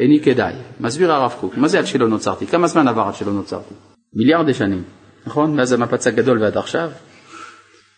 איני 0.00 0.20
כדאי. 0.20 0.54
מסביר 0.80 1.12
הרב 1.12 1.34
קוק, 1.40 1.56
מה 1.56 1.68
זה 1.68 1.78
עד 1.78 1.86
שלא 1.86 2.08
נוצרתי? 2.08 2.46
כמה 2.46 2.66
זמן 2.66 2.88
עבר 2.88 3.02
עד 3.02 3.14
שלא 3.14 3.32
נוצרתי? 3.32 3.74
מיליארדי 4.14 4.54
שנים, 4.54 4.82
נכון? 5.26 5.56
מאז 5.56 5.72
המפץ 5.72 6.06
הגדול 6.06 6.42
ועד 6.42 6.56
עכשיו? 6.56 6.90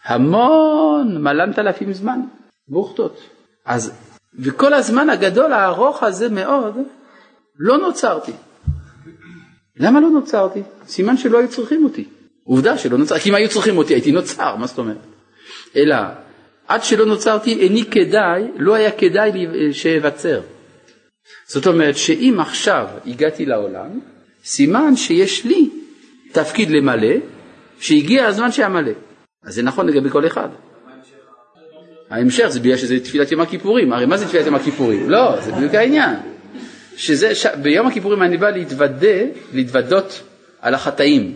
המון, 0.05 1.23
מלנת 1.23 1.59
אלפים 1.59 1.93
זמן, 1.93 2.21
בוכטות. 2.69 3.21
אז 3.67 3.93
וכל 4.39 4.75
הזמן 4.75 5.11
הגדול 5.11 5.53
הארוך 5.53 6.03
הזה 6.03 6.29
מאוד, 6.29 6.75
לא 7.59 7.79
נוצרתי. 7.79 8.33
למה 9.77 10.01
לא 10.01 10.11
נוצרתי? 10.11 10.63
סימן 10.87 11.17
שלא 11.17 11.39
היו 11.39 11.49
צריכים 11.49 11.85
אותי. 11.85 12.09
עובדה 12.45 12.79
שלא 12.79 12.99
נוצרתי, 12.99 13.23
כי 13.23 13.31
אם 13.31 13.35
היו 13.35 13.49
צריכים 13.49 13.79
אותי 13.79 13.95
הייתי 13.95 14.13
נוצר, 14.13 14.57
מה 14.57 14.67
זאת 14.67 14.79
אומרת? 14.79 14.97
אלא 15.77 15.97
עד 16.69 16.85
שלא 16.85 17.07
נוצרתי 17.07 17.61
איני 17.61 17.85
כדאי, 17.85 18.45
לא 18.57 18.75
היה 18.75 18.91
כדאי 18.91 19.31
שאבצר. 19.73 20.41
זאת 21.47 21.67
אומרת 21.67 21.97
שאם 21.97 22.37
עכשיו 22.41 22.87
הגעתי 23.07 23.47
לעולם, 23.47 24.01
סימן 24.45 24.97
שיש 24.97 25.45
לי 25.45 25.71
תפקיד 26.33 26.71
למלא, 26.71 27.15
שהגיע 27.81 28.27
הזמן 28.27 28.53
שאמלא. 28.53 28.93
אז 29.45 29.55
זה 29.55 29.63
נכון 29.63 29.89
לגבי 29.89 30.11
כל 30.11 30.27
אחד. 30.27 30.49
ההמשך 32.11 32.47
זה 32.47 32.61
בגלל 32.61 32.77
שזה 32.77 33.01
תפילת 33.01 33.33
יום 33.33 33.41
הכיפורים, 33.41 33.93
הרי 33.93 34.07
מה 34.07 34.17
זה 34.17 34.27
תפילת 34.27 34.47
יום 34.47 34.55
הכיפורים? 34.55 35.11
לא, 35.11 35.41
זה 35.41 35.53
בדיוק 35.53 35.75
העניין. 35.75 36.17
שזה, 36.97 37.35
ש... 37.35 37.47
ביום 37.47 37.87
הכיפורים 37.87 38.23
אני 38.23 38.37
בא 38.37 38.51
להתוודה, 38.51 39.17
להתוודות 39.53 40.23
על 40.61 40.75
החטאים. 40.75 41.35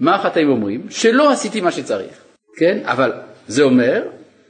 מה 0.00 0.14
החטאים 0.14 0.48
אומרים? 0.48 0.86
שלא 0.90 1.32
עשיתי 1.32 1.60
מה 1.60 1.72
שצריך, 1.72 2.12
כן? 2.56 2.78
אבל 2.84 3.12
זה 3.48 3.62
אומר 3.62 4.02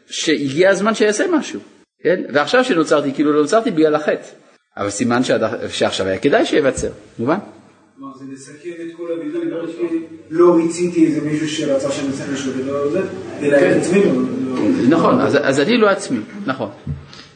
שהגיע 0.06 0.70
הזמן 0.70 0.94
שיעשה 0.94 1.24
משהו, 1.32 1.60
כן? 2.02 2.22
ועכשיו 2.32 2.64
שנוצרתי, 2.64 3.12
כאילו 3.12 3.32
לא 3.32 3.40
נוצרתי 3.42 3.70
בגלל 3.70 3.94
החטא. 3.94 4.28
אבל 4.76 4.90
סימן 4.90 5.24
שעד... 5.24 5.42
שעכשיו 5.68 6.06
היה 6.06 6.18
כדאי 6.18 6.46
שיבצר, 6.46 6.88
מובן? 7.18 7.38
זה 8.18 8.24
לסכם 8.32 8.70
את 8.70 8.96
כל 8.96 9.08
הבידוד, 9.12 9.42
לא 10.30 10.54
ריציתי 10.54 11.06
איזה 11.06 11.20
מישהו 11.20 11.48
שרצה 11.48 11.90
שאני 11.90 12.08
אצא 12.08 12.24
לשלוט, 12.32 12.54
אלא 13.42 13.56
את 13.56 13.76
עצמי. 13.76 14.02
נכון, 14.88 15.20
אז 15.20 15.60
אני 15.60 15.76
לא 15.78 15.88
עצמי, 15.88 16.18
נכון. 16.46 16.70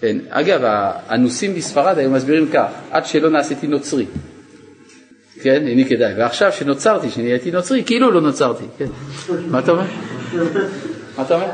כן. 0.01 0.19
אגב, 0.29 0.61
האנוסים 0.63 1.55
בספרד 1.55 1.99
היו 1.99 2.11
מסבירים 2.11 2.49
כך, 2.53 2.67
עד 2.91 3.07
שלא 3.07 3.31
נעשיתי 3.31 3.67
נוצרי. 3.67 4.07
כן, 5.43 5.67
איני 5.67 5.89
כדאי. 5.89 6.15
ועכשיו 6.19 6.53
שנוצרתי, 6.53 7.11
שנהייתי 7.11 7.51
נוצרי, 7.51 7.85
כאילו 7.85 8.11
לא 8.11 8.21
נוצרתי. 8.21 8.65
כן. 8.79 8.87
מה 9.51 9.59
אתה 9.59 9.71
אומר? 9.71 9.85
מה 11.17 11.23
אתה 11.23 11.35
אומר? 11.35 11.51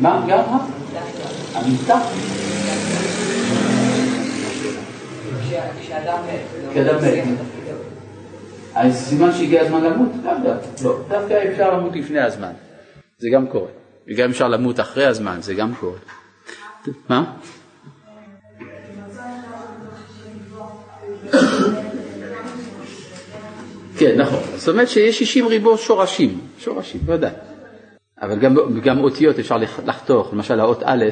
מה? 0.00 0.26
גם? 0.28 0.42
המיטה? 1.54 2.00
כשאדם 5.80 6.18
מת. 6.26 7.36
אז 8.74 8.94
סימן 8.94 9.32
שהגיע 9.32 9.62
הזמן 9.62 9.84
למות? 9.84 10.08
לאו 10.24 10.32
דווקא. 10.44 10.84
לא, 10.84 10.98
דווקא 11.08 11.50
אפשר 11.52 11.76
למות 11.76 11.96
לפני 11.96 12.20
הזמן. 12.20 12.52
זה 13.18 13.28
גם 13.34 13.46
קורה. 13.46 13.68
וגם 14.08 14.30
אפשר 14.30 14.48
למות 14.48 14.80
אחרי 14.80 15.06
הזמן, 15.06 15.38
זה 15.40 15.54
גם 15.54 15.74
קורה. 15.74 15.98
מה? 17.08 17.34
כן, 23.98 24.20
נכון. 24.20 24.40
זאת 24.56 24.68
אומרת 24.68 24.88
שיש 24.88 25.18
60 25.18 25.46
ריבו 25.46 25.78
שורשים, 25.78 26.40
שורשים, 26.58 27.00
ודאי. 27.06 27.30
אבל 28.22 28.38
גם, 28.38 28.56
גם 28.82 28.98
אותיות 28.98 29.38
אפשר 29.38 29.56
לחתוך, 29.84 30.32
למשל 30.32 30.60
האות 30.60 30.82
א', 30.84 31.04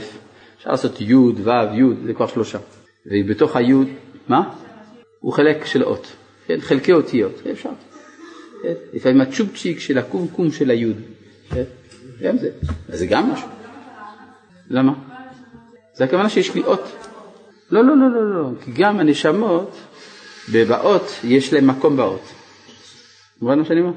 אפשר 0.58 0.70
לעשות 0.70 1.00
י', 1.00 1.14
ו', 1.14 1.50
י', 1.50 2.06
זה 2.06 2.12
כבר 2.14 2.26
שלושה. 2.26 2.58
ובתוך 3.06 3.56
הי', 3.56 3.74
מה? 4.30 4.50
הוא 5.20 5.32
חלק 5.32 5.64
של 5.64 5.84
אות, 5.84 6.06
כן? 6.46 6.60
חלקי 6.60 6.92
אותיות, 6.92 7.32
אפשר. 7.52 7.70
כן? 8.62 8.72
לפעמים 8.92 9.20
הצ'ופצ'יק 9.20 9.80
של 9.80 9.98
הקומקום 9.98 10.52
של 10.52 10.70
היוד, 10.70 10.96
כן? 11.50 11.62
גם 12.22 12.38
זה, 12.38 12.50
זה 12.88 13.06
גם 13.06 13.32
משהו. 13.32 13.48
למה? 14.70 14.92
זה 15.94 16.04
הכוונה 16.04 16.28
שיש 16.28 16.54
לי 16.54 16.64
אות. 16.64 16.82
לא, 17.70 17.84
לא, 17.84 17.96
לא, 17.96 18.10
לא, 18.10 18.34
לא, 18.34 18.48
כי 18.64 18.70
גם 18.74 19.00
הנשמות, 19.00 19.76
באות 20.52 21.20
יש 21.24 21.52
להם 21.52 21.66
מקום 21.66 21.96
באות. 21.96 22.32
מובן 23.42 23.58
מה 23.58 23.64
שאני 23.64 23.80
אומר? 23.80 23.92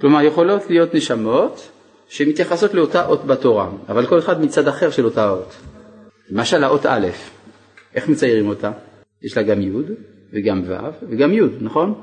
כלומר, 0.00 0.22
יכולות 0.22 0.70
להיות 0.70 0.94
נשמות 0.94 1.68
שמתייחסות 2.08 2.74
לאותה 2.74 3.06
אות 3.06 3.26
בתורה, 3.26 3.68
אבל 3.88 4.06
כל 4.06 4.18
אחד 4.18 4.42
מצד 4.42 4.68
אחר 4.68 4.90
של 4.90 5.04
אותה 5.04 5.30
אות. 5.30 5.54
למשל 6.30 6.64
האות 6.64 6.86
א', 6.86 7.08
איך 7.94 8.08
מציירים 8.08 8.48
אותה? 8.48 8.72
יש 9.24 9.36
לה 9.36 9.42
גם 9.42 9.60
י' 9.60 9.70
וגם 10.32 10.62
ו' 10.66 10.72
וגם 11.10 11.32
י', 11.32 11.40
נכון? 11.60 11.94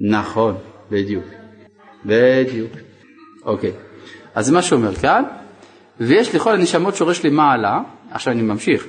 נכון, 0.00 0.54
בדיוק. 0.90 1.24
בדיוק. 2.04 2.72
אוקיי. 3.44 3.72
אז 4.34 4.50
מה 4.50 4.62
שאומר 4.62 4.94
כאן, 4.94 5.24
ויש 6.00 6.34
לכל 6.34 6.54
הנשמות 6.54 6.96
שורש 6.96 7.24
למעלה, 7.24 7.80
עכשיו 8.10 8.32
אני 8.32 8.42
ממשיך, 8.42 8.86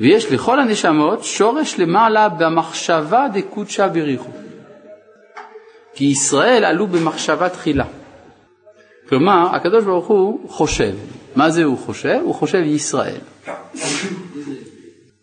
ויש 0.00 0.32
לכל 0.32 0.60
הנשמות 0.60 1.24
שורש 1.24 1.78
למעלה 1.78 2.28
במחשבה 2.28 3.26
דקודשא 3.34 3.88
בריחו. 3.88 4.30
כי 5.94 6.04
ישראל 6.04 6.64
עלו 6.64 6.86
במחשבה 6.86 7.48
תחילה. 7.48 7.84
כלומר, 9.08 9.56
הקדוש 9.56 9.84
ברוך 9.84 10.06
הוא 10.06 10.48
חושב. 10.48 10.94
מה 11.36 11.50
זה 11.50 11.64
הוא 11.64 11.78
חושב? 11.78 12.20
הוא 12.22 12.34
חושב 12.34 12.58
ישראל. 12.58 13.20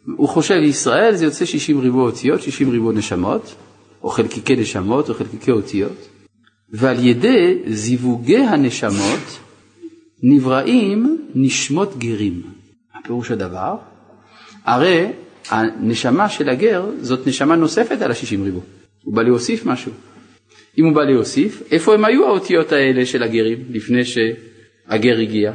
הוא 0.06 0.30
חושב 0.30 0.56
ישראל, 0.56 1.16
זה 1.16 1.26
יוצא 1.26 1.46
60 1.46 1.80
ריבו 1.80 2.02
אותיות, 2.02 2.42
60 2.42 2.70
ריבו 2.70 2.92
נשמות, 2.92 3.56
או 4.04 4.10
חלקיקי 4.10 4.56
נשמות, 4.56 5.10
או 5.10 5.14
חלקיקי 5.14 5.52
אותיות, 5.52 6.10
ועל 6.70 7.06
ידי 7.06 7.60
זיווגי 7.68 8.38
הנשמות 8.38 9.40
נבראים 10.24 11.18
נשמות 11.36 11.98
גרים. 11.98 12.42
הפירוש 13.00 13.32
הדבר, 13.32 13.76
הרי 14.66 15.08
הנשמה 15.50 16.30
של 16.30 16.50
הגר 16.50 16.86
זאת 17.02 17.28
נשמה 17.28 17.56
נוספת 17.56 18.02
על 18.02 18.12
ה-60 18.12 18.44
ריבו. 18.44 18.62
הוא 19.04 19.14
בא 19.14 19.22
להוסיף 19.22 19.66
משהו. 19.66 19.92
אם 20.78 20.86
הוא 20.86 20.96
בא 20.96 21.02
להוסיף, 21.02 21.64
איפה 21.72 21.94
הם 21.94 22.06
היו 22.06 22.26
האותיות 22.26 22.72
האלה 22.72 23.06
של 23.06 23.24
הגרים 23.24 23.64
לפני 23.70 24.02
שהגר 24.06 25.20
הגיע? 25.22 25.54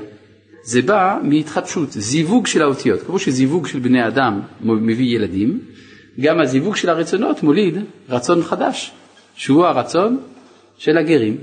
זה 0.68 0.82
בא 0.82 1.18
מהתחדשות, 1.22 1.92
זיווג 1.92 2.46
של 2.46 2.62
האותיות. 2.62 3.00
כמו 3.02 3.18
שזיווג 3.18 3.66
של 3.66 3.78
בני 3.78 4.06
אדם 4.06 4.40
מביא 4.60 5.16
ילדים, 5.16 5.58
גם 6.20 6.40
הזיווג 6.40 6.76
של 6.76 6.88
הרצונות 6.88 7.42
מוליד 7.42 7.74
רצון 8.08 8.42
חדש, 8.42 8.92
שהוא 9.34 9.64
הרצון 9.66 10.18
של 10.78 10.98
הגרים. 10.98 11.36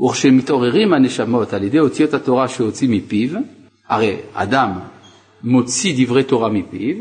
וכשמתעוררים 0.00 0.92
הנשמות 0.92 1.52
על 1.52 1.62
ידי 1.62 1.78
אותיות 1.78 2.14
התורה 2.14 2.48
שהוציא 2.48 2.88
מפיו, 2.88 3.30
הרי 3.88 4.16
אדם 4.32 4.70
מוציא 5.44 5.94
דברי 6.06 6.22
תורה 6.22 6.48
מפיו, 6.48 6.96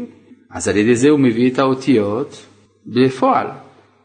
אז 0.52 0.68
על 0.68 0.78
ידי 0.78 0.96
זה 0.96 1.10
הוא 1.10 1.20
מביא 1.20 1.52
את 1.52 1.60
האותיות 1.60 2.46
בפועל. 2.86 3.48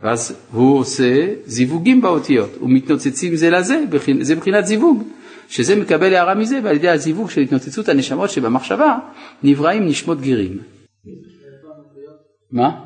ואז 0.03 0.35
הוא 0.53 0.79
עושה 0.79 1.27
זיווגים 1.47 2.01
באותיות, 2.01 2.51
ומתנוצצים 2.63 3.37
זה 3.37 3.51
לזה, 3.51 3.85
זה 4.21 4.35
מבחינת 4.35 4.67
זיווג, 4.67 5.03
שזה 5.53 5.77
מקבל 5.77 6.15
הערה 6.15 6.35
מזה, 6.35 6.61
ועל 6.63 6.77
ידי 6.77 6.89
הזיווג 6.89 7.31
של 7.31 7.41
התנוצצות 7.41 7.89
הנשמות 7.89 8.31
שבמחשבה, 8.31 8.99
נבראים 9.43 9.87
נשמות 9.87 10.21
גרים. 10.21 10.59
מה? 12.51 12.85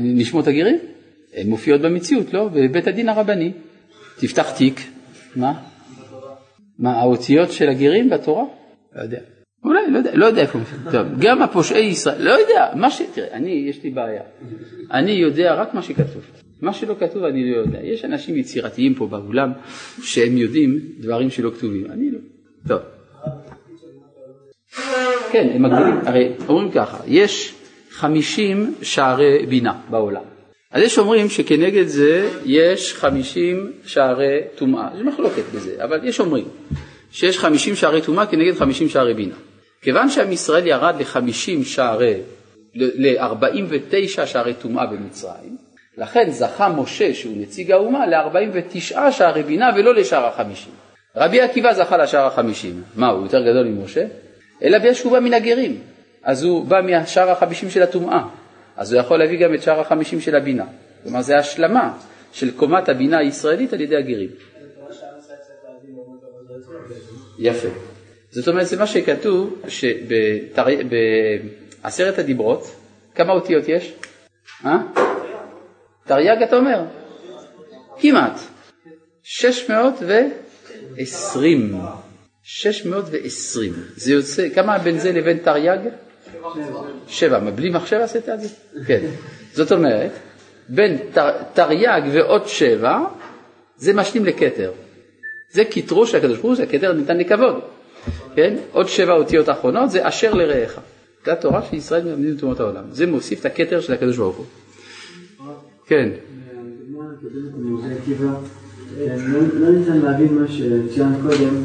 נשמות 0.00 0.46
הגרים? 0.46 0.78
הן 1.34 1.48
מופיעות 1.48 1.80
במציאות, 1.80 2.32
לא? 2.32 2.48
בבית 2.48 2.86
הדין 2.86 3.08
הרבני. 3.08 3.52
תפתח 4.18 4.50
תיק, 4.50 4.80
מה? 5.36 5.62
מה, 6.78 7.00
האותיות 7.00 7.52
של 7.52 7.68
הגרים 7.68 8.10
בתורה? 8.10 8.44
לא 8.94 9.02
יודע. 9.02 9.20
אולי, 9.64 9.90
לא 9.90 9.98
יודע, 9.98 10.10
לא 10.14 10.26
יודע 10.26 10.42
איפה 10.42 10.58
מופיע. 10.58 10.78
טוב, 10.92 11.06
גם 11.18 11.42
הפושעי 11.42 11.84
ישראל, 11.84 12.22
לא 12.22 12.30
יודע, 12.30 12.70
מה 12.74 12.90
ש... 12.90 13.02
תראה, 13.14 13.28
אני, 13.32 13.66
יש 13.68 13.82
לי 13.84 13.90
בעיה. 13.90 14.22
אני 14.92 15.10
יודע 15.10 15.54
רק 15.54 15.74
מה 15.74 15.82
שכתוב. 15.82 16.22
מה 16.62 16.72
שלא 16.72 16.94
כתוב 17.00 17.24
אני 17.24 17.52
לא 17.52 17.56
יודע. 17.56 17.78
יש 17.82 18.04
אנשים 18.04 18.36
יצירתיים 18.36 18.94
פה 18.94 19.06
באולם 19.06 19.52
שהם 20.02 20.36
יודעים 20.36 20.78
דברים 20.98 21.30
שלא 21.30 21.50
כתובים, 21.50 21.86
אני 21.90 22.10
לא. 22.10 22.18
טוב. 22.68 22.80
כן, 25.32 25.48
הם 25.54 25.62
מגדילים, 25.62 25.94
הרי 26.06 26.32
אומרים 26.48 26.70
ככה, 26.70 26.98
יש 27.06 27.54
50 27.90 28.74
שערי 28.82 29.46
בינה 29.46 29.72
בעולם. 29.90 30.22
אז 30.70 30.82
יש 30.82 30.98
אומרים 30.98 31.28
שכנגד 31.28 31.86
זה 31.86 32.30
יש 32.44 32.94
50 32.94 33.72
שערי 33.86 34.40
טומאה. 34.54 34.88
יש 34.96 35.02
מחלוקת 35.02 35.42
בזה, 35.54 35.84
אבל 35.84 36.00
יש 36.04 36.20
אומרים 36.20 36.44
שיש 37.10 37.38
50 37.38 37.74
שערי 37.74 38.02
טומאה 38.02 38.26
כנגד 38.26 38.54
50 38.54 38.88
שערי 38.88 39.14
בינה. 39.14 39.34
כיוון 39.84 40.10
שעם 40.10 40.32
ישראל 40.32 40.66
ירד 40.66 40.94
ל-50 40.98 41.64
שערי, 41.64 42.20
ל-49 42.74 44.26
שערי 44.26 44.54
טומאה 44.54 44.86
במצרים, 44.86 45.56
לכן 45.98 46.30
זכה 46.30 46.68
משה, 46.68 47.14
שהוא 47.14 47.34
נציג 47.36 47.72
האומה, 47.72 48.06
ל-49 48.06 49.10
שערי 49.10 49.42
בינה 49.42 49.70
ולא 49.76 49.94
לשער 49.94 50.26
החמישים. 50.26 50.72
רבי 51.16 51.40
עקיבא 51.40 51.72
זכה 51.72 51.96
לשער 51.96 52.26
החמישים. 52.26 52.82
מה, 52.96 53.08
הוא 53.08 53.22
יותר 53.22 53.40
גדול 53.40 53.66
ממשה? 53.66 54.04
אלא 54.62 54.78
בגלל 54.78 54.94
שהוא 54.94 55.12
בא 55.12 55.20
מן 55.20 55.34
הגרים. 55.34 55.80
אז 56.22 56.42
הוא 56.44 56.64
בא 56.64 56.80
מהשער 56.80 57.30
החמישים 57.30 57.70
של 57.70 57.82
הטומאה. 57.82 58.24
אז 58.76 58.92
הוא 58.92 59.00
יכול 59.00 59.18
להביא 59.18 59.38
גם 59.38 59.54
את 59.54 59.62
שער 59.62 59.80
החמישים 59.80 60.20
של 60.20 60.36
הבינה. 60.36 60.64
כלומר, 61.02 61.22
זה 61.22 61.38
השלמה 61.38 61.98
של 62.32 62.50
קומת 62.56 62.88
הבינה 62.88 63.18
הישראלית 63.18 63.72
על 63.72 63.80
ידי 63.80 63.96
הגרים. 63.96 64.30
יפה. 67.38 67.93
זאת 68.34 68.48
אומרת, 68.48 68.66
זה 68.66 68.76
מה 68.76 68.86
שכתוב 68.86 69.62
שבעשרת 71.78 72.18
הדיברות, 72.18 72.74
כמה 73.14 73.32
אותיות 73.32 73.68
יש? 73.68 73.94
אה? 74.66 74.78
תרי"ג 76.06 76.42
אתה 76.42 76.56
אומר? 76.56 76.84
כמעט. 78.00 78.40
620. 79.22 81.76
620. 82.42 83.72
זה 83.96 84.12
יוצא, 84.12 84.48
כמה 84.54 84.78
בין 84.78 84.98
זה 84.98 85.12
לבין 85.12 85.38
תרי"ג? 85.38 85.78
שבע. 87.08 87.38
בלי 87.38 87.70
מחשב 87.70 87.96
עשית 87.96 88.28
את 88.28 88.40
זה? 88.40 88.48
כן. 88.86 89.00
זאת 89.52 89.72
אומרת, 89.72 90.10
בין 90.68 90.98
תרי"ג 91.54 92.02
ועוד 92.12 92.48
שבע, 92.48 92.98
זה 93.76 93.92
משלים 93.92 94.24
לכתר. 94.24 94.72
זה 95.50 95.64
כתרו 95.64 96.06
של 96.06 96.16
הקדוש 96.16 96.38
ברוך 96.38 96.46
הוא, 96.46 96.54
זה 96.54 96.66
כתר 96.66 96.92
ניתן 96.92 97.18
לכבוד. 97.18 97.73
כן? 98.34 98.56
עוד 98.72 98.88
שבע 98.88 99.12
אותיות 99.12 99.48
אחרונות 99.48 99.90
זה 99.90 100.08
אשר 100.08 100.34
לרעך. 100.34 100.80
זה 101.24 101.32
התורה 101.32 101.62
של 101.62 101.76
ישראל 101.76 102.04
מלמדים 102.04 102.34
את 102.36 102.42
אומות 102.42 102.60
העולם. 102.60 102.84
זה 102.90 103.06
מוסיף 103.06 103.40
את 103.40 103.46
הכתר 103.46 103.80
של 103.80 103.92
הקדוש 103.92 104.16
ברוך 104.16 104.36
הוא. 104.36 104.46
כן. 105.86 106.08
לא 109.54 109.70
ניתן 109.70 109.98
להבין 109.98 110.34
מה 110.34 110.48
שצוין 110.48 111.14
קודם, 111.22 111.62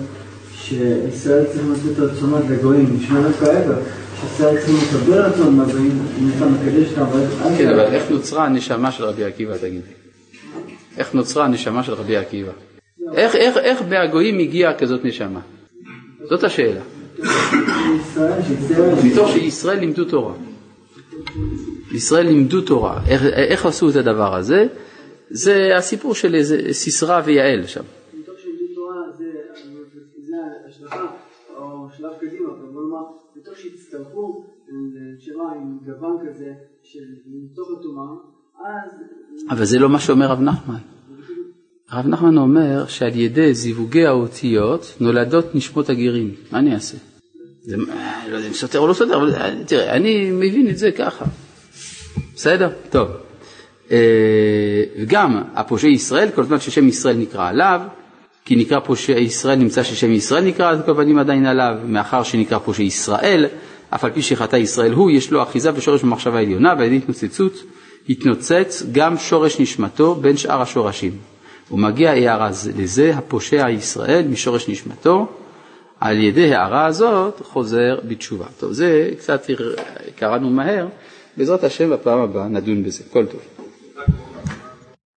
שישראל 0.54 1.46
צריכים 1.46 1.74
לתת 1.74 2.00
רצונות 2.00 2.44
לגויים, 2.50 2.98
נשמע 2.98 3.22
דווקא 3.22 3.46
ההפך, 3.46 3.78
שישראל 4.22 4.58
צריכים 4.58 4.76
לקבל 4.76 5.22
רצון 5.22 5.56
מהגויים, 5.56 6.00
אם 6.20 6.30
אתה 6.38 6.46
מקדש 6.46 6.88
אותם, 6.98 7.58
כן, 7.58 7.70
אבל 7.70 7.80
איך 7.80 8.12
נוצרה 8.12 8.46
הנשמה 8.46 8.92
של 8.92 9.04
רבי 9.04 9.24
עקיבא, 9.24 9.58
תגיד 9.58 9.82
איך 10.98 11.14
נוצרה 11.14 11.46
הנשמה 11.46 11.84
של 11.84 11.94
רבי 11.94 12.18
עקיבא? 12.18 12.52
איך 13.14 13.82
מהגויים 13.90 14.40
הגיעה 14.40 14.74
כזאת 14.74 15.06
נשמה? 15.06 15.40
זאת 16.30 16.44
השאלה. 16.44 16.82
מתוך 19.06 19.30
שישראל 19.30 19.80
לימדו 19.80 20.06
תורה. 20.06 20.34
ישראל 21.92 22.26
לימדו 22.26 22.62
תורה. 22.62 23.02
איך, 23.08 23.24
איך 23.26 23.66
עשו 23.66 23.90
את 23.90 23.96
הדבר 23.96 24.36
הזה? 24.36 24.68
זה 25.30 25.78
הסיפור 25.78 26.16
של 26.16 26.36
סיסרא 26.72 27.22
ויעל 27.26 27.66
שם. 27.68 27.84
מתוך 33.36 33.58
שהצטרפו 33.58 34.46
לשירה 34.68 35.54
עם 35.56 35.80
גוון 35.86 36.18
כזה 36.28 36.54
של 36.84 37.06
מתוך 37.26 37.70
הטומאה, 37.80 38.14
אז... 38.66 38.92
אבל 39.50 39.66
זה 39.66 39.80
לא 39.80 39.90
מה 39.90 40.00
שאומר 40.00 40.26
רב 40.26 40.42
נחמן. 40.42 40.99
הרב 41.92 42.08
נחמן 42.08 42.38
אומר 42.38 42.88
שעל 42.88 43.16
ידי 43.16 43.54
זיווגי 43.54 44.06
האותיות 44.06 44.96
נולדות 45.00 45.56
נשמות 45.56 45.90
הגרים. 45.90 46.32
מה 46.52 46.60
אני 46.60 46.74
אעשה? 46.74 46.98
זה, 47.64 47.78
לא 48.30 48.36
יודע 48.36 48.48
אם 48.48 48.54
סותר 48.54 48.80
או 48.80 48.88
לא 48.88 48.94
סותר, 48.94 49.16
אבל 49.16 49.34
תראה, 49.66 49.96
אני 49.96 50.32
מבין 50.32 50.70
את 50.70 50.78
זה 50.78 50.92
ככה. 50.92 51.26
בסדר? 52.36 52.70
טוב. 52.90 53.08
וגם 53.90 55.38
אה, 55.38 55.42
הפושעי 55.56 55.92
ישראל, 55.92 56.30
כל 56.36 56.44
זמן 56.44 56.60
ששם 56.60 56.88
ישראל 56.88 57.16
נקרא 57.16 57.50
עליו, 57.50 57.82
כי 58.46 58.56
נקרא 58.56 58.80
פושעי 58.80 59.24
ישראל, 59.24 59.60
נמצא 59.60 59.84
ששם 59.84 60.12
ישראל 60.12 60.44
נקרא, 60.44 60.72
אז 60.72 60.80
כל 60.86 60.94
פנים 60.94 61.20
עדיין 61.20 61.46
עליו, 61.46 61.76
מאחר 61.86 62.24
שנקרא 62.24 62.58
פושעי 62.58 62.86
ישראל, 62.86 63.46
אף 63.90 64.04
על 64.04 64.12
פי 64.12 64.22
שחטא 64.22 64.56
ישראל 64.56 64.94
הוא, 64.94 65.12
יש 65.12 65.32
לו 65.32 65.44
אחיזה 65.44 65.72
ושורש 65.76 66.04
במחשבה 66.04 66.40
עליונה, 66.40 66.74
ועל 66.78 66.84
ידי 66.84 66.98
התנוצצות 66.98 67.54
התנוצץ 68.10 68.84
גם 68.92 69.18
שורש 69.18 69.60
נשמתו 69.60 70.16
בין 70.16 70.38
שאר 70.38 70.62
השורשים. 70.62 71.29
ומגיע 71.72 72.12
הערה 72.12 72.50
לזה 72.78 73.12
הפושע 73.16 73.70
ישראל 73.70 74.28
משורש 74.28 74.70
נשמתו, 74.70 75.28
על 76.00 76.18
ידי 76.18 76.56
הערה 76.56 76.86
הזאת 76.86 77.42
חוזר 77.44 78.00
בתשובה. 78.08 78.46
טוב, 78.60 78.72
זה 78.72 79.10
קצת 79.18 79.46
קראנו 80.16 80.50
מהר, 80.50 80.88
בעזרת 81.38 81.64
השם 81.64 81.90
בפעם 81.90 82.20
הבאה 82.20 82.48
נדון 82.48 82.84
בזה. 82.84 83.04
כל 83.12 83.26
טוב. 83.26 83.42